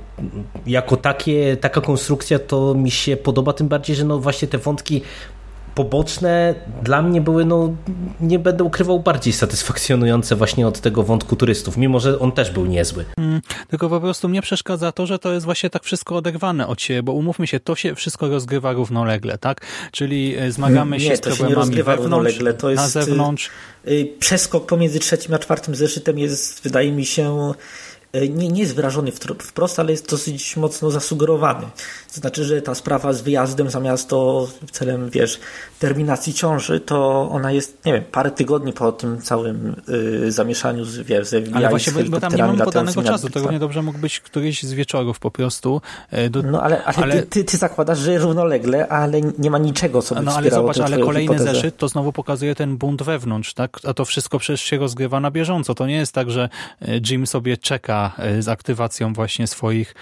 jako 0.65 0.97
takie, 0.97 1.57
taka 1.57 1.81
konstrukcja 1.81 2.39
to 2.39 2.73
mi 2.73 2.91
się 2.91 3.17
podoba, 3.17 3.53
tym 3.53 3.67
bardziej, 3.67 3.95
że 3.95 4.05
no 4.05 4.19
właśnie 4.19 4.47
te 4.47 4.57
wątki 4.57 5.01
poboczne 5.77 6.55
dla 6.83 7.01
mnie 7.01 7.21
były, 7.21 7.45
no 7.45 7.75
nie 8.21 8.39
będę 8.39 8.63
ukrywał, 8.63 8.99
bardziej 8.99 9.33
satysfakcjonujące 9.33 10.35
właśnie 10.35 10.67
od 10.67 10.81
tego 10.81 11.03
wątku 11.03 11.35
turystów, 11.35 11.77
mimo 11.77 11.99
że 11.99 12.19
on 12.19 12.31
też 12.31 12.51
był 12.51 12.65
niezły. 12.65 13.05
Hmm, 13.15 13.41
tylko 13.67 13.89
po 13.89 13.99
prostu 13.99 14.29
mnie 14.29 14.41
przeszkadza 14.41 14.91
to, 14.91 15.05
że 15.05 15.19
to 15.19 15.33
jest 15.33 15.45
właśnie 15.45 15.69
tak 15.69 15.83
wszystko 15.83 16.15
oderwane 16.15 16.67
od 16.67 16.81
siebie, 16.81 17.03
bo 17.03 17.13
umówmy 17.13 17.47
się, 17.47 17.59
to 17.59 17.75
się 17.75 17.95
wszystko 17.95 18.29
rozgrywa 18.29 18.73
równolegle, 18.73 19.37
tak? 19.37 19.61
Czyli 19.91 20.35
e, 20.37 20.51
zmagamy 20.51 20.99
się 20.99 21.09
nie, 21.09 21.17
z 21.17 21.21
problemami 21.21 21.75
się 21.75 21.83
wewnątrz, 21.83 22.39
to 22.59 22.69
jest, 22.69 22.83
na 22.83 22.89
zewnątrz. 22.89 23.49
Y, 23.87 24.07
przeskok 24.19 24.65
pomiędzy 24.65 24.99
trzecim 24.99 25.33
a 25.33 25.39
czwartym 25.39 25.75
zeszytem 25.75 26.19
jest, 26.19 26.63
wydaje 26.63 26.91
mi 26.91 27.05
się, 27.05 27.51
nie, 28.13 28.49
nie 28.49 28.61
jest 28.61 28.75
wyrażony 28.75 29.11
wprost, 29.39 29.79
ale 29.79 29.91
jest 29.91 30.09
dosyć 30.09 30.57
mocno 30.57 30.91
zasugerowany. 30.91 31.65
To 32.13 32.21
znaczy, 32.21 32.43
że 32.43 32.61
ta 32.61 32.75
sprawa 32.75 33.13
z 33.13 33.21
wyjazdem 33.21 33.69
zamiast 33.69 34.09
to 34.09 34.47
celem, 34.71 35.09
wiesz, 35.09 35.39
terminacji 35.79 36.33
ciąży, 36.33 36.79
to 36.79 37.29
ona 37.31 37.51
jest, 37.51 37.85
nie 37.85 37.93
wiem, 37.93 38.03
parę 38.11 38.31
tygodni 38.31 38.73
po 38.73 38.91
tym 38.91 39.21
całym 39.21 39.75
y, 39.89 40.31
zamieszaniu 40.31 40.85
z, 40.85 40.97
wiesz, 40.97 41.27
z 41.27 41.53
Ale 41.53 41.69
właśnie, 41.69 41.93
bo, 41.93 42.09
bo 42.09 42.19
tam 42.19 42.35
nie 42.35 42.43
mamy 42.43 42.65
podanego 42.65 43.03
czasu, 43.03 43.29
to 43.29 43.39
równie 43.39 43.59
dobrze 43.59 43.81
mógł 43.81 43.99
być 43.99 44.19
któryś 44.19 44.63
z 44.63 44.73
wieczorów 44.73 45.19
po 45.19 45.31
prostu. 45.31 45.81
E, 46.11 46.29
do... 46.29 46.43
No 46.43 46.61
ale, 46.61 46.83
ale, 46.83 46.97
ale... 46.97 47.15
Ty, 47.15 47.23
ty, 47.23 47.43
ty, 47.43 47.57
zakładasz, 47.57 47.99
że 47.99 48.17
równolegle, 48.17 48.87
ale 48.87 49.21
nie 49.21 49.51
ma 49.51 49.57
niczego, 49.57 50.01
co 50.01 50.15
by 50.15 50.21
No 50.21 50.35
ale 50.35 50.49
zobacz, 50.49 50.77
ale 50.77 50.99
kolejny 50.99 51.33
hipotezę. 51.33 51.55
zeszyt 51.55 51.77
to 51.77 51.87
znowu 51.87 52.13
pokazuje 52.13 52.55
ten 52.55 52.77
bunt 52.77 53.03
wewnątrz, 53.03 53.53
tak? 53.53 53.77
A 53.83 53.93
to 53.93 54.05
wszystko 54.05 54.39
przecież 54.39 54.61
się 54.61 54.77
rozgrywa 54.77 55.19
na 55.19 55.31
bieżąco. 55.31 55.75
To 55.75 55.87
nie 55.87 55.95
jest 55.95 56.13
tak, 56.13 56.31
że 56.31 56.49
e, 56.81 56.99
Jim 57.09 57.27
sobie 57.27 57.57
czeka 57.57 57.96
e, 58.19 58.41
z 58.41 58.47
aktywacją 58.47 59.13
właśnie 59.13 59.47
swoich 59.47 59.95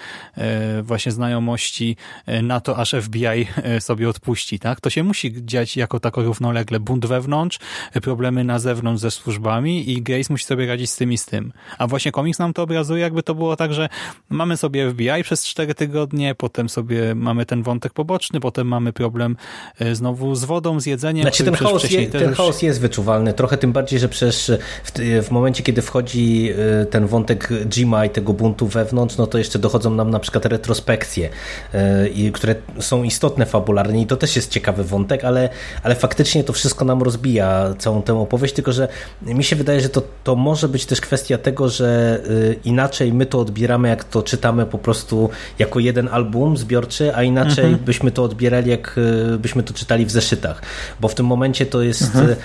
właśnie 0.82 1.12
znajomości 1.12 1.96
na 2.42 2.60
to, 2.60 2.76
aż 2.76 2.94
FBI 3.02 3.46
sobie 3.80 4.08
odpuści, 4.08 4.58
tak? 4.58 4.80
To 4.80 4.90
się 4.90 5.02
musi 5.02 5.34
dziać 5.44 5.76
jako 5.76 6.00
tako 6.00 6.22
równolegle. 6.22 6.80
Bunt 6.80 7.06
wewnątrz, 7.06 7.58
problemy 8.02 8.44
na 8.44 8.58
zewnątrz 8.58 9.02
ze 9.02 9.10
służbami 9.10 9.90
i 9.92 10.02
Grace 10.02 10.32
musi 10.32 10.44
sobie 10.44 10.66
radzić 10.66 10.90
z 10.90 10.96
tym 10.96 11.12
i 11.12 11.18
z 11.18 11.26
tym. 11.26 11.52
A 11.78 11.86
właśnie 11.86 12.12
komiks 12.12 12.38
nam 12.38 12.52
to 12.52 12.62
obrazuje, 12.62 13.02
jakby 13.02 13.22
to 13.22 13.34
było 13.34 13.56
tak, 13.56 13.74
że 13.74 13.88
mamy 14.28 14.56
sobie 14.56 14.90
FBI 14.90 15.22
przez 15.22 15.46
cztery 15.46 15.74
tygodnie, 15.74 16.34
potem 16.34 16.68
sobie 16.68 17.14
mamy 17.14 17.46
ten 17.46 17.62
wątek 17.62 17.92
poboczny, 17.92 18.40
potem 18.40 18.66
mamy 18.66 18.92
problem 18.92 19.36
e, 19.78 19.94
znowu 19.94 20.34
z 20.34 20.44
wodą, 20.44 20.80
z 20.80 20.86
jedzeniem. 20.86 21.22
Znaczy 21.22 21.44
ten 21.44 21.54
chaos, 21.54 21.90
je, 21.90 22.06
ten 22.06 22.34
chaos 22.34 22.62
jest 22.62 22.80
wyczuwalny, 22.80 23.32
trochę 23.32 23.56
tym 23.58 23.72
bardziej, 23.72 23.98
że 23.98 24.08
przecież 24.08 24.52
w, 24.84 24.92
w 25.26 25.30
momencie, 25.30 25.62
kiedy 25.62 25.82
wchodzi 25.82 26.50
e, 26.82 26.86
ten 26.86 27.06
wątek 27.06 27.48
Jima 27.86 28.04
i 28.04 28.10
tego 28.10 28.32
buntu 28.32 28.66
wewnątrz, 28.66 29.16
no 29.16 29.26
to 29.26 29.38
jeszcze 29.38 29.58
dochodzą 29.58 29.90
nam 29.94 30.10
na 30.10 30.18
przykład 30.18 30.46
retrospekcje, 30.46 31.30
e, 31.72 32.30
które 32.32 32.54
są 32.78 33.02
istotne 33.02 33.46
fabularnie 33.46 34.02
i 34.02 34.06
to 34.06 34.16
też 34.16 34.36
jest 34.36 34.50
ciekawy 34.50 34.84
wątek, 34.84 35.24
ale, 35.24 35.48
ale 35.82 35.94
faktycznie 35.94 36.44
to 36.44 36.52
wszystko 36.52 36.84
nam 36.84 37.02
rozbija 37.02 37.74
całą 37.78 38.02
tę 38.02 38.20
opowieść, 38.20 38.54
tylko 38.54 38.72
że 38.72 38.88
mi 39.22 39.44
się 39.44 39.56
wydaje, 39.56 39.80
że 39.80 39.88
to, 39.88 40.02
to 40.24 40.36
może 40.36 40.68
być 40.68 40.86
też 40.86 41.00
kwestia 41.00 41.38
tego, 41.38 41.68
że 41.68 42.20
inaczej 42.64 43.12
my 43.12 43.26
to 43.26 43.40
odbieramy, 43.40 43.88
jak 43.88 44.04
to 44.04 44.22
czytamy 44.22 44.66
po 44.66 44.78
prostu 44.78 45.30
jako 45.58 45.78
jeden 45.80 46.08
album 46.08 46.56
zbiorczy, 46.56 47.14
a 47.14 47.22
inaczej 47.22 47.64
mhm. 47.64 47.84
byśmy 47.84 48.10
to 48.10 48.22
odbierali, 48.22 48.70
jak 48.70 48.96
e, 49.34 49.38
byśmy 49.38 49.62
to 49.62 49.74
czytali 49.74 50.06
w 50.06 50.10
zeszytach. 50.10 50.62
Bo 51.00 51.08
w 51.08 51.14
tym 51.14 51.26
momencie 51.26 51.66
to 51.66 51.82
jest 51.82 52.02
mhm. 52.02 52.36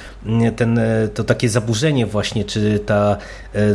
E, 0.44 0.52
ten, 0.52 0.80
to 1.14 1.24
takie 1.24 1.50
zaburzenie 1.50 2.06
właśnie, 2.06 2.46
czy 2.46 2.80
ta 2.80 3.18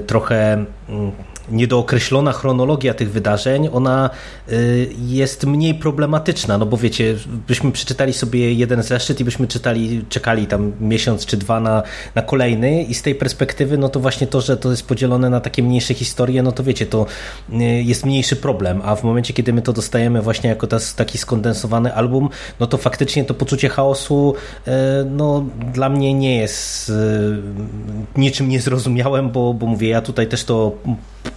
trochę 0.07 0.64
mm, 0.88 1.12
niedookreślona 1.50 2.32
chronologia 2.32 2.94
tych 2.94 3.11
wydarzeń, 3.11 3.68
ona 3.72 4.11
y, 4.52 4.88
jest 4.98 5.46
mniej 5.46 5.74
problematyczna, 5.74 6.59
no 6.59 6.66
bo 6.66 6.76
wiecie, 6.76 7.16
byśmy 7.48 7.72
przeczytali 7.72 8.12
sobie 8.12 8.52
jeden 8.52 8.82
zeszyt 8.82 9.20
i 9.20 9.24
byśmy 9.24 9.46
czytali, 9.46 10.04
czekali 10.09 10.46
tam 10.46 10.72
miesiąc 10.80 11.26
czy 11.26 11.37
dwa 11.37 11.61
na, 11.61 11.82
na 12.14 12.22
kolejny 12.22 12.82
i 12.82 12.94
z 12.94 13.02
tej 13.02 13.14
perspektywy, 13.14 13.78
no 13.78 13.88
to 13.88 14.00
właśnie 14.00 14.26
to, 14.26 14.40
że 14.40 14.56
to 14.56 14.70
jest 14.70 14.87
podzielone 14.87 15.30
na 15.30 15.40
takie 15.40 15.62
mniejsze 15.62 15.94
historie, 15.94 16.42
no 16.42 16.52
to 16.52 16.64
wiecie, 16.64 16.87
to 16.87 17.06
y, 17.52 17.64
jest 17.82 18.06
mniejszy 18.06 18.37
problem, 18.37 18.80
a 18.85 18.96
w 18.96 19.04
momencie, 19.04 19.35
kiedy 19.35 19.52
my 19.52 19.62
to 19.62 19.72
dostajemy 19.72 20.22
właśnie 20.22 20.50
jako 20.50 20.66
taki 20.96 21.18
skondensowany 21.18 21.94
album, 21.94 22.28
no 22.61 22.66
to 22.66 22.78
faktycznie 22.78 23.24
to 23.24 23.35
poczucie 23.35 23.68
chaosu, 23.68 24.35
y, 24.68 24.70
no 25.11 25.44
dla 25.74 25.88
mnie 25.88 26.14
nie 26.14 26.37
jest 26.37 26.92
niczym 28.16 28.48
niezrozumiałym, 28.48 29.30
bo, 29.30 29.54
bo 29.54 29.66
mówię, 29.66 29.88
ja 29.88 30.02
tutaj 30.02 30.26
też 30.26 30.44
to 30.44 30.72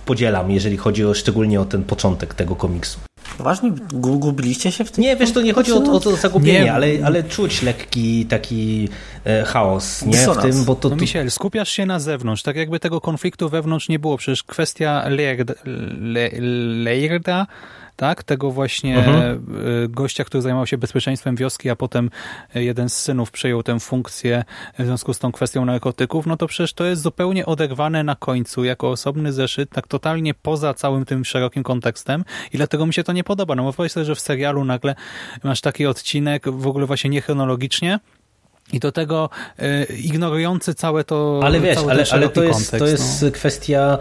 podzielam, 0.09 0.51
jeżeli 0.51 0.77
chodzi 0.77 1.05
o, 1.05 1.13
szczególnie 1.13 1.61
o 1.61 1.65
ten 1.65 1.83
początek 1.83 2.33
tego 2.33 2.55
komiksu. 2.55 2.99
Poważnie? 3.37 3.71
Gubiliście 3.93 4.71
się 4.71 4.83
w 4.83 4.91
tym? 4.91 5.01
Nie, 5.03 5.15
wiesz, 5.15 5.31
to 5.31 5.41
nie 5.41 5.53
chodzi 5.53 5.71
o, 5.71 5.75
o 5.75 5.99
to 5.99 6.15
zagubienie, 6.15 6.73
ale, 6.73 6.87
ale 7.05 7.23
czuć 7.23 7.61
lekki 7.61 8.25
taki 8.25 8.89
e, 9.25 9.43
chaos 9.43 10.05
nie? 10.05 10.17
w 10.17 10.37
tym, 10.37 10.65
bo 10.65 10.75
to... 10.75 10.89
No 10.89 10.95
Michel, 10.95 11.31
skupiasz 11.31 11.69
się 11.69 11.85
na 11.85 11.99
zewnątrz, 11.99 12.43
tak 12.43 12.55
jakby 12.55 12.79
tego 12.79 13.01
konfliktu 13.01 13.49
wewnątrz 13.49 13.89
nie 13.89 13.99
było, 13.99 14.17
przecież 14.17 14.43
kwestia 14.43 15.09
Leirda, 15.09 15.53
Le, 16.01 16.29
Leirda 16.83 17.47
tak? 17.99 18.23
Tego 18.23 18.51
właśnie 18.51 18.97
mhm. 18.97 19.45
E, 19.85 19.87
gościa, 19.87 20.23
który 20.23 20.41
zajmował 20.41 20.67
się 20.67 20.77
bezpieczeństwem 20.77 21.35
wioski, 21.35 21.69
a 21.69 21.75
potem 21.75 22.09
jeden 22.55 22.89
z 22.89 22.93
synów 22.97 23.31
przejął 23.31 23.63
tę 23.63 23.79
funkcję 23.79 24.43
w 24.79 24.85
związku 24.85 25.13
z 25.13 25.19
tą 25.19 25.31
kwestią 25.31 25.65
narkotyków, 25.65 26.25
no 26.25 26.37
to 26.37 26.47
przecież 26.47 26.73
to 26.73 26.85
jest 26.85 27.01
zupełnie 27.01 27.45
oderwane 27.45 28.03
na 28.03 28.15
końcu, 28.15 28.63
jako 28.63 28.89
osobny 28.89 29.33
zeszyt, 29.33 29.69
tak 29.69 29.87
totalnie 29.87 30.33
poza 30.33 30.73
całym 30.73 31.05
tym 31.05 31.25
szerokim 31.25 31.63
kontekstem 31.63 32.23
i 32.53 32.57
dlatego 32.57 32.85
mi 32.85 32.93
się 32.93 33.03
to 33.03 33.13
nie 33.13 33.23
podoba. 33.23 33.55
No 33.55 33.63
bo 33.63 33.71
wyobraź 33.71 33.91
sobie, 33.91 34.05
że 34.05 34.15
w 34.15 34.19
serialu 34.19 34.65
nagle 34.65 34.95
masz 35.43 35.61
taki 35.61 35.85
odcinek 35.85 36.49
w 36.49 36.67
ogóle 36.67 36.85
właśnie 36.85 37.09
niechronologicznie, 37.09 37.99
i 38.73 38.79
do 38.79 38.91
tego 38.91 39.29
y, 39.59 39.85
ignorujący 39.95 40.73
całe 40.73 41.03
to. 41.03 41.39
Ale 41.43 41.59
wiesz, 41.59 41.77
ale, 41.77 42.05
ale 42.11 42.29
to, 42.29 42.43
jest, 42.43 42.71
kontekst, 42.71 42.79
to 42.79 42.87
jest 42.87 43.21
no. 43.21 43.31
kwestia 43.31 43.97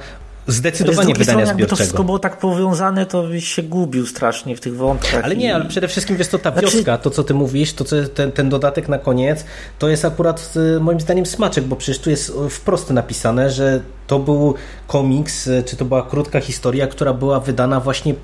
Zdecydowanie 0.48 1.14
wydania 1.14 1.24
strony, 1.24 1.46
zbiorczego. 1.46 1.60
Jakby 1.60 1.66
to 1.66 1.76
wszystko 1.76 2.04
było 2.04 2.18
tak 2.18 2.38
powiązane, 2.38 3.06
to 3.06 3.22
byś 3.22 3.48
się 3.54 3.62
gubił 3.62 4.06
strasznie 4.06 4.56
w 4.56 4.60
tych 4.60 4.76
wątkach. 4.76 5.24
Ale 5.24 5.36
nie, 5.36 5.54
ale 5.54 5.64
przede 5.64 5.88
wszystkim 5.88 6.16
wiesz, 6.16 6.28
to 6.28 6.38
ta 6.38 6.52
znaczy... 6.52 6.76
wioska, 6.76 6.98
to 6.98 7.10
co 7.10 7.24
ty 7.24 7.34
mówisz, 7.34 7.72
to 7.72 7.84
co, 7.84 7.96
ten, 8.14 8.32
ten 8.32 8.48
dodatek 8.48 8.88
na 8.88 8.98
koniec, 8.98 9.44
to 9.78 9.88
jest 9.88 10.04
akurat 10.04 10.52
y, 10.76 10.80
moim 10.80 11.00
zdaniem 11.00 11.26
smaczek, 11.26 11.64
bo 11.64 11.76
przecież 11.76 11.98
tu 11.98 12.10
jest 12.10 12.32
wprost 12.50 12.90
napisane, 12.90 13.50
że 13.50 13.80
to 14.06 14.18
był 14.18 14.54
komiks, 14.86 15.46
y, 15.46 15.62
czy 15.66 15.76
to 15.76 15.84
była 15.84 16.02
krótka 16.02 16.40
historia, 16.40 16.86
która 16.86 17.14
była 17.14 17.40
wydana 17.40 17.80
właśnie 17.80 18.14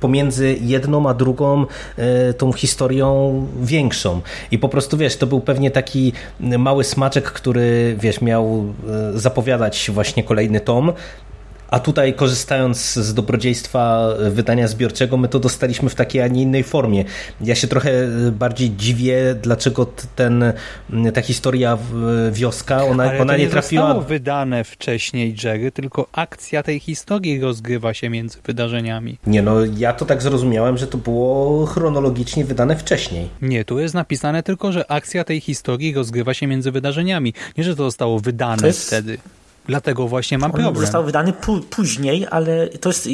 pomiędzy 0.00 0.56
jedną 0.60 1.08
a 1.08 1.14
drugą 1.14 1.66
y, 2.30 2.34
tą 2.34 2.52
historią 2.52 3.46
większą. 3.62 4.20
I 4.50 4.58
po 4.58 4.68
prostu 4.68 4.96
wiesz, 4.96 5.16
to 5.16 5.26
był 5.26 5.40
pewnie 5.40 5.70
taki 5.70 6.12
mały 6.40 6.84
smaczek, 6.84 7.24
który 7.24 7.96
wiesz, 8.00 8.20
miał 8.20 8.74
zapowiadać 9.14 9.90
właśnie 9.94 10.22
kolejny 10.22 10.60
tom. 10.60 10.92
A 11.74 11.80
tutaj 11.80 12.14
korzystając 12.14 12.92
z 12.94 13.14
dobrodziejstwa 13.14 14.08
wydania 14.30 14.68
zbiorczego, 14.68 15.16
my 15.16 15.28
to 15.28 15.38
dostaliśmy 15.38 15.88
w 15.88 15.94
takiej, 15.94 16.22
a 16.22 16.28
nie 16.28 16.42
innej 16.42 16.62
formie. 16.64 17.04
Ja 17.40 17.54
się 17.54 17.66
trochę 17.66 17.90
bardziej 18.32 18.70
dziwię, 18.76 19.34
dlaczego 19.42 19.86
ten, 20.16 20.52
ta 21.14 21.22
historia 21.22 21.78
wioska, 22.32 22.84
ona, 22.84 23.04
Ale 23.04 23.20
ona 23.20 23.32
to 23.32 23.38
nie, 23.38 23.44
nie 23.44 23.50
trafiła... 23.50 23.82
zostało 23.82 24.04
wydane 24.04 24.64
wcześniej, 24.64 25.36
Jerry, 25.44 25.72
tylko 25.72 26.08
akcja 26.12 26.62
tej 26.62 26.80
historii 26.80 27.40
rozgrywa 27.40 27.94
się 27.94 28.10
między 28.10 28.38
wydarzeniami. 28.44 29.18
Nie, 29.26 29.42
no 29.42 29.56
ja 29.76 29.92
to 29.92 30.04
tak 30.04 30.22
zrozumiałem, 30.22 30.78
że 30.78 30.86
to 30.86 30.98
było 30.98 31.66
chronologicznie 31.66 32.44
wydane 32.44 32.76
wcześniej. 32.76 33.28
Nie, 33.42 33.64
tu 33.64 33.78
jest 33.78 33.94
napisane 33.94 34.42
tylko, 34.42 34.72
że 34.72 34.90
akcja 34.90 35.24
tej 35.24 35.40
historii 35.40 35.94
rozgrywa 35.94 36.34
się 36.34 36.46
między 36.46 36.70
wydarzeniami. 36.72 37.34
Nie, 37.58 37.64
że 37.64 37.76
to 37.76 37.84
zostało 37.84 38.20
wydane 38.20 38.66
jest... 38.66 38.86
wtedy. 38.86 39.18
Dlatego 39.66 40.08
właśnie 40.08 40.38
mam 40.38 40.50
problem. 40.50 40.74
On 40.74 40.80
został 40.80 41.04
wydany 41.04 41.32
później, 41.70 42.26
ale 42.30 42.68
to 42.68 42.88
jest 42.88 43.08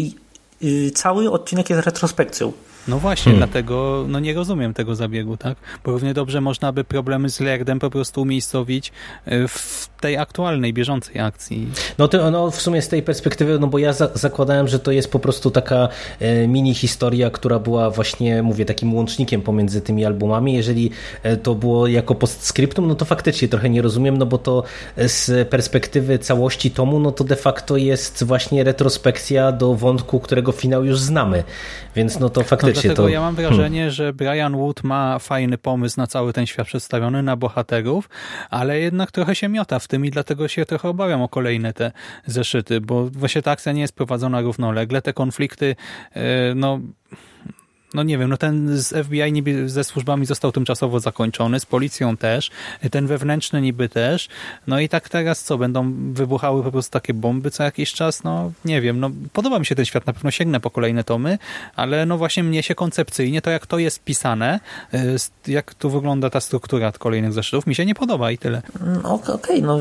cały 0.94 1.30
odcinek 1.30 1.70
jest 1.70 1.86
retrospekcją. 1.86 2.52
No 2.88 2.98
właśnie, 2.98 3.32
hmm. 3.32 3.48
dlatego 3.48 4.04
no 4.08 4.20
nie 4.20 4.34
rozumiem 4.34 4.74
tego 4.74 4.94
zabiegu, 4.94 5.36
tak? 5.36 5.58
Bo 5.84 5.90
równie 5.92 6.14
dobrze 6.14 6.40
można 6.40 6.72
by 6.72 6.84
problemy 6.84 7.30
z 7.30 7.40
Lerdem 7.40 7.78
po 7.78 7.90
prostu 7.90 8.22
umiejscowić 8.22 8.92
e, 9.24 9.48
w 9.48 9.88
tej 10.00 10.16
aktualnej, 10.16 10.72
bieżącej 10.72 11.20
akcji. 11.20 11.68
No 11.98 12.08
to 12.08 12.30
no, 12.30 12.50
w 12.50 12.62
sumie 12.62 12.82
z 12.82 12.88
tej 12.88 13.02
perspektywy, 13.02 13.58
no 13.58 13.66
bo 13.66 13.78
ja 13.78 13.92
za 13.92 14.10
zakładałem, 14.14 14.68
że 14.68 14.78
to 14.78 14.92
jest 14.92 15.10
po 15.12 15.18
prostu 15.18 15.50
taka 15.50 15.88
e, 16.20 16.48
mini 16.48 16.74
historia, 16.74 17.30
która 17.30 17.58
była 17.58 17.90
właśnie, 17.90 18.42
mówię, 18.42 18.64
takim 18.64 18.94
łącznikiem 18.94 19.42
pomiędzy 19.42 19.80
tymi 19.80 20.04
albumami. 20.04 20.54
Jeżeli 20.54 20.90
e, 21.22 21.36
to 21.36 21.54
było 21.54 21.86
jako 21.86 22.14
postscriptum, 22.14 22.88
no 22.88 22.94
to 22.94 23.04
faktycznie 23.04 23.48
trochę 23.48 23.70
nie 23.70 23.82
rozumiem, 23.82 24.16
no 24.16 24.26
bo 24.26 24.38
to 24.38 24.62
z 24.96 25.48
perspektywy 25.48 26.18
całości 26.18 26.70
tomu, 26.70 27.00
no 27.00 27.12
to 27.12 27.24
de 27.24 27.36
facto 27.36 27.76
jest 27.76 28.24
właśnie 28.24 28.64
retrospekcja 28.64 29.52
do 29.52 29.74
wątku, 29.74 30.20
którego 30.20 30.52
finał 30.52 30.84
już 30.84 31.00
znamy. 31.00 31.44
Więc 31.96 32.20
no 32.20 32.30
to 32.30 32.42
faktycznie 32.42 32.69
dlatego 32.72 32.94
to... 32.94 33.08
ja 33.08 33.20
mam 33.20 33.34
wrażenie, 33.34 33.78
hmm. 33.78 33.94
że 33.94 34.12
Brian 34.12 34.56
Wood 34.56 34.84
ma 34.84 35.18
fajny 35.18 35.58
pomysł 35.58 36.00
na 36.00 36.06
cały 36.06 36.32
ten 36.32 36.46
świat 36.46 36.66
przedstawiony, 36.66 37.22
na 37.22 37.36
bohaterów, 37.36 38.08
ale 38.50 38.80
jednak 38.80 39.10
trochę 39.10 39.34
się 39.34 39.48
miota 39.48 39.78
w 39.78 39.88
tym 39.88 40.06
i 40.06 40.10
dlatego 40.10 40.48
się 40.48 40.66
trochę 40.66 40.88
obawiam 40.88 41.22
o 41.22 41.28
kolejne 41.28 41.72
te 41.72 41.92
zeszyty, 42.26 42.80
bo 42.80 43.06
właśnie 43.06 43.42
ta 43.42 43.50
akcja 43.50 43.72
nie 43.72 43.80
jest 43.80 43.94
prowadzona 43.94 44.40
równolegle, 44.40 45.02
te 45.02 45.12
konflikty, 45.12 45.76
e, 46.12 46.54
no 46.54 46.80
no 47.94 48.02
nie 48.02 48.18
wiem, 48.18 48.30
no 48.30 48.36
ten 48.36 48.78
z 48.78 49.06
FBI 49.06 49.32
niby 49.32 49.68
ze 49.68 49.84
służbami 49.84 50.26
został 50.26 50.52
tymczasowo 50.52 51.00
zakończony, 51.00 51.60
z 51.60 51.66
policją 51.66 52.16
też, 52.16 52.50
ten 52.90 53.06
wewnętrzny 53.06 53.60
niby 53.60 53.88
też, 53.88 54.28
no 54.66 54.80
i 54.80 54.88
tak 54.88 55.08
teraz 55.08 55.44
co, 55.44 55.58
będą 55.58 55.94
wybuchały 56.12 56.62
po 56.62 56.72
prostu 56.72 56.92
takie 56.92 57.14
bomby 57.14 57.50
co 57.50 57.62
jakiś 57.62 57.92
czas, 57.92 58.24
no 58.24 58.52
nie 58.64 58.80
wiem, 58.80 59.00
no 59.00 59.10
podoba 59.32 59.58
mi 59.58 59.66
się 59.66 59.74
ten 59.74 59.84
świat, 59.84 60.06
na 60.06 60.12
pewno 60.12 60.30
sięgnę 60.30 60.60
po 60.60 60.70
kolejne 60.70 61.04
tomy, 61.04 61.38
ale 61.76 62.06
no 62.06 62.18
właśnie 62.18 62.42
mnie 62.42 62.62
się 62.62 62.74
koncepcyjnie, 62.74 63.42
to 63.42 63.50
jak 63.50 63.66
to 63.66 63.78
jest 63.78 64.04
pisane, 64.04 64.60
y, 64.94 65.52
jak 65.52 65.74
tu 65.74 65.90
wygląda 65.90 66.30
ta 66.30 66.40
struktura 66.40 66.92
kolejnych 66.92 67.32
zeszytów, 67.32 67.66
mi 67.66 67.74
się 67.74 67.86
nie 67.86 67.94
podoba 67.94 68.30
i 68.30 68.38
tyle. 68.38 68.62
Mm, 68.80 69.06
okej, 69.06 69.34
okay, 69.34 69.62
no 69.62 69.78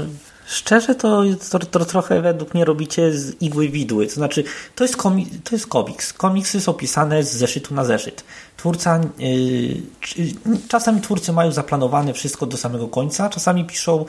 Szczerze 0.49 0.95
to, 0.95 1.23
to, 1.51 1.59
to, 1.59 1.85
trochę 1.85 2.21
według 2.21 2.53
mnie 2.53 2.65
robicie 2.65 3.13
z 3.13 3.41
igły 3.41 3.69
widły. 3.69 4.07
To 4.07 4.13
znaczy, 4.13 4.43
to 4.75 4.83
jest, 4.83 4.97
komi 4.97 5.25
to 5.43 5.55
jest 5.55 5.67
komiks. 5.67 6.13
Komiksy 6.13 6.61
są 6.61 6.73
pisane 6.73 7.23
z 7.23 7.31
zeszytu 7.31 7.73
na 7.73 7.85
zeszyt. 7.85 8.23
Twórca, 8.57 9.01
yy, 9.17 11.01
twórcy 11.01 11.33
mają 11.33 11.51
zaplanowane 11.51 12.13
wszystko 12.13 12.45
do 12.45 12.57
samego 12.57 12.87
końca, 12.87 13.29
czasami 13.29 13.65
piszą, 13.65 14.05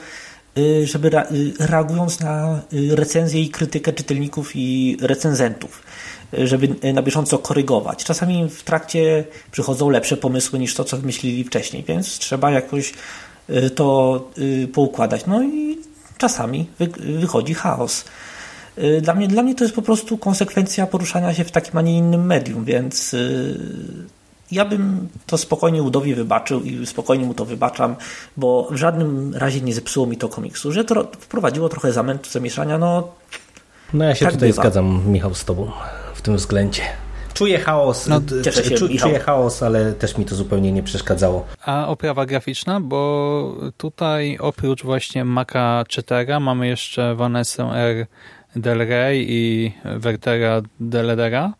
yy, 0.55 0.87
żeby 0.87 1.11
yy, 1.31 1.53
reagując 1.67 2.19
na 2.19 2.61
y, 2.73 2.95
recenzję 2.95 3.41
i 3.41 3.49
krytykę 3.49 3.93
czytelników 3.93 4.51
i 4.55 4.97
recenzentów, 5.01 5.83
y, 6.33 6.47
żeby 6.47 6.93
na 6.93 7.01
bieżąco 7.01 7.37
korygować. 7.37 8.03
Czasami 8.03 8.49
w 8.49 8.63
trakcie 8.63 9.23
przychodzą 9.51 9.89
lepsze 9.89 10.17
pomysły 10.17 10.59
niż 10.59 10.75
to, 10.75 10.83
co 10.83 10.97
wymyślili 10.97 11.43
wcześniej, 11.43 11.83
więc 11.87 12.17
trzeba 12.19 12.51
jakoś 12.51 12.93
y, 13.49 13.69
to 13.69 14.29
poukładać. 14.73 15.25
No 15.25 15.43
i 15.43 15.90
czasami 16.21 16.67
wychodzi 17.19 17.53
chaos. 17.53 18.05
Y, 18.77 19.01
dla 19.01 19.13
mnie, 19.13 19.27
dla 19.27 19.43
mnie 19.43 19.55
to 19.55 19.63
jest 19.63 19.75
po 19.75 19.81
prostu 19.81 20.17
konsekwencja 20.17 20.87
poruszania 20.87 21.33
się 21.33 21.43
w 21.43 21.51
takim, 21.51 21.77
a 21.77 21.81
nie 21.81 21.97
innym 21.97 22.25
medium, 22.25 22.65
więc 22.65 23.13
y, 23.13 23.57
ja 24.51 24.65
bym 24.65 25.07
to 25.25 25.37
spokojnie 25.37 25.83
Udowi 25.83 26.15
wybaczył 26.15 26.61
i 26.61 26.85
spokojnie 26.85 27.25
mu 27.25 27.33
to 27.33 27.45
wybaczam, 27.45 27.95
bo 28.37 28.67
w 28.71 28.75
żadnym 28.75 29.35
razie 29.35 29.61
nie 29.61 29.73
zepsuło 29.73 30.07
mi 30.07 30.17
to 30.17 30.29
komiksu, 30.29 30.71
że 30.71 30.83
to 30.85 31.11
wprowadziło 31.19 31.69
trochę 31.69 31.91
zamętu, 31.93 32.29
zamieszania, 32.29 32.77
no 32.77 33.07
No 33.93 34.05
ja 34.05 34.15
się 34.15 34.25
tak 34.25 34.33
tutaj 34.33 34.49
bywa. 34.49 34.61
zgadzam, 34.61 35.01
Michał, 35.07 35.33
z 35.33 35.45
tobą 35.45 35.71
w 36.15 36.21
tym 36.21 36.35
względzie. 36.37 36.81
Czuję 37.41 37.59
chaos, 37.59 38.07
no, 38.07 38.21
cieszę 38.43 38.63
się, 38.63 38.75
czu, 38.75 38.97
czuję 38.97 39.19
chaos, 39.19 39.63
ale 39.63 39.93
też 39.93 40.17
mi 40.17 40.25
to 40.25 40.35
zupełnie 40.35 40.71
nie 40.71 40.83
przeszkadzało. 40.83 41.45
A 41.65 41.87
oprawa 41.87 42.25
graficzna, 42.25 42.81
bo 42.81 43.55
tutaj 43.77 44.37
oprócz 44.37 44.83
właśnie 44.83 45.25
Maka 45.25 45.83
Czytera 45.87 46.39
mamy 46.39 46.67
jeszcze 46.67 47.15
Vanessa 47.15 47.75
R. 47.75 48.07
Del 48.55 48.77
Rey 48.77 49.25
i 49.29 49.71
Wertera 49.97 50.61
Deledera. 50.79 51.53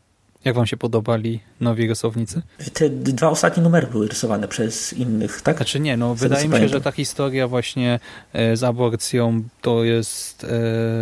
Jak 0.45 0.55
wam 0.55 0.67
się 0.67 0.77
podobali 0.77 1.39
nowi 1.61 1.87
rysownicy? 1.87 2.41
Te 2.73 2.89
dwa 2.89 3.29
ostatnie 3.29 3.63
numery 3.63 3.87
były 3.87 4.07
rysowane 4.07 4.47
przez 4.47 4.93
innych, 4.93 5.41
tak? 5.41 5.55
Znaczy 5.55 5.79
nie, 5.79 5.97
no 5.97 6.15
wydaje 6.15 6.47
mi 6.47 6.57
się, 6.57 6.67
że 6.67 6.81
ta 6.81 6.91
historia 6.91 7.47
właśnie 7.47 7.99
e, 8.33 8.57
z 8.57 8.63
aborcją 8.63 9.43
to 9.61 9.83
jest 9.83 10.43
e, 10.43 10.47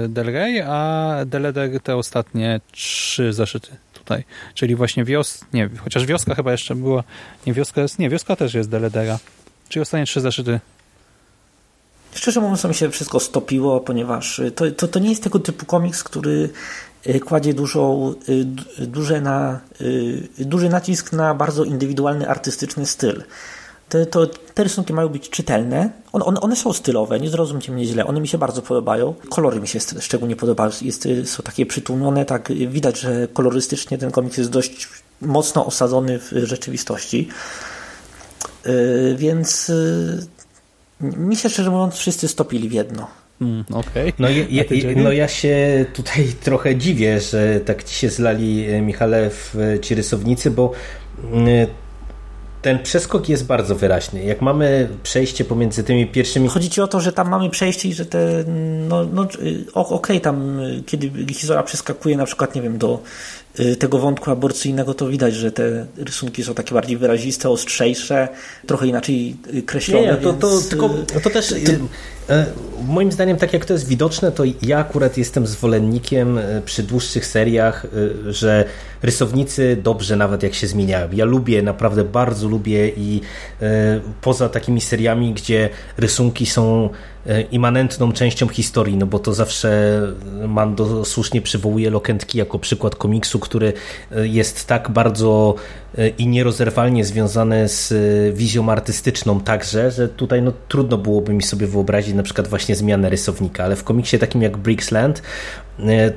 Del 0.08 0.26
Rey, 0.26 0.62
a 0.62 1.16
Deleder 1.26 1.80
te 1.82 1.96
ostatnie 1.96 2.62
trzy 2.72 3.34
zaszyty 3.34 3.70
tutaj. 4.10 4.24
Czyli 4.54 4.76
właśnie 4.76 5.04
wios... 5.04 5.42
Nie, 5.54 5.70
chociaż 5.84 6.06
wioska 6.06 6.36
chyba 6.36 6.52
jeszcze 6.52 6.76
była... 6.76 7.04
Nie, 7.48 7.54
wioska 7.54 7.82
jest... 7.82 8.00
Nie, 8.00 8.10
wioska 8.10 8.36
też 8.36 8.54
jest 8.54 8.70
Deledera. 8.70 9.20
Czyli 9.70 9.82
ostatnie 9.82 10.06
trzy 10.06 10.22
zaszyty 10.22 10.60
Szczerze 12.16 12.42
mówiąc, 12.42 12.64
mi 12.64 12.74
się 12.74 12.90
wszystko 12.90 13.20
stopiło, 13.20 13.80
ponieważ 13.80 14.42
to, 14.56 14.72
to, 14.72 14.88
to 14.88 15.00
nie 15.00 15.10
jest 15.10 15.24
tego 15.24 15.40
typu 15.40 15.66
komiks, 15.66 16.04
który 16.04 16.50
e, 17.06 17.20
kładzie 17.20 17.54
dużą, 17.54 18.14
e, 18.80 18.86
duże 18.86 19.22
na, 19.22 19.60
duży 20.40 20.70
nacisk 20.70 21.14
na 21.14 21.34
bardzo 21.34 21.64
indywidualny, 21.64 22.30
artystyczny 22.30 22.86
styl. 22.86 23.24
Te, 23.90 24.06
to, 24.06 24.28
te 24.28 24.64
rysunki 24.64 24.94
mają 24.94 25.10
być 25.10 25.30
czytelne. 25.30 25.90
One, 26.12 26.26
one, 26.26 26.42
one, 26.42 26.56
są 26.56 26.74
stylowe, 26.74 27.20
nie 27.20 27.30
zrozumcie 27.30 27.72
mnie 27.72 27.86
źle. 27.86 28.06
One 28.06 28.22
mi 28.22 28.28
się 28.28 28.38
bardzo 28.38 28.62
podobają. 28.62 29.14
Kolory 29.30 29.60
mi 29.60 29.68
się 29.68 29.80
szczególnie 30.00 30.36
podobają. 30.36 30.72
Jest, 30.82 31.08
są 31.26 31.44
takie 31.44 31.66
przytłumione, 31.66 32.26
tak 32.26 32.52
widać, 32.54 33.00
że 33.00 33.28
kolorystycznie 33.34 33.98
ten 33.98 34.12
komiks 34.12 34.38
jest 34.38 34.50
dość 34.50 34.90
mocno 35.22 35.66
osadzony 35.66 36.20
w 36.20 36.32
rzeczywistości. 36.44 37.28
Yy, 38.66 39.16
więc 39.18 39.68
yy, 41.02 41.18
mi 41.18 41.36
się 41.36 41.50
szczerze 41.50 41.70
mówiąc 41.70 41.96
wszyscy 41.96 42.28
stopili 42.28 42.70
w 42.70 42.72
jedno. 42.72 43.08
Mm, 43.42 43.66
okay. 43.74 44.14
no, 44.20 44.30
ja, 44.30 44.64
no 44.96 45.12
ja 45.12 45.28
się 45.28 45.86
tutaj 45.94 46.26
trochę 46.44 46.76
dziwię, 46.76 47.20
że 47.20 47.60
tak 47.60 47.84
ci 47.84 47.96
się 47.96 48.10
zlali 48.10 48.66
e, 48.70 48.82
Michale 48.82 49.30
w 49.30 49.56
e, 49.56 49.80
ci 49.80 49.96
rysownicy, 49.96 50.52
bo 50.52 50.72
mm, 51.32 51.68
ten 52.62 52.80
przeskok 52.80 53.30
jest 53.30 53.46
bardzo 53.46 53.76
wyraźny. 53.76 54.24
Jak 54.24 54.42
mamy 54.42 54.90
przejście 55.04 55.46
pomiędzy 55.46 55.84
tymi 55.84 56.08
pierwszymi... 56.08 56.48
Chodzi 56.48 56.70
ci 56.70 56.82
o 56.82 56.88
to, 56.88 57.00
że 57.02 57.14
tam 57.14 57.30
mamy 57.30 57.50
przejście 57.50 57.90
i 57.90 57.94
że 57.94 58.06
te... 58.06 58.44
No, 58.88 59.06
no 59.14 59.22
okej, 59.22 59.68
okay, 59.74 60.20
tam 60.20 60.60
kiedy 60.86 61.34
historia 61.34 61.64
przeskakuje 61.64 62.18
na 62.18 62.26
przykład, 62.26 62.56
nie 62.56 62.62
wiem, 62.62 62.78
do 62.78 62.94
y, 62.96 63.49
tego 63.80 64.00
wątku 64.00 64.32
aborcyjnego, 64.32 64.94
to 64.94 65.08
widać, 65.08 65.36
że 65.36 65.52
te 65.52 65.86
rysunki 65.98 66.44
są 66.44 66.54
takie 66.54 66.74
bardziej 66.74 66.98
wyraziste, 66.98 67.50
ostrzejsze, 67.50 68.28
trochę 68.68 68.88
inaczej 68.88 69.36
y, 69.54 69.62
kreślone. 69.62 70.08
Nie, 70.08 70.16
to, 70.16 70.34
to, 70.34 70.52
więc... 70.52 70.70
tylko, 70.70 70.90
to 71.24 71.30
też... 71.30 71.52
Y, 71.52 71.80
moim 72.88 73.12
zdaniem, 73.12 73.38
tak 73.38 73.54
jak 73.54 73.66
to 73.66 73.74
jest 73.74 73.88
widoczne, 73.88 74.32
to 74.32 74.44
ja 74.62 74.78
akurat 74.78 75.18
jestem 75.18 75.48
zwolennikiem 75.48 76.40
przy 76.66 76.84
dłuższych 76.84 77.26
seriach, 77.26 77.86
że 78.28 78.66
rysownicy 79.02 79.78
dobrze 79.84 80.16
nawet 80.16 80.44
jak 80.44 80.54
się 80.54 80.68
zmieniają. 80.68 81.10
Ja 81.12 81.26
lubię, 81.26 81.62
naprawdę 81.62 82.04
bardzo 82.04 82.48
lubię 82.48 82.90
i 82.90 83.22
poza 84.22 84.50
takimi 84.50 84.82
seriami, 84.82 85.34
gdzie 85.34 85.70
rysunki 85.98 86.46
są 86.46 86.90
immanentną 87.52 88.12
częścią 88.12 88.48
historii, 88.48 88.98
no 88.98 89.06
bo 89.06 89.20
to 89.20 89.34
zawsze 89.34 90.02
Mando 90.48 91.06
słusznie 91.06 91.42
przywołuje 91.42 91.90
Lokentki 91.90 92.38
jako 92.38 92.60
przykład 92.60 92.96
komiksu, 92.96 93.40
który 93.40 93.74
e, 94.12 94.28
jest 94.28 94.68
tak 94.68 94.92
bardzo 94.92 95.56
i 96.18 96.28
nierozerwalnie 96.28 97.06
związany 97.06 97.68
z 97.68 97.94
wizją 98.36 98.72
artystyczną 98.72 99.40
także, 99.40 99.92
że 99.92 100.10
tutaj 100.10 100.42
no, 100.42 100.54
trudno 100.68 100.98
byłoby 100.98 101.34
mi 101.34 101.44
sobie 101.44 101.68
wyobrazić 101.68 102.14
na 102.14 102.24
przykład 102.24 102.48
właśnie 102.48 102.76
zmianę 102.76 103.10
rysownika, 103.10 103.64
ale 103.64 103.76
w 103.76 103.84
komiksie 103.84 104.20
takim 104.20 104.42
jak 104.42 104.58
Bricksland 104.58 105.22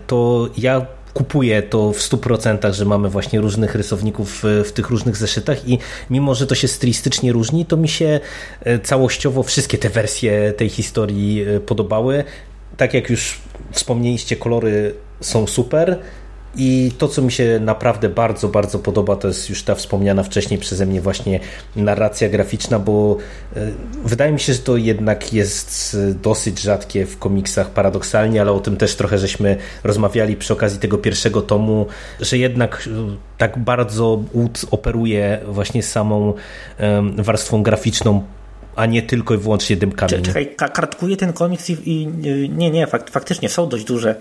to 0.07 0.49
ja 0.59 0.87
kupuję 1.15 1.63
to 1.63 1.93
w 1.93 1.99
100%, 1.99 2.73
że 2.73 2.85
mamy 2.85 3.09
właśnie 3.09 3.41
różnych 3.41 3.75
rysowników 3.75 4.43
w, 4.65 4.73
tych 4.73 4.91
różnych 4.91 5.17
zeszytach 5.17 5.69
i 5.69 5.79
mimo, 6.11 6.35
że 6.35 6.47
to 6.47 6.55
się 6.55 6.69
stylistycznie 6.69 7.33
różni, 7.33 7.67
to 7.67 7.77
mi 7.77 7.89
się 7.89 8.21
e, 8.61 8.79
całościowo 8.79 9.43
wszystkie 9.43 9.79
te 9.79 9.89
wersje 9.89 10.53
tej 10.53 10.69
historii 10.69 11.43
e, 11.43 11.61
podobały. 11.61 12.25
Tak 12.77 12.95
jak 12.95 13.11
już 13.11 13.41
wspomnieliście, 13.73 14.37
kolory 14.37 14.95
są 15.21 15.47
super. 15.47 15.99
I 16.57 16.93
to, 16.99 17.09
co 17.09 17.23
mi 17.23 17.33
się 17.33 17.61
naprawdę 17.61 18.09
bardzo, 18.09 18.49
bardzo 18.49 18.79
podoba, 18.79 19.17
to 19.17 19.29
jest 19.29 19.51
już 19.51 19.63
ta 19.63 19.75
wspomniana 19.75 20.23
wcześniej 20.23 20.61
przeze 20.61 20.87
mnie 20.87 21.01
właśnie 21.01 21.41
narracja 21.77 22.29
graficzna, 22.29 22.79
bo 22.79 23.17
e, 23.57 23.71
wydaje 24.05 24.33
mi 24.33 24.41
się, 24.41 24.53
że 24.53 24.59
to 24.59 24.77
jednak 24.77 25.33
jest 25.33 25.97
dosyć 26.23 26.61
rzadkie 26.61 27.07
w 27.07 27.19
komiksach 27.19 27.71
paradoksalnie, 27.71 28.41
ale 28.41 28.53
o 28.53 28.61
tym 28.61 28.77
też 28.77 28.97
trochę 28.97 29.19
żeśmy 29.19 29.57
rozmawiali 29.85 30.37
przy 30.37 30.53
okazji 30.53 30.79
tego 30.79 30.99
pierwszego 30.99 31.43
tomu, 31.43 31.87
że 32.21 32.39
jednak 32.39 32.89
e, 32.89 33.17
tak 33.39 33.59
bardzo 33.59 34.23
Wood 34.35 34.65
operuje 34.71 35.41
właśnie 35.47 35.83
samą 35.83 36.35
warstwą 37.17 37.63
graficzną 37.63 38.23
a 38.77 38.87
nie 38.87 39.03
tylko 39.03 39.35
i 39.35 39.39
wyłącznie 39.39 39.77
dymkami. 39.77 40.23
Czekaj, 40.23 40.55
kartkuje 40.57 41.17
ten 41.17 41.33
komiks 41.33 41.71
i, 41.71 41.77
i 41.85 42.07
nie, 42.49 42.71
nie, 42.71 42.87
fakt, 42.87 43.11
faktycznie 43.11 43.49
są 43.49 43.69
dość 43.69 43.85
duże 43.85 44.15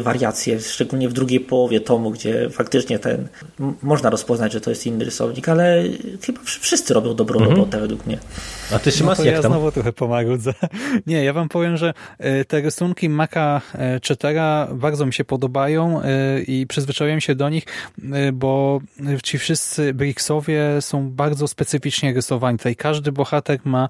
wariacje, 0.00 0.60
szczególnie 0.60 1.08
w 1.08 1.12
drugiej 1.12 1.40
połowie 1.40 1.80
tomu, 1.80 2.10
gdzie 2.10 2.50
faktycznie 2.50 2.98
ten 2.98 3.28
można 3.82 4.10
rozpoznać, 4.10 4.52
że 4.52 4.60
to 4.60 4.70
jest 4.70 4.86
inny 4.86 5.04
rysownik, 5.04 5.48
ale 5.48 5.84
chyba 6.22 6.40
wszyscy 6.44 6.94
robią 6.94 7.14
dobrą 7.14 7.40
mhm. 7.40 7.56
robotę 7.56 7.80
według 7.80 8.06
mnie. 8.06 8.18
A 8.74 8.78
ty 8.78 8.92
Szymas, 8.92 9.18
no 9.18 9.24
jak 9.24 9.34
ja 9.34 9.42
tam? 9.42 9.52
znowu 9.52 9.72
trochę 9.72 9.92
pomarudzę. 9.92 10.54
Nie, 11.06 11.24
ja 11.24 11.32
wam 11.32 11.48
powiem, 11.48 11.76
że 11.76 11.94
y, 12.40 12.44
te 12.44 12.60
rysunki 12.60 13.08
Maka 13.08 13.60
y, 13.96 14.00
Czetera 14.00 14.68
bardzo 14.74 15.06
mi 15.06 15.12
się 15.12 15.24
podobają 15.24 16.02
i 16.46 16.66
przyzwyczaiłem 16.68 17.20
się 17.20 17.34
do 17.34 17.48
nich, 17.48 17.64
bo 18.32 18.80
ci 19.22 19.38
wszyscy 19.38 19.94
Bricksowie 19.94 20.62
są 20.80 21.10
bardzo 21.10 21.48
specyficznie 21.48 22.14
rysowani. 22.14 22.58
Tutaj 22.58 22.76
każdy 22.76 23.12
bohater 23.12 23.58
ma 23.64 23.88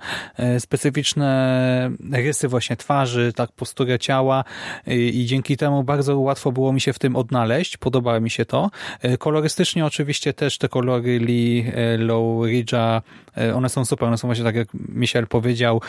specyficzne 0.58 1.90
rysy 2.12 2.48
właśnie 2.48 2.76
twarzy, 2.76 3.32
tak 3.36 3.52
posturę 3.52 3.98
ciała 3.98 4.44
i 4.86 5.24
dzięki 5.26 5.56
temu 5.56 5.84
bardzo 5.84 6.18
łatwo 6.18 6.52
było 6.52 6.72
mi 6.72 6.80
się 6.80 6.92
w 6.92 6.98
tym 6.98 7.16
odnaleźć, 7.16 7.76
podobało 7.76 8.20
mi 8.20 8.30
się 8.30 8.44
to. 8.44 8.70
E, 9.00 9.16
kolorystycznie 9.16 9.86
oczywiście 9.86 10.32
też 10.32 10.58
te 10.58 10.68
kolory 10.68 11.18
Lee, 11.18 11.64
e, 11.74 11.96
Low 11.98 12.46
Ridge'a, 12.46 13.00
e, 13.00 13.31
one 13.54 13.68
są 13.68 13.84
super, 13.84 14.08
one 14.08 14.18
są 14.18 14.28
właśnie 14.28 14.44
tak 14.44 14.54
jak 14.54 14.68
Michel 14.88 15.26
powiedział, 15.26 15.80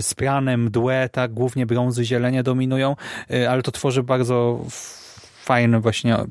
z 0.00 0.14
pianem, 0.14 0.62
mdłe, 0.62 1.08
tak, 1.12 1.32
głównie 1.32 1.66
brązy, 1.66 2.04
zielenie 2.04 2.42
dominują, 2.42 2.96
ale 3.48 3.62
to 3.62 3.72
tworzy 3.72 4.02
bardzo 4.02 4.64
fajny 5.44 5.80
właśnie 5.80 6.16
E, 6.16 6.26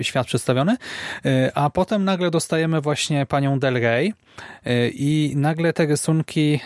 świat 0.00 0.26
przedstawiony, 0.26 0.76
e, 1.24 1.52
a 1.54 1.70
potem 1.70 2.04
nagle 2.04 2.30
dostajemy 2.30 2.80
właśnie 2.80 3.26
panią 3.26 3.58
Del 3.58 3.74
Rey 3.74 4.14
e, 4.64 4.88
i 4.88 5.32
nagle 5.36 5.72
te 5.72 5.86
rysunki, 5.86 6.60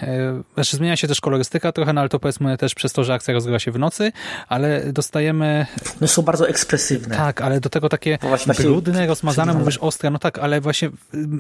znaczy 0.55 0.77
zmienia 0.77 0.97
się 0.97 1.09
też 1.09 1.21
kolorystyka 1.21 1.73
trochę, 1.73 1.93
no 1.93 2.01
ale 2.01 2.11
to 2.11 2.19
powiedzmy 2.19 2.57
też 2.57 2.75
przez 2.75 2.93
to, 2.93 3.05
że 3.05 3.15
akcja 3.15 3.35
rozgrywa 3.35 3.59
się 3.59 3.73
w 3.73 3.79
nocy, 3.79 4.13
ale 4.49 4.93
dostajemy... 4.93 5.67
No 6.01 6.09
są 6.09 6.23
bardzo 6.23 6.49
ekspresywne. 6.49 7.17
Tak, 7.17 7.41
ale 7.41 7.61
do 7.61 7.69
tego 7.69 7.89
takie 7.89 8.19
no 8.47 8.55
brudne, 8.55 9.07
rozmazane, 9.07 9.55
mówisz 9.55 9.79
ostre, 9.79 10.11
no 10.11 10.19
tak, 10.19 10.39
ale 10.39 10.61
właśnie 10.61 10.91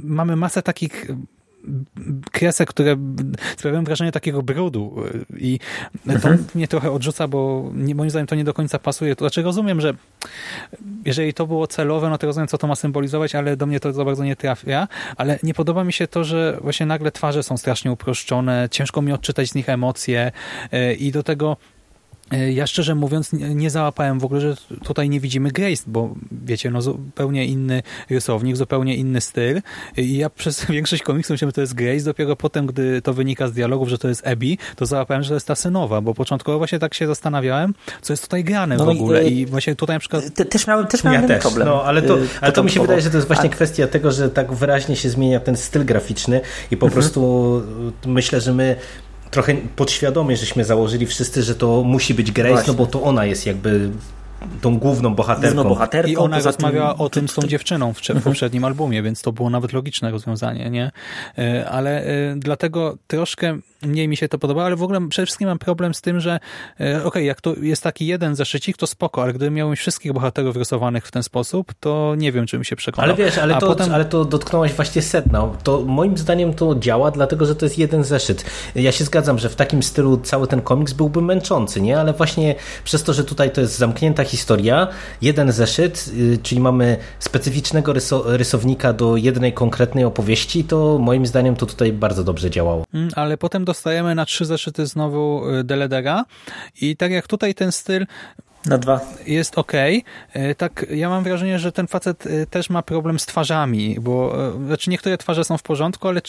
mamy 0.02 0.36
masę 0.36 0.62
takich 0.62 1.06
kresek, 2.32 2.68
które 2.68 2.96
sprawiają 3.56 3.84
wrażenie 3.84 4.12
takiego 4.12 4.42
brudu 4.42 4.94
i 5.38 5.58
to 6.06 6.12
mhm. 6.12 6.44
mnie 6.54 6.68
trochę 6.68 6.90
odrzuca, 6.90 7.28
bo 7.28 7.70
nie, 7.74 7.94
moim 7.94 8.10
zdaniem 8.10 8.26
to 8.26 8.34
nie 8.34 8.44
do 8.44 8.54
końca 8.54 8.78
pasuje. 8.78 9.16
To 9.16 9.24
znaczy 9.24 9.42
rozumiem, 9.42 9.80
że 9.80 9.94
jeżeli 11.04 11.34
to 11.34 11.46
było 11.46 11.66
celowe, 11.66 12.10
no 12.10 12.18
to 12.18 12.26
rozumiem, 12.26 12.48
co 12.48 12.58
to 12.58 12.66
ma 12.66 12.74
symbolizować, 12.74 13.34
ale 13.34 13.56
do 13.56 13.66
mnie 13.66 13.80
to 13.80 13.92
za 13.92 14.04
bardzo 14.04 14.24
nie 14.24 14.36
trafia, 14.36 14.88
ale 15.16 15.38
nie 15.42 15.54
podoba 15.54 15.84
mi 15.84 15.92
się 15.92 16.06
to, 16.06 16.24
że 16.24 16.58
właśnie 16.62 16.86
nagle 16.86 17.12
twarze 17.12 17.42
są 17.42 17.56
strasznie 17.56 17.92
uproszczone, 17.92 18.68
ciężko 18.70 19.02
mi 19.02 19.12
odczytać 19.12 19.48
z 19.48 19.54
nich 19.54 19.68
emocje 19.68 20.32
e, 20.72 20.94
i 20.94 21.12
do 21.12 21.22
tego 21.22 21.56
ja 22.54 22.66
szczerze 22.66 22.94
mówiąc 22.94 23.32
nie 23.32 23.70
załapałem 23.70 24.18
w 24.18 24.24
ogóle, 24.24 24.40
że 24.40 24.56
tutaj 24.84 25.08
nie 25.08 25.20
widzimy 25.20 25.50
Grace, 25.50 25.82
bo 25.86 26.14
wiecie, 26.44 26.70
no 26.70 26.82
zupełnie 26.82 27.46
inny 27.46 27.82
rysownik, 28.10 28.56
zupełnie 28.56 28.96
inny 28.96 29.20
styl 29.20 29.62
i 29.96 30.16
ja 30.16 30.30
przez 30.30 30.64
większość 30.70 31.02
komiksów 31.02 31.34
myślałem, 31.34 31.50
że 31.50 31.54
to 31.54 31.60
jest 31.60 31.74
Grace, 31.74 32.04
dopiero 32.04 32.36
potem, 32.36 32.66
gdy 32.66 33.02
to 33.02 33.14
wynika 33.14 33.48
z 33.48 33.52
dialogów, 33.52 33.88
że 33.88 33.98
to 33.98 34.08
jest 34.08 34.26
Abby, 34.26 34.56
to 34.76 34.86
załapałem, 34.86 35.22
że 35.22 35.28
to 35.28 35.34
jest 35.34 35.46
ta 35.46 35.54
synowa, 35.54 36.00
bo 36.00 36.14
początkowo 36.14 36.58
właśnie 36.58 36.78
tak 36.78 36.94
się 36.94 37.06
zastanawiałem, 37.06 37.74
co 38.02 38.12
jest 38.12 38.22
tutaj 38.22 38.44
grane 38.44 38.76
no 38.76 38.84
w 38.84 38.88
ogóle 38.88 39.24
i, 39.24 39.40
i 39.40 39.46
właśnie 39.46 39.76
tutaj 39.76 39.96
na 39.96 40.00
przykład... 40.00 40.34
Te, 40.34 40.44
też 40.44 40.66
miałem, 40.66 40.86
też 40.86 41.04
miałem 41.04 41.22
ja 41.22 41.28
też, 41.28 41.42
problem. 41.42 41.68
No, 41.68 41.84
ale 41.84 42.02
to, 42.02 42.18
y, 42.18 42.28
ale 42.40 42.52
to 42.52 42.62
mi 42.62 42.70
się 42.70 42.80
wydaje, 42.80 43.00
że 43.00 43.10
to 43.10 43.16
jest 43.16 43.26
właśnie 43.26 43.50
kwestia 43.50 43.86
tego, 43.86 44.12
że 44.12 44.30
tak 44.30 44.52
wyraźnie 44.52 44.96
się 44.96 45.10
zmienia 45.10 45.40
ten 45.40 45.56
styl 45.56 45.84
graficzny 45.84 46.40
i 46.70 46.76
po 46.76 46.86
mhm. 46.86 46.92
prostu 46.92 47.62
myślę, 48.06 48.40
że 48.40 48.52
my 48.52 48.76
trochę 49.30 49.54
podświadomie 49.76 50.36
żeśmy 50.36 50.64
założyli 50.64 51.06
wszyscy, 51.06 51.42
że 51.42 51.54
to 51.54 51.82
musi 51.82 52.14
być 52.14 52.32
Grace, 52.32 52.52
Właśnie. 52.54 52.72
no 52.72 52.78
bo 52.78 52.86
to 52.86 53.02
ona 53.02 53.24
jest 53.24 53.46
jakby 53.46 53.90
tą 54.60 54.78
główną 54.78 55.14
bohaterką. 55.14 55.54
Główną 55.54 55.68
bohaterką 55.68 56.10
I 56.10 56.16
ona 56.16 56.40
rozmawiała 56.40 56.92
tym, 56.92 57.00
o 57.00 57.08
tym 57.08 57.28
z 57.28 57.34
tą 57.34 57.42
dziewczyną 57.42 57.92
w, 57.92 57.96
w 57.96 58.10
mhm. 58.10 58.22
poprzednim 58.22 58.64
albumie, 58.64 59.02
więc 59.02 59.22
to 59.22 59.32
było 59.32 59.50
nawet 59.50 59.72
logiczne 59.72 60.10
rozwiązanie, 60.10 60.70
nie? 60.70 60.90
E, 61.38 61.68
ale 61.70 62.02
e, 62.02 62.34
dlatego 62.36 62.96
troszkę 63.06 63.58
mniej 63.82 64.08
mi 64.08 64.16
się 64.16 64.28
to 64.28 64.38
podoba, 64.38 64.64
ale 64.64 64.76
w 64.76 64.82
ogóle 64.82 65.08
przede 65.08 65.26
wszystkim 65.26 65.48
mam 65.48 65.58
problem 65.58 65.94
z 65.94 66.00
tym, 66.00 66.20
że 66.20 66.40
e, 66.80 66.96
okej, 66.96 67.04
okay, 67.04 67.24
jak 67.24 67.40
to 67.40 67.54
jest 67.54 67.82
taki 67.82 68.06
jeden 68.06 68.36
zeszycik, 68.36 68.76
to 68.76 68.86
spoko, 68.86 69.22
ale 69.22 69.32
gdybym 69.32 69.54
miał 69.54 69.74
wszystkich 69.76 70.12
bohaterów 70.12 70.56
rysowanych 70.56 71.06
w 71.06 71.10
ten 71.10 71.22
sposób, 71.22 71.74
to 71.80 72.14
nie 72.18 72.32
wiem, 72.32 72.46
czy 72.46 72.58
mi 72.58 72.64
się 72.64 72.76
przekonał. 72.76 73.10
Ale 73.10 73.24
wiesz, 73.24 73.38
ale, 73.38 73.54
to, 73.54 73.66
potem... 73.66 73.94
ale 73.94 74.04
to 74.04 74.24
dotknąłeś 74.24 74.72
właśnie 74.72 75.02
sedna. 75.02 75.48
To 75.62 75.80
moim 75.80 76.18
zdaniem 76.18 76.54
to 76.54 76.74
działa, 76.74 77.10
dlatego, 77.10 77.46
że 77.46 77.54
to 77.54 77.66
jest 77.66 77.78
jeden 77.78 78.04
zeszyt. 78.04 78.44
Ja 78.74 78.92
się 78.92 79.04
zgadzam, 79.04 79.38
że 79.38 79.48
w 79.48 79.56
takim 79.56 79.82
stylu 79.82 80.16
cały 80.16 80.46
ten 80.46 80.60
komiks 80.60 80.92
byłby 80.92 81.22
męczący, 81.22 81.80
nie? 81.80 82.00
Ale 82.00 82.12
właśnie 82.12 82.54
przez 82.84 83.02
to, 83.02 83.12
że 83.12 83.24
tutaj 83.24 83.50
to 83.50 83.60
jest 83.60 83.78
zamknięta 83.78 84.24
historia, 84.26 84.88
jeden 85.22 85.52
zeszyt, 85.52 86.10
y, 86.18 86.38
czyli 86.42 86.60
mamy 86.60 86.96
specyficznego 87.18 87.92
ryso 87.92 88.36
rysownika 88.36 88.92
do 88.92 89.16
jednej 89.16 89.52
konkretnej 89.52 90.04
opowieści, 90.04 90.64
to 90.64 90.98
moim 90.98 91.26
zdaniem 91.26 91.56
to 91.56 91.66
tutaj 91.66 91.92
bardzo 91.92 92.24
dobrze 92.24 92.50
działało. 92.50 92.84
Mm, 92.94 93.08
ale 93.14 93.38
potem 93.38 93.64
dostajemy 93.64 94.14
na 94.14 94.24
trzy 94.24 94.44
zeszyty 94.44 94.86
znowu 94.86 95.50
y, 95.50 95.64
Deledera 95.64 96.24
i 96.80 96.96
tak 96.96 97.12
jak 97.12 97.26
tutaj 97.26 97.54
ten 97.54 97.72
styl 97.72 98.06
na 98.68 98.78
dwa. 98.78 99.00
Jest 99.26 99.58
ok. 99.58 99.72
E, 100.32 100.54
tak, 100.54 100.86
ja 100.90 101.08
mam 101.08 101.24
wrażenie, 101.24 101.58
że 101.58 101.72
ten 101.72 101.86
facet 101.86 102.26
e, 102.26 102.46
też 102.46 102.70
ma 102.70 102.82
problem 102.82 103.18
z 103.18 103.26
twarzami, 103.26 103.96
bo 104.00 104.46
e, 104.48 104.66
znaczy 104.66 104.90
niektóre 104.90 105.18
twarze 105.18 105.44
są 105.44 105.58
w 105.58 105.62
porządku, 105.62 106.08
ale 106.08 106.20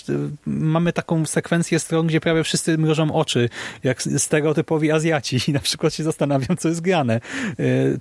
mamy 0.45 0.93
taką 0.93 1.25
sekwencję 1.25 1.79
stron, 1.79 2.07
gdzie 2.07 2.21
prawie 2.21 2.43
wszyscy 2.43 2.77
mrożą 2.77 3.13
oczy, 3.13 3.49
jak 3.83 4.01
stereotypowi 4.01 4.91
Azjaci 4.91 5.39
i 5.47 5.51
na 5.51 5.59
przykład 5.59 5.93
się 5.93 6.03
zastanawiam, 6.03 6.57
co 6.57 6.69
jest 6.69 6.81
grane. 6.81 7.21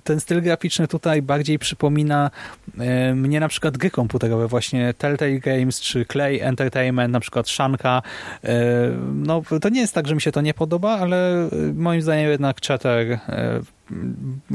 Ten 0.03 0.19
styl 0.19 0.41
graficzny 0.41 0.87
tutaj 0.87 1.21
bardziej 1.21 1.59
przypomina 1.59 2.31
mnie 3.15 3.39
na 3.39 3.47
przykład 3.47 3.77
gry 3.77 3.89
komputerowe, 3.89 4.47
właśnie 4.47 4.93
Telltale 4.97 5.39
Games 5.39 5.81
czy 5.81 6.05
Clay 6.05 6.43
Entertainment, 6.43 7.13
na 7.13 7.19
przykład 7.19 7.49
Shanka. 7.49 8.01
No, 9.13 9.41
to 9.61 9.69
nie 9.69 9.81
jest 9.81 9.93
tak, 9.93 10.07
że 10.07 10.15
mi 10.15 10.21
się 10.21 10.31
to 10.31 10.41
nie 10.41 10.53
podoba, 10.53 10.97
ale 10.99 11.49
moim 11.73 12.01
zdaniem 12.01 12.29
jednak 12.29 12.61
Chatter 12.67 13.19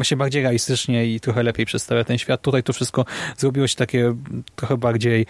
się 0.03 0.17
bardziej 0.17 0.43
realistycznie 0.43 1.07
i 1.07 1.21
trochę 1.21 1.43
lepiej 1.43 1.67
przedstawia 1.67 2.05
ten 2.05 2.19
świat. 2.19 2.43
Tutaj 2.43 2.63
to 2.63 2.73
wszystko 2.73 3.05
zrobiło 3.37 3.67
się 3.67 3.77
takie 3.77 4.15
trochę 4.57 4.77
bardziej 4.77 5.27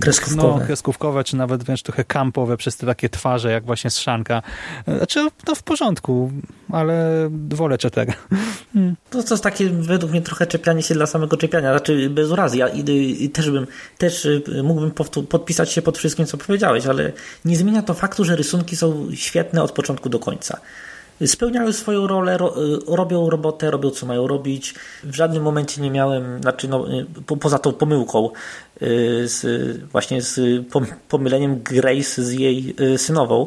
kreskówkowe, 0.00 0.60
no, 0.60 0.66
kreskówkowe 0.66 1.24
czy 1.24 1.36
nawet 1.36 1.64
wręcz 1.64 1.82
trochę 1.82 2.04
kampowe 2.04 2.56
przez 2.56 2.76
te 2.76 2.86
takie 2.86 3.08
twarze, 3.08 3.50
jak 3.50 3.64
właśnie 3.64 3.90
z 3.90 3.98
Szanka. 3.98 4.42
Znaczy, 4.96 5.28
no 5.48 5.54
w 5.54 5.62
porządku, 5.62 6.32
ale 6.72 7.28
wolę 7.48 7.78
Czetera. 7.78 8.14
Hmm. 8.72 8.96
To, 9.10 9.22
to 9.22 9.34
jest 9.34 9.44
takie 9.44 9.70
według 9.70 10.12
mnie 10.12 10.22
trochę 10.22 10.46
czepianie 10.46 10.82
się 10.82 10.94
dla 10.94 11.06
samego 11.06 11.36
czepiania, 11.36 11.70
znaczy 11.70 12.10
bez 12.10 12.30
urazy. 12.30 12.56
Ja 12.56 12.68
i, 12.68 13.24
i 13.24 13.30
też 13.30 13.50
bym, 13.50 13.66
też 13.98 14.24
y, 14.24 14.42
mógłbym 14.62 14.90
podpisać 15.28 15.72
się 15.72 15.82
pod 15.82 15.98
wszystkim, 15.98 16.26
co 16.26 16.38
powiedziałeś, 16.38 16.86
ale 16.86 17.12
nie 17.44 17.56
zmienia 17.56 17.82
to 17.82 17.94
faktu, 17.94 18.24
że 18.24 18.36
rysunki 18.36 18.76
są 18.76 19.08
świetne 19.14 19.62
od 19.62 19.72
początku 19.72 20.08
do 20.08 20.18
końca 20.18 20.60
spełniają 21.26 21.72
swoją 21.72 22.06
rolę, 22.06 22.38
ro, 22.38 22.64
y, 22.64 22.78
robią 22.86 23.30
robotę, 23.30 23.70
robią 23.70 23.90
co 23.90 24.06
mają 24.06 24.26
robić. 24.26 24.74
W 25.04 25.14
żadnym 25.14 25.42
momencie 25.42 25.82
nie 25.82 25.90
miałem, 25.90 26.40
znaczy 26.40 26.68
no, 26.68 26.92
y, 26.92 27.06
po, 27.26 27.36
poza 27.36 27.58
tą 27.58 27.72
pomyłką, 27.72 28.30
y, 28.82 29.28
z, 29.28 29.46
właśnie 29.82 30.22
z 30.22 30.40
pomyleniem 31.08 31.62
Grace 31.62 32.24
z 32.24 32.32
jej 32.32 32.76
synową, 32.96 33.46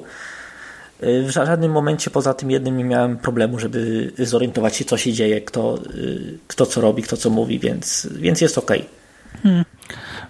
w 1.02 1.30
żadnym 1.30 1.72
momencie 1.72 2.10
poza 2.10 2.34
tym 2.34 2.52
jednym 2.52 2.78
nie 2.78 2.84
miałem 2.84 3.18
problemu, 3.18 3.60
żeby 3.60 4.12
zorientować 4.18 4.76
się, 4.76 4.86
co 4.86 4.98
się 4.98 5.14
dzieje, 5.14 5.42
kto, 5.42 5.80
kto 6.48 6.66
co 6.66 6.82
robi, 6.82 7.04
kto 7.04 7.18
co 7.18 7.30
mówi, 7.30 7.60
więc, 7.60 8.08
więc 8.12 8.42
jest 8.42 8.58
ok. 8.58 8.72
Hmm. 9.44 9.66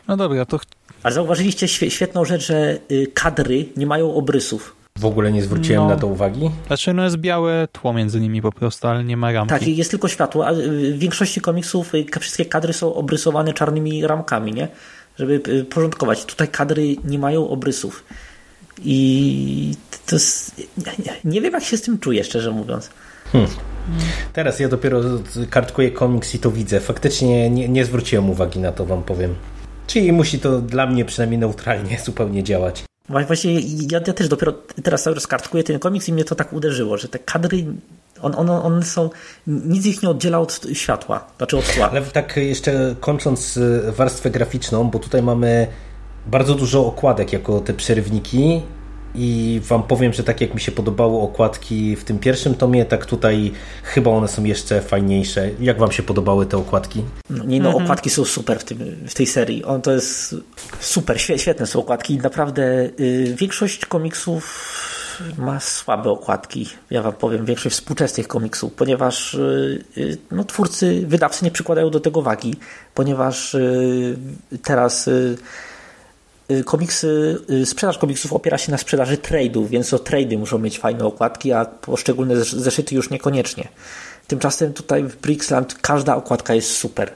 No 0.07 0.17
dobra, 0.17 0.45
to. 0.45 0.59
Ale 1.03 1.13
zauważyliście 1.13 1.67
świetną 1.67 2.25
rzecz, 2.25 2.45
że 2.45 2.77
kadry 3.13 3.65
nie 3.77 3.85
mają 3.85 4.13
obrysów. 4.13 4.78
W 4.99 5.05
ogóle 5.05 5.31
nie 5.31 5.43
zwróciłem 5.43 5.81
no. 5.81 5.89
na 5.89 5.95
to 5.95 6.07
uwagi. 6.07 6.51
Znaczy, 6.67 6.93
no 6.93 7.03
jest 7.03 7.17
białe 7.17 7.67
tło 7.71 7.93
między 7.93 8.21
nimi 8.21 8.41
po 8.41 8.51
prostu, 8.51 8.87
ale 8.87 9.03
nie 9.03 9.17
ma 9.17 9.31
ramki. 9.31 9.49
Tak, 9.49 9.67
jest 9.67 9.91
tylko 9.91 10.07
światło, 10.07 10.47
a 10.47 10.53
w 10.53 10.97
większości 10.97 11.41
komiksów 11.41 11.95
y, 11.95 12.05
wszystkie 12.19 12.45
kadry 12.45 12.73
są 12.73 12.93
obrysowane 12.93 13.53
czarnymi 13.53 14.07
ramkami, 14.07 14.53
nie? 14.53 14.67
Żeby 15.17 15.41
y, 15.47 15.65
porządkować. 15.65 16.25
Tutaj 16.25 16.47
kadry 16.47 16.95
nie 17.03 17.19
mają 17.19 17.49
obrysów. 17.49 18.03
I 18.83 19.75
to 20.05 20.15
jest... 20.15 20.61
Nie 21.23 21.41
wiem, 21.41 21.53
jak 21.53 21.63
się 21.63 21.77
z 21.77 21.81
tym 21.81 21.99
czuję, 21.99 22.23
szczerze 22.23 22.51
mówiąc. 22.51 22.89
Hmm. 23.31 23.49
Teraz 24.33 24.59
ja 24.59 24.69
dopiero 24.69 25.01
kartkuję 25.49 25.91
komiks 25.91 26.35
i 26.35 26.39
to 26.39 26.51
widzę. 26.51 26.79
Faktycznie 26.79 27.49
nie, 27.49 27.69
nie 27.69 27.85
zwróciłem 27.85 28.29
uwagi 28.29 28.59
na 28.59 28.71
to, 28.71 28.85
wam 28.85 29.03
powiem. 29.03 29.35
Czyli 29.87 30.11
musi 30.11 30.39
to 30.39 30.61
dla 30.61 30.87
mnie 30.87 31.05
przynajmniej 31.05 31.39
neutralnie 31.39 31.99
zupełnie 32.05 32.43
działać. 32.43 32.83
Właśnie 33.09 33.59
ja, 33.91 33.99
ja 34.07 34.13
też 34.13 34.27
dopiero 34.27 34.53
teraz 34.83 35.03
cały 35.03 35.15
czas 35.15 35.27
kartkuję 35.27 35.63
ten 35.63 35.79
komiks 35.79 36.07
i 36.07 36.13
mnie 36.13 36.23
to 36.23 36.35
tak 36.35 36.53
uderzyło, 36.53 36.97
że 36.97 37.07
te 37.07 37.19
kadry 37.19 37.65
on, 38.21 38.35
on, 38.37 38.49
one 38.49 38.83
są, 38.83 39.09
nic 39.47 39.85
ich 39.85 40.03
nie 40.03 40.09
oddziela 40.09 40.39
od 40.39 40.61
światła, 40.73 41.27
znaczy 41.37 41.57
od 41.57 41.73
tła. 41.73 41.89
Ale 41.89 42.01
tak 42.01 42.37
jeszcze 42.37 42.95
kończąc 42.99 43.57
y, 43.57 43.91
warstwę 43.91 44.29
graficzną, 44.29 44.89
bo 44.89 44.99
tutaj 44.99 45.23
mamy 45.23 45.67
bardzo 46.27 46.55
dużo 46.55 46.85
okładek 46.85 47.33
jako 47.33 47.59
te 47.59 47.73
przerywniki 47.73 48.61
i 49.15 49.61
wam 49.63 49.83
powiem, 49.83 50.13
że 50.13 50.23
tak 50.23 50.41
jak 50.41 50.53
mi 50.53 50.61
się 50.61 50.71
podobały 50.71 51.17
okładki 51.17 51.95
w 51.95 52.03
tym 52.03 52.19
pierwszym 52.19 52.55
tomie, 52.55 52.85
tak 52.85 53.05
tutaj 53.05 53.51
chyba 53.83 54.11
one 54.11 54.27
są 54.27 54.43
jeszcze 54.43 54.81
fajniejsze. 54.81 55.49
Jak 55.59 55.77
wam 55.79 55.91
się 55.91 56.03
podobały 56.03 56.45
te 56.45 56.57
okładki? 56.57 57.03
No, 57.29 57.43
nie, 57.43 57.59
no, 57.59 57.69
mhm. 57.69 57.85
okładki 57.85 58.09
są 58.09 58.25
super 58.25 58.59
w, 58.59 58.63
tym, 58.63 58.77
w 59.07 59.13
tej 59.13 59.25
serii. 59.25 59.63
On 59.63 59.81
to 59.81 59.91
jest 59.91 60.35
super, 60.79 61.21
świetne 61.21 61.67
są 61.67 61.79
okładki. 61.79 62.17
Naprawdę 62.17 62.89
y, 62.99 63.35
większość 63.37 63.85
komiksów 63.85 64.69
ma 65.37 65.59
słabe 65.59 66.09
okładki. 66.09 66.69
Ja 66.89 67.01
wam 67.01 67.13
powiem, 67.13 67.45
większość 67.45 67.75
współczesnych 67.75 68.27
komiksów, 68.27 68.73
ponieważ 68.73 69.33
y, 69.33 69.83
y, 69.97 70.17
no, 70.31 70.43
twórcy, 70.43 71.03
wydawcy 71.07 71.45
nie 71.45 71.51
przykładają 71.51 71.89
do 71.89 71.99
tego 71.99 72.21
wagi, 72.21 72.55
ponieważ 72.93 73.53
y, 73.53 74.17
teraz 74.63 75.09
komiksy, 76.65 77.39
y, 77.49 77.65
sprzedaż 77.65 77.97
komiksów 77.97 78.33
opiera 78.33 78.57
się 78.57 78.71
na 78.71 78.77
sprzedaży 78.77 79.17
trade'ów, 79.17 79.67
więc 79.67 79.89
to 79.89 79.97
trade'y 79.97 80.37
muszą 80.37 80.59
mieć 80.59 80.79
fajne 80.79 81.05
okładki, 81.05 81.51
a 81.51 81.65
poszczególne 81.65 82.35
zeszyty 82.43 82.95
już 82.95 83.09
niekoniecznie. 83.09 83.67
Tymczasem 84.27 84.73
tutaj 84.73 85.03
w 85.03 85.15
Brixland 85.17 85.73
każda 85.73 86.15
okładka 86.15 86.53
jest 86.53 86.71
super. 86.71 87.13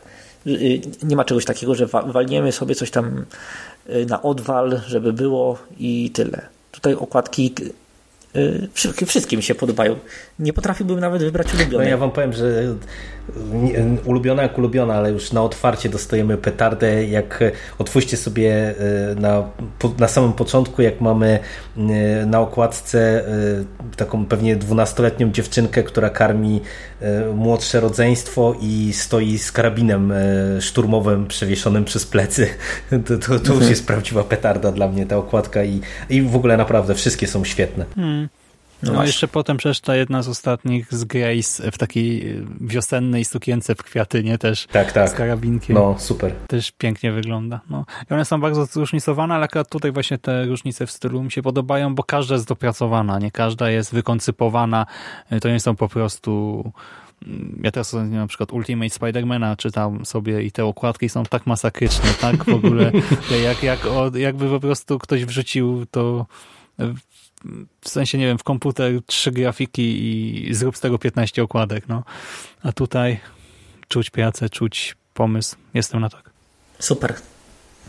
Y, 0.48 0.82
nie 1.04 1.16
ma 1.16 1.26
czegoś 1.26 1.46
takiego, 1.46 1.76
że 1.76 1.88
walniemy 1.88 2.52
sobie 2.52 2.76
coś 2.76 2.92
tam 2.92 3.26
na 4.08 4.22
odwal, 4.22 4.82
żeby 4.88 5.14
było 5.14 5.58
i 5.80 6.12
tyle. 6.14 6.42
Tutaj 6.72 6.94
okładki 6.94 7.54
Wszystkie 9.06 9.38
mi 9.38 9.44
się 9.44 9.56
podobają. 9.56 9.96
Nie 10.40 10.54
potrafiłbym 10.54 11.00
nawet 11.00 11.24
wybrać 11.24 11.54
ulubionej. 11.54 11.88
No 11.88 11.92
ja 11.92 11.98
wam 11.98 12.12
powiem, 12.12 12.34
że 12.34 12.76
ulubiona 14.06 14.44
jak 14.44 14.58
ulubiona, 14.58 14.94
ale 14.94 15.12
już 15.12 15.32
na 15.32 15.44
otwarcie 15.44 15.90
dostajemy 15.90 16.38
petardę. 16.38 17.06
Jak 17.06 17.44
otwórzcie 17.80 18.18
sobie 18.18 18.76
na, 19.16 19.44
na 19.98 20.08
samym 20.08 20.34
początku, 20.34 20.82
jak 20.82 21.02
mamy 21.02 21.40
na 22.26 22.40
okładce 22.40 23.24
taką 23.98 24.26
pewnie 24.26 24.56
dwunastoletnią 24.56 25.32
dziewczynkę, 25.32 25.84
która 25.84 26.10
karmi 26.10 26.62
młodsze 27.36 27.80
rodzeństwo 27.80 28.56
i 28.62 28.94
stoi 28.94 29.38
z 29.38 29.52
karabinem 29.52 30.14
szturmowym 30.60 31.28
przewieszonym 31.28 31.86
przez 31.86 32.06
plecy. 32.06 32.48
To, 33.08 33.18
to, 33.18 33.40
to 33.40 33.54
już 33.54 33.70
jest 33.70 33.88
prawdziwa 33.88 34.24
petarda 34.24 34.72
dla 34.72 34.88
mnie 34.88 35.06
ta 35.06 35.18
okładka 35.18 35.64
i, 35.64 35.82
i 36.10 36.22
w 36.22 36.36
ogóle 36.36 36.58
naprawdę 36.58 36.96
wszystkie 36.96 37.28
są 37.28 37.44
świetne. 37.44 37.86
Hmm. 37.96 38.23
No, 38.84 38.94
no 38.94 39.06
jeszcze 39.06 39.28
potem 39.28 39.58
przecież 39.58 39.80
ta 39.80 39.96
jedna 39.96 40.22
z 40.22 40.28
ostatnich 40.28 40.94
z 40.94 41.04
Grace 41.04 41.72
w 41.72 41.78
takiej 41.78 42.42
wiosennej 42.62 43.26
sukience 43.26 43.76
w 43.76 43.84
kwiaty, 43.84 44.24
nie? 44.24 44.38
Też 44.38 44.68
tak, 44.68 44.92
tak. 44.92 45.10
z 45.10 45.14
karabinkiem. 45.14 45.76
No, 45.76 45.96
super. 46.00 46.32
Też 46.48 46.72
pięknie 46.72 47.12
wygląda. 47.12 47.62
No. 47.70 47.86
I 48.12 48.14
one 48.14 48.26
są 48.26 48.42
bardzo 48.42 48.66
zróżnicowane, 48.66 49.36
ale 49.36 49.46
akurat 49.46 49.70
tutaj 49.70 49.92
właśnie 49.92 50.18
te 50.18 50.46
różnice 50.46 50.88
w 50.88 50.92
stylu 50.92 51.24
mi 51.24 51.32
się 51.32 51.42
podobają, 51.42 51.96
bo 51.96 52.04
każda 52.04 52.36
jest 52.36 52.48
dopracowana, 52.48 53.20
nie? 53.20 53.32
Każda 53.32 53.70
jest 53.70 53.94
wykoncypowana. 53.94 54.86
To 55.42 55.50
nie 55.50 55.60
są 55.60 55.76
po 55.76 55.90
prostu 55.90 56.64
ja 57.64 57.72
teraz 57.72 57.94
na 57.94 58.28
przykład 58.28 58.52
Ultimate 58.52 58.90
Spidermana 58.90 59.56
czytam 59.56 60.06
sobie 60.06 60.44
i 60.44 60.52
te 60.52 60.66
okładki 60.66 61.10
są 61.10 61.24
tak 61.24 61.46
masakryczne, 61.46 62.10
tak 62.22 62.46
w 62.46 62.50
ogóle, 62.50 62.92
jak, 63.44 63.64
jak, 63.64 63.80
jakby 64.16 64.50
po 64.50 64.60
prostu 64.60 65.00
ktoś 65.00 65.26
wrzucił 65.26 65.86
to 65.92 66.26
w 67.82 67.90
sensie, 67.90 68.18
nie 68.18 68.26
wiem, 68.26 68.38
w 68.38 68.44
komputer 68.44 69.04
trzy 69.06 69.32
grafiki 69.32 70.06
i 70.50 70.54
zrób 70.54 70.78
z 70.78 70.80
tego 70.80 71.00
15 71.00 71.44
okładek, 71.44 71.88
no. 71.88 72.04
A 72.64 72.72
tutaj 72.72 73.20
czuć 73.88 74.10
pracę, 74.10 74.50
czuć 74.50 74.96
pomysł. 75.14 75.56
Jestem 75.74 76.02
na 76.02 76.10
tak. 76.10 76.30
Super. 76.80 77.16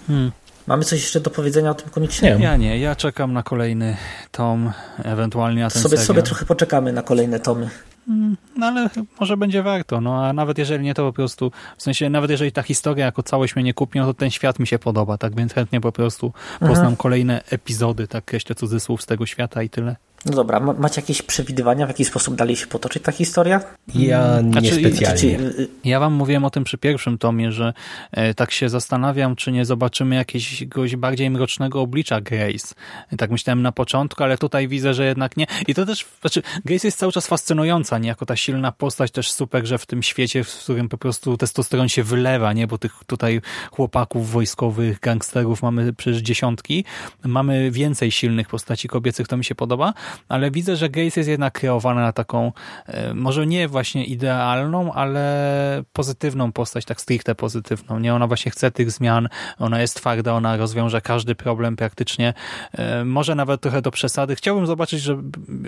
Hmm. 0.07 0.33
Mamy 0.67 0.85
coś 0.85 1.01
jeszcze 1.01 1.21
do 1.21 1.31
powiedzenia 1.31 1.71
o 1.71 1.75
tym 1.75 1.91
komiksie? 1.91 2.25
Nie. 2.25 2.31
Ja 2.31 2.57
nie, 2.57 2.79
ja 2.79 2.97
czekam 2.97 3.33
na 3.33 3.43
kolejny 3.43 3.97
tom, 4.31 4.73
ewentualnie 5.05 5.63
na 5.63 5.71
ten 5.71 5.83
sobie, 5.83 5.99
sobie 5.99 6.23
trochę 6.23 6.47
poczekamy 6.47 6.93
na 6.93 7.03
kolejne 7.03 7.41
tomy. 7.41 7.71
Mm, 8.09 8.37
no 8.57 8.67
ale 8.67 8.91
może 9.21 9.37
będzie 9.37 9.63
warto, 9.63 10.01
no 10.01 10.27
a 10.27 10.33
nawet 10.33 10.59
jeżeli 10.59 10.85
nie, 10.85 10.95
to 10.95 11.07
po 11.07 11.13
prostu, 11.13 11.53
w 11.77 11.83
sensie 11.83 12.11
nawet 12.11 12.31
jeżeli 12.31 12.53
ta 12.53 12.63
historia 12.63 13.05
jako 13.05 13.23
całość 13.23 13.57
mnie 13.57 13.65
nie 13.65 13.75
kupi, 13.75 13.99
no 13.99 14.07
to 14.07 14.15
ten 14.15 14.31
świat 14.31 14.59
mi 14.59 14.67
się 14.67 14.79
podoba, 14.79 15.19
tak 15.19 15.37
więc 15.37 15.53
chętnie 15.53 15.81
po 15.81 15.93
prostu 15.93 16.33
poznam 16.61 16.79
mhm. 16.79 16.97
kolejne 16.97 17.43
epizody, 17.51 18.09
tak 18.09 18.33
jeszcze 18.33 18.55
cudzysłów 18.55 19.03
z 19.03 19.07
tego 19.07 19.27
świata 19.27 19.63
i 19.63 19.69
tyle. 19.71 19.97
No 20.27 20.33
dobra, 20.33 20.61
macie 20.61 21.01
jakieś 21.01 21.23
przewidywania, 21.23 21.87
w 21.87 21.89
jaki 21.89 22.05
sposób 22.05 22.35
dalej 22.35 22.57
się 22.57 22.67
potoczy 22.67 23.01
ta 23.01 23.13
historia? 23.13 23.61
Ja 23.95 24.41
nie 24.41 24.51
znaczy, 24.51 24.75
specjalnie. 24.75 25.39
Znaczy, 25.39 25.69
ja 25.85 26.01
wam 26.01 26.13
mówiłem 26.13 26.45
o 26.45 26.51
tym 26.51 26.65
przy 26.65 26.79
pierwszym 26.79 27.19
tomie, 27.19 27.53
że 27.53 27.73
e, 28.13 28.35
tak 28.35 28.51
się 28.51 28.69
zastanawiam, 28.69 29.37
czy 29.37 29.53
nie 29.53 29.65
zobaczymy 29.65 30.17
jakiegoś 30.17 30.97
bardziej 30.97 31.31
mrocznego 31.31 31.81
oblicza 31.81 32.21
Grace. 32.21 32.75
Tak 33.19 33.31
myślałem 33.31 33.63
na 33.63 33.73
początku, 33.73 34.23
ale 34.23 34.39
tutaj 34.39 34.69
widzę, 34.69 34.95
że 34.95 35.07
jednak 35.07 35.37
nie. 35.37 35.47
I 35.69 35.75
to 35.75 35.87
też, 35.87 36.07
znaczy 36.21 36.43
Grace 36.65 36.87
jest 36.87 36.99
cały 36.99 37.13
czas 37.13 37.27
fascynująca, 37.27 37.99
nie? 37.99 38.09
Jako 38.09 38.27
ta 38.27 38.37
silna 38.37 38.73
postać, 38.73 39.11
też 39.11 39.33
super, 39.33 39.67
że 39.67 39.79
w 39.79 39.87
tym 39.87 40.03
świecie, 40.03 40.45
w 40.45 40.59
którym 40.59 40.89
po 40.89 40.99
prostu 40.99 41.37
testosteron 41.37 41.89
się 41.89 42.03
wylewa, 42.03 42.53
nie? 42.53 42.67
Bo 42.67 42.79
tych 42.79 42.93
tutaj 43.07 43.41
chłopaków 43.71 44.31
wojskowych, 44.31 45.01
gangsterów 45.01 45.63
mamy 45.63 45.93
przecież 45.93 46.23
dziesiątki. 46.23 46.85
Mamy 47.25 47.71
więcej 47.71 48.11
silnych 48.11 48.49
postaci 48.49 48.89
kobiecych, 48.89 49.29
to 49.29 49.37
mi 49.37 49.45
się 49.45 49.55
podoba 49.55 49.95
ale 50.29 50.51
widzę, 50.51 50.77
że 50.77 50.89
Grace 50.89 51.21
jest 51.21 51.31
jednak 51.31 51.53
kreowana 51.53 52.01
na 52.01 52.13
taką, 52.13 52.53
e, 52.87 53.15
może 53.15 53.47
nie 53.47 53.69
właśnie 53.69 54.05
idealną, 54.05 54.93
ale 54.93 55.85
pozytywną 55.93 56.53
postać, 56.53 56.85
tak 56.85 57.01
stricte 57.01 57.35
pozytywną. 57.35 57.99
Nie, 57.99 58.15
ona 58.15 58.27
właśnie 58.27 58.53
chce 58.53 58.71
tych 58.71 58.91
zmian, 58.91 59.29
ona 59.59 59.81
jest 59.81 59.97
twarda, 59.97 60.33
ona 60.33 60.57
rozwiąże 60.57 61.01
każdy 61.01 61.35
problem 61.35 61.77
praktycznie, 61.77 62.35
e, 62.73 63.05
może 63.05 63.35
nawet 63.35 63.61
trochę 63.61 63.83
do 63.83 63.91
przesady. 63.91 64.37
Chciałbym 64.37 64.67
zobaczyć, 64.67 65.01
że 65.01 65.23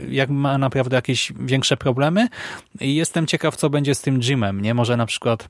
jak 0.09 0.30
ma 0.30 0.59
naprawdę 0.59 0.97
jakieś 0.97 1.32
większe 1.40 1.76
problemy 1.76 2.28
i 2.80 2.94
jestem 2.94 3.26
ciekaw, 3.26 3.57
co 3.57 3.70
będzie 3.70 3.94
z 3.94 4.01
tym 4.01 4.20
Jimem, 4.20 4.61
nie? 4.61 4.74
Może 4.74 4.97
na 4.97 5.07
przykład 5.07 5.49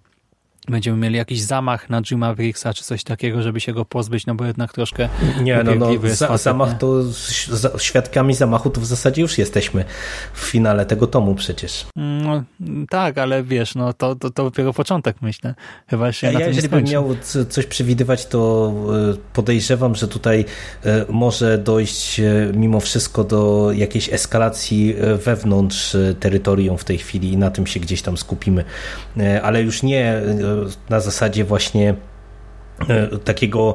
będziemy 0.68 0.96
mieli 0.96 1.16
jakiś 1.16 1.42
zamach 1.42 1.90
na 1.90 2.02
Jima 2.02 2.34
Briggsa 2.34 2.74
czy 2.74 2.84
coś 2.84 3.04
takiego, 3.04 3.42
żeby 3.42 3.61
się 3.61 3.72
go 3.72 3.84
pozbyć, 3.84 4.26
no 4.26 4.34
bo 4.34 4.44
jednak 4.44 4.72
troszkę 4.72 5.09
nie, 5.42 5.62
no, 5.64 5.74
no, 5.74 5.90
za, 6.14 6.36
zamach 6.36 6.78
to 6.78 7.02
za, 7.02 7.78
świadkami 7.78 8.34
zamachu 8.34 8.70
to 8.70 8.80
w 8.80 8.86
zasadzie 8.86 9.22
już 9.22 9.38
jesteśmy 9.38 9.84
w 10.32 10.40
finale 10.40 10.86
tego 10.86 11.07
tomu 11.07 11.34
przecież. 11.34 11.86
No, 11.96 12.44
tak, 12.88 13.18
ale 13.18 13.42
wiesz, 13.42 13.74
no 13.74 13.92
to, 13.92 14.16
to, 14.16 14.30
to 14.30 14.44
dopiero 14.44 14.72
początek 14.72 15.16
myślę. 15.22 15.54
Chyba 15.86 16.12
się 16.12 16.26
ja, 16.26 16.32
na 16.32 16.40
ja 16.40 16.46
jeżeli 16.46 16.68
bym 16.68 16.84
miał 16.84 17.16
coś 17.48 17.66
przewidywać, 17.66 18.26
to 18.26 18.72
e, 19.12 19.16
podejrzewam, 19.32 19.94
że 19.94 20.09
tutaj 20.09 20.44
e, 20.84 21.04
może 21.09 21.59
dojść 21.59 22.20
e, 22.20 22.52
mimo 22.54 22.80
wszystko 22.80 23.24
do 23.24 23.70
jakiejś 23.72 24.12
eskalacji 24.12 24.94
wewnątrz 25.24 25.96
terytorium 26.20 26.78
w 26.78 26.84
tej 26.84 26.98
chwili 26.98 27.32
i 27.32 27.36
na 27.36 27.50
tym 27.50 27.66
się 27.66 27.80
gdzieś 27.80 28.02
tam 28.02 28.16
skupimy. 28.16 28.64
Ale 29.42 29.62
już 29.62 29.82
nie 29.82 30.22
na 30.90 31.01
zasadzie 31.01 31.44
właśnie 31.44 31.94
e, 32.88 33.18
takiego 33.18 33.74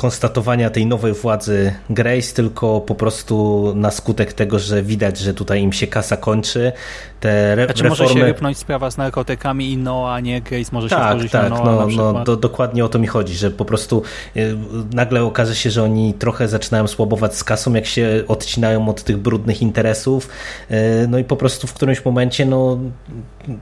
konstatowania 0.00 0.70
tej 0.70 0.86
nowej 0.86 1.12
władzy 1.12 1.72
Grace, 1.90 2.34
tylko 2.34 2.80
po 2.80 2.94
prostu 2.94 3.72
na 3.76 3.90
skutek 3.90 4.32
tego, 4.32 4.58
że 4.58 4.82
widać, 4.82 5.18
że 5.18 5.34
tutaj 5.34 5.62
im 5.62 5.72
się 5.72 5.86
kasa 5.86 6.16
kończy. 6.16 6.72
Te 7.20 7.52
re 7.52 7.64
znaczy 7.64 7.82
reformy... 7.82 8.08
może 8.08 8.20
się 8.20 8.26
rypnąć 8.26 8.58
sprawa 8.58 8.90
z 8.90 8.96
narkotykami 8.96 9.72
i 9.72 9.76
no, 9.76 10.12
a 10.12 10.20
nie 10.20 10.40
Grace 10.40 10.70
może 10.72 10.88
tak, 10.88 11.02
się 11.02 11.10
wkurzyć 11.10 11.32
tak, 11.32 11.50
na 11.50 11.58
Noah 11.58 11.88
no, 11.88 12.12
na 12.12 12.18
no, 12.18 12.24
do, 12.24 12.36
dokładnie 12.36 12.84
o 12.84 12.88
to 12.88 12.98
mi 12.98 13.06
chodzi, 13.06 13.34
że 13.34 13.50
po 13.50 13.64
prostu 13.64 14.02
y, 14.36 14.56
nagle 14.92 15.22
okaże 15.22 15.54
się, 15.54 15.70
że 15.70 15.82
oni 15.82 16.14
trochę 16.14 16.48
zaczynają 16.48 16.86
słabować 16.86 17.36
z 17.36 17.44
kasą, 17.44 17.74
jak 17.74 17.86
się 17.86 18.24
odcinają 18.28 18.88
od 18.88 19.04
tych 19.04 19.16
brudnych 19.16 19.62
interesów, 19.62 20.28
y, 20.70 20.74
no 21.08 21.18
i 21.18 21.24
po 21.24 21.36
prostu 21.36 21.66
w 21.66 21.74
którymś 21.74 22.04
momencie 22.04 22.46
no, 22.46 22.78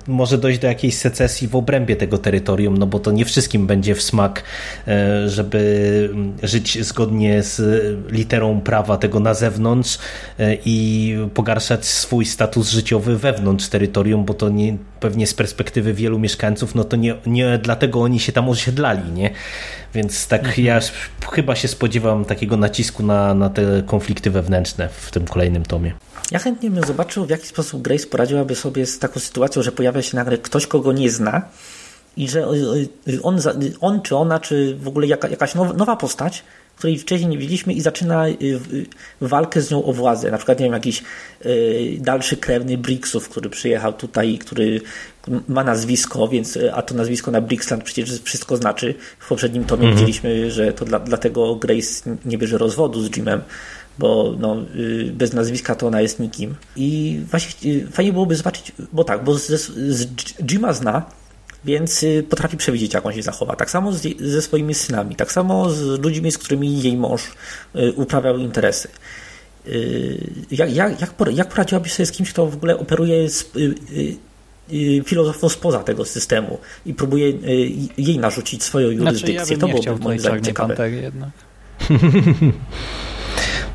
może 0.06 0.38
dojść 0.38 0.58
do 0.58 0.66
jakiejś 0.66 0.96
secesji 0.96 1.48
w 1.48 1.56
obrębie 1.56 1.96
tego 1.96 2.18
terytorium, 2.18 2.78
no 2.78 2.86
bo 2.86 2.98
to 2.98 3.10
nie 3.10 3.24
wszystkim 3.24 3.66
będzie 3.66 3.94
w 3.94 4.02
smak, 4.02 4.42
y, 4.88 5.28
żeby 5.28 5.57
żyć 6.42 6.84
zgodnie 6.84 7.42
z 7.42 7.60
literą 8.12 8.60
prawa 8.60 8.96
tego 8.96 9.20
na 9.20 9.34
zewnątrz 9.34 9.98
e, 10.38 10.56
i 10.64 11.16
pogarszać 11.34 11.86
swój 11.86 12.24
status 12.26 12.70
życiowy 12.70 13.18
wewnątrz 13.18 13.68
terytorium, 13.68 14.24
bo 14.24 14.34
to 14.34 14.48
nie, 14.48 14.76
pewnie 15.00 15.26
z 15.26 15.34
perspektywy 15.34 15.94
wielu 15.94 16.18
mieszkańców, 16.18 16.74
no 16.74 16.84
to 16.84 16.96
nie, 16.96 17.14
nie 17.26 17.58
dlatego 17.58 18.00
oni 18.00 18.20
się 18.20 18.32
tam 18.32 18.48
osiedlali, 18.48 19.12
nie? 19.12 19.30
Więc 19.94 20.26
tak 20.26 20.44
mhm. 20.44 20.66
ja 20.66 20.80
chyba 21.32 21.56
się 21.56 21.68
spodziewam 21.68 22.24
takiego 22.24 22.56
nacisku 22.56 23.02
na, 23.02 23.34
na 23.34 23.50
te 23.50 23.82
konflikty 23.86 24.30
wewnętrzne 24.30 24.88
w 24.88 25.10
tym 25.10 25.24
kolejnym 25.24 25.62
tomie. 25.62 25.92
Ja 26.30 26.38
chętnie 26.38 26.70
bym 26.70 26.84
zobaczył, 26.84 27.26
w 27.26 27.30
jaki 27.30 27.46
sposób 27.46 27.82
Grace 27.82 28.06
poradziłaby 28.06 28.54
sobie 28.54 28.86
z 28.86 28.98
taką 28.98 29.20
sytuacją, 29.20 29.62
że 29.62 29.72
pojawia 29.72 30.02
się 30.02 30.16
nagle 30.16 30.38
ktoś, 30.38 30.66
kogo 30.66 30.92
nie 30.92 31.10
zna 31.10 31.42
i 32.18 32.28
że 32.28 32.48
on, 33.22 33.40
on 33.80 34.02
czy 34.02 34.16
ona, 34.16 34.40
czy 34.40 34.76
w 34.80 34.88
ogóle 34.88 35.06
jaka, 35.06 35.28
jakaś 35.28 35.54
nowa 35.54 35.96
postać, 35.96 36.44
której 36.78 36.98
wcześniej 36.98 37.30
nie 37.30 37.38
widzieliśmy 37.38 37.72
i 37.72 37.80
zaczyna 37.80 38.28
y, 38.28 38.60
walkę 39.20 39.62
z 39.62 39.70
nią 39.70 39.84
o 39.84 39.92
władzę. 39.92 40.30
Na 40.30 40.36
przykład, 40.36 40.58
nie 40.58 40.66
wiem, 40.66 40.72
jakiś 40.72 41.02
y, 41.46 41.96
dalszy 42.00 42.36
krewny 42.36 42.78
Brixów, 42.78 43.28
który 43.28 43.50
przyjechał 43.50 43.92
tutaj, 43.92 44.38
który 44.38 44.80
ma 45.48 45.64
nazwisko, 45.64 46.28
więc 46.28 46.56
y, 46.56 46.74
a 46.74 46.82
to 46.82 46.94
nazwisko 46.94 47.30
na 47.30 47.40
Brixland 47.40 47.84
przecież 47.84 48.20
wszystko 48.22 48.56
znaczy. 48.56 48.94
W 49.18 49.28
poprzednim 49.28 49.64
tomie 49.64 49.82
mhm. 49.82 49.96
widzieliśmy, 49.96 50.50
że 50.50 50.72
to 50.72 50.84
dla, 50.84 50.98
dlatego 50.98 51.56
Grace 51.56 52.16
nie 52.24 52.38
bierze 52.38 52.58
rozwodu 52.58 53.02
z 53.02 53.16
Jimem, 53.16 53.42
bo 53.98 54.34
no, 54.38 54.56
bez 55.12 55.32
nazwiska 55.32 55.74
to 55.74 55.86
ona 55.86 56.00
jest 56.00 56.20
nikim. 56.20 56.54
I 56.76 57.20
właśnie 57.30 57.86
fajnie 57.92 58.12
byłoby 58.12 58.36
zobaczyć, 58.36 58.72
bo 58.92 59.04
tak, 59.04 59.24
bo 59.24 59.34
z, 59.34 59.46
z 59.88 60.06
Jima 60.42 60.72
zna, 60.72 61.17
więc 61.64 62.02
y, 62.02 62.24
potrafi 62.30 62.56
przewidzieć, 62.56 62.94
jak 62.94 63.06
on 63.06 63.12
się 63.12 63.22
zachowa. 63.22 63.56
Tak 63.56 63.70
samo 63.70 63.92
z, 63.92 64.20
ze 64.20 64.42
swoimi 64.42 64.74
synami, 64.74 65.16
tak 65.16 65.32
samo 65.32 65.70
z 65.70 66.00
ludźmi, 66.00 66.32
z 66.32 66.38
którymi 66.38 66.82
jej 66.82 66.96
mąż 66.96 67.22
y, 67.76 67.92
uprawiał 67.92 68.38
interesy. 68.38 68.88
Y, 69.66 70.30
jak, 70.50 70.74
jak, 70.74 71.00
jak, 71.00 71.10
jak 71.36 71.48
poradziłabyś 71.48 71.92
sobie 71.92 72.06
z 72.06 72.12
kimś, 72.12 72.32
kto 72.32 72.46
w 72.46 72.54
ogóle 72.54 72.78
operuje 72.78 73.30
z, 73.30 73.50
filozofą 75.04 75.48
spoza 75.48 75.78
tego 75.78 76.04
systemu 76.04 76.58
i 76.86 76.94
próbuje 76.94 77.32
jej 77.98 78.18
narzucić 78.18 78.62
swoją 78.62 78.90
jurysdykcję? 78.90 79.34
Znaczy, 79.34 79.52
ja 79.52 79.58
to 79.58 79.68
byłoby 79.68 80.04
moim 80.04 80.18
zdaniem 80.18 80.44
ciekawe. 80.44 80.90
Jednak. 80.90 81.30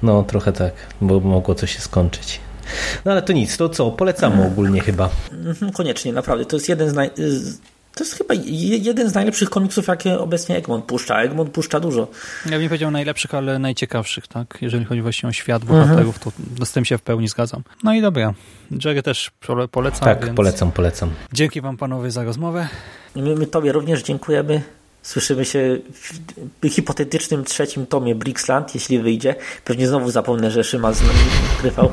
No, 0.03 0.23
trochę 0.23 0.53
tak, 0.53 0.73
bo 1.01 1.19
mogło 1.19 1.55
to 1.55 1.67
się 1.67 1.79
skończyć. 1.79 2.39
No 3.05 3.11
ale 3.11 3.21
to 3.21 3.33
nic, 3.33 3.57
to 3.57 3.69
co? 3.69 3.91
Polecamy 3.91 4.45
ogólnie 4.45 4.81
chyba. 4.81 5.09
Mhm, 5.31 5.71
koniecznie, 5.71 6.13
naprawdę. 6.13 6.45
To 6.45 6.55
jest 6.55 6.69
jeden 6.69 6.89
z, 6.89 6.93
naj, 6.93 7.09
To 7.95 8.03
jest 8.03 8.17
chyba 8.17 8.33
jeden 8.57 9.09
z 9.09 9.13
najlepszych 9.13 9.49
komiksów, 9.49 9.87
jakie 9.87 10.19
obecnie 10.19 10.57
Egmont 10.57 10.85
puszcza. 10.85 11.21
Egmont 11.21 11.51
puszcza 11.51 11.79
dużo. 11.79 12.07
Ja 12.45 12.57
bym 12.57 12.67
powiedział 12.67 12.91
najlepszych, 12.91 13.33
ale 13.33 13.59
najciekawszych, 13.59 14.27
tak? 14.27 14.57
Jeżeli 14.61 14.85
chodzi 14.85 15.01
właśnie 15.01 15.29
o 15.29 15.31
świat 15.31 15.65
bohaterów, 15.65 16.15
mhm. 16.15 16.57
to 16.59 16.65
z 16.65 16.71
tym 16.71 16.85
się 16.85 16.97
w 16.97 17.01
pełni 17.01 17.27
zgadzam. 17.27 17.63
No 17.83 17.93
i 17.93 18.01
dobra. 18.01 18.33
Jerry 18.85 19.03
też 19.03 19.31
polecam. 19.71 19.99
Tak, 19.99 20.25
więc... 20.25 20.37
polecam, 20.37 20.71
polecam. 20.71 21.09
Dzięki 21.33 21.61
wam 21.61 21.77
panowie 21.77 22.11
za 22.11 22.23
rozmowę. 22.23 22.67
My, 23.15 23.35
my 23.35 23.47
tobie 23.47 23.71
również 23.71 24.03
dziękujemy. 24.03 24.61
Słyszymy 25.01 25.45
się 25.45 25.79
w 26.61 26.69
hipotetycznym 26.69 27.43
trzecim 27.43 27.85
tomie 27.85 28.15
Brixland, 28.15 28.75
jeśli 28.75 28.99
wyjdzie. 28.99 29.35
Pewnie 29.65 29.87
znowu 29.87 30.11
zapomnę, 30.11 30.51
że 30.51 30.63
Szyma 30.63 30.93
z 30.93 31.01
nami 31.01 31.19
grywał. 31.61 31.91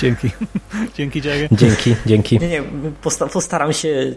Dzięki. 0.00 0.30
dzięki, 0.96 1.22
Jerry. 1.24 1.48
Dzięki, 1.52 1.94
dzięki. 2.06 2.38
Nie, 2.38 2.48
nie, 2.48 2.62
postaram 3.30 3.72
się 3.72 4.14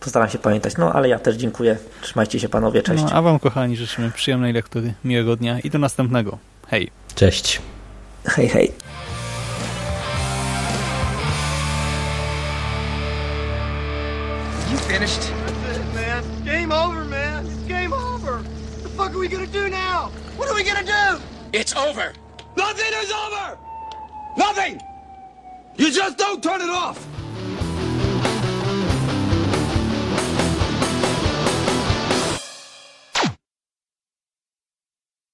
postaram 0.00 0.28
się 0.28 0.38
pamiętać. 0.38 0.76
No, 0.76 0.92
ale 0.92 1.08
ja 1.08 1.18
też 1.18 1.36
dziękuję. 1.36 1.76
Trzymajcie 2.02 2.40
się 2.40 2.48
panowie, 2.48 2.82
cześć. 2.82 3.04
No, 3.04 3.10
a 3.12 3.22
wam 3.22 3.38
kochani 3.38 3.76
życzymy 3.76 4.10
przyjemnej 4.10 4.52
lektury, 4.52 4.94
miłego 5.04 5.36
dnia 5.36 5.60
i 5.60 5.70
do 5.70 5.78
następnego. 5.78 6.38
Hej. 6.68 6.90
Cześć. 7.14 7.60
Hej, 8.24 8.48
hej. 8.48 8.72
You 14.70 14.78
finished? 14.78 15.32
That's 15.66 15.76
it, 15.76 15.94
man. 15.94 16.24
Game 16.44 16.72
over, 16.72 17.04
man. 17.04 17.46
It's 17.46 17.68
game 17.68 17.92
over. 17.92 18.32
What 18.32 18.82
the 18.82 18.88
fuck 18.88 19.14
are 19.14 19.18
we 19.18 19.28
gonna 19.28 19.46
do 19.46 19.68
now? 19.68 20.10
What 20.38 20.48
are 20.48 20.54
we 20.54 20.64
gonna 20.64 20.84
do? 20.84 21.20
It's 21.52 21.76
over. 21.76 22.12
Nothing 22.56 22.92
is 23.02 23.12
over. 23.12 23.58
Nothing. 24.36 24.80
You 25.76 25.90
just 25.90 26.16
don't 26.18 26.42
turn 26.42 26.60
it 26.60 26.70
off. 26.70 26.98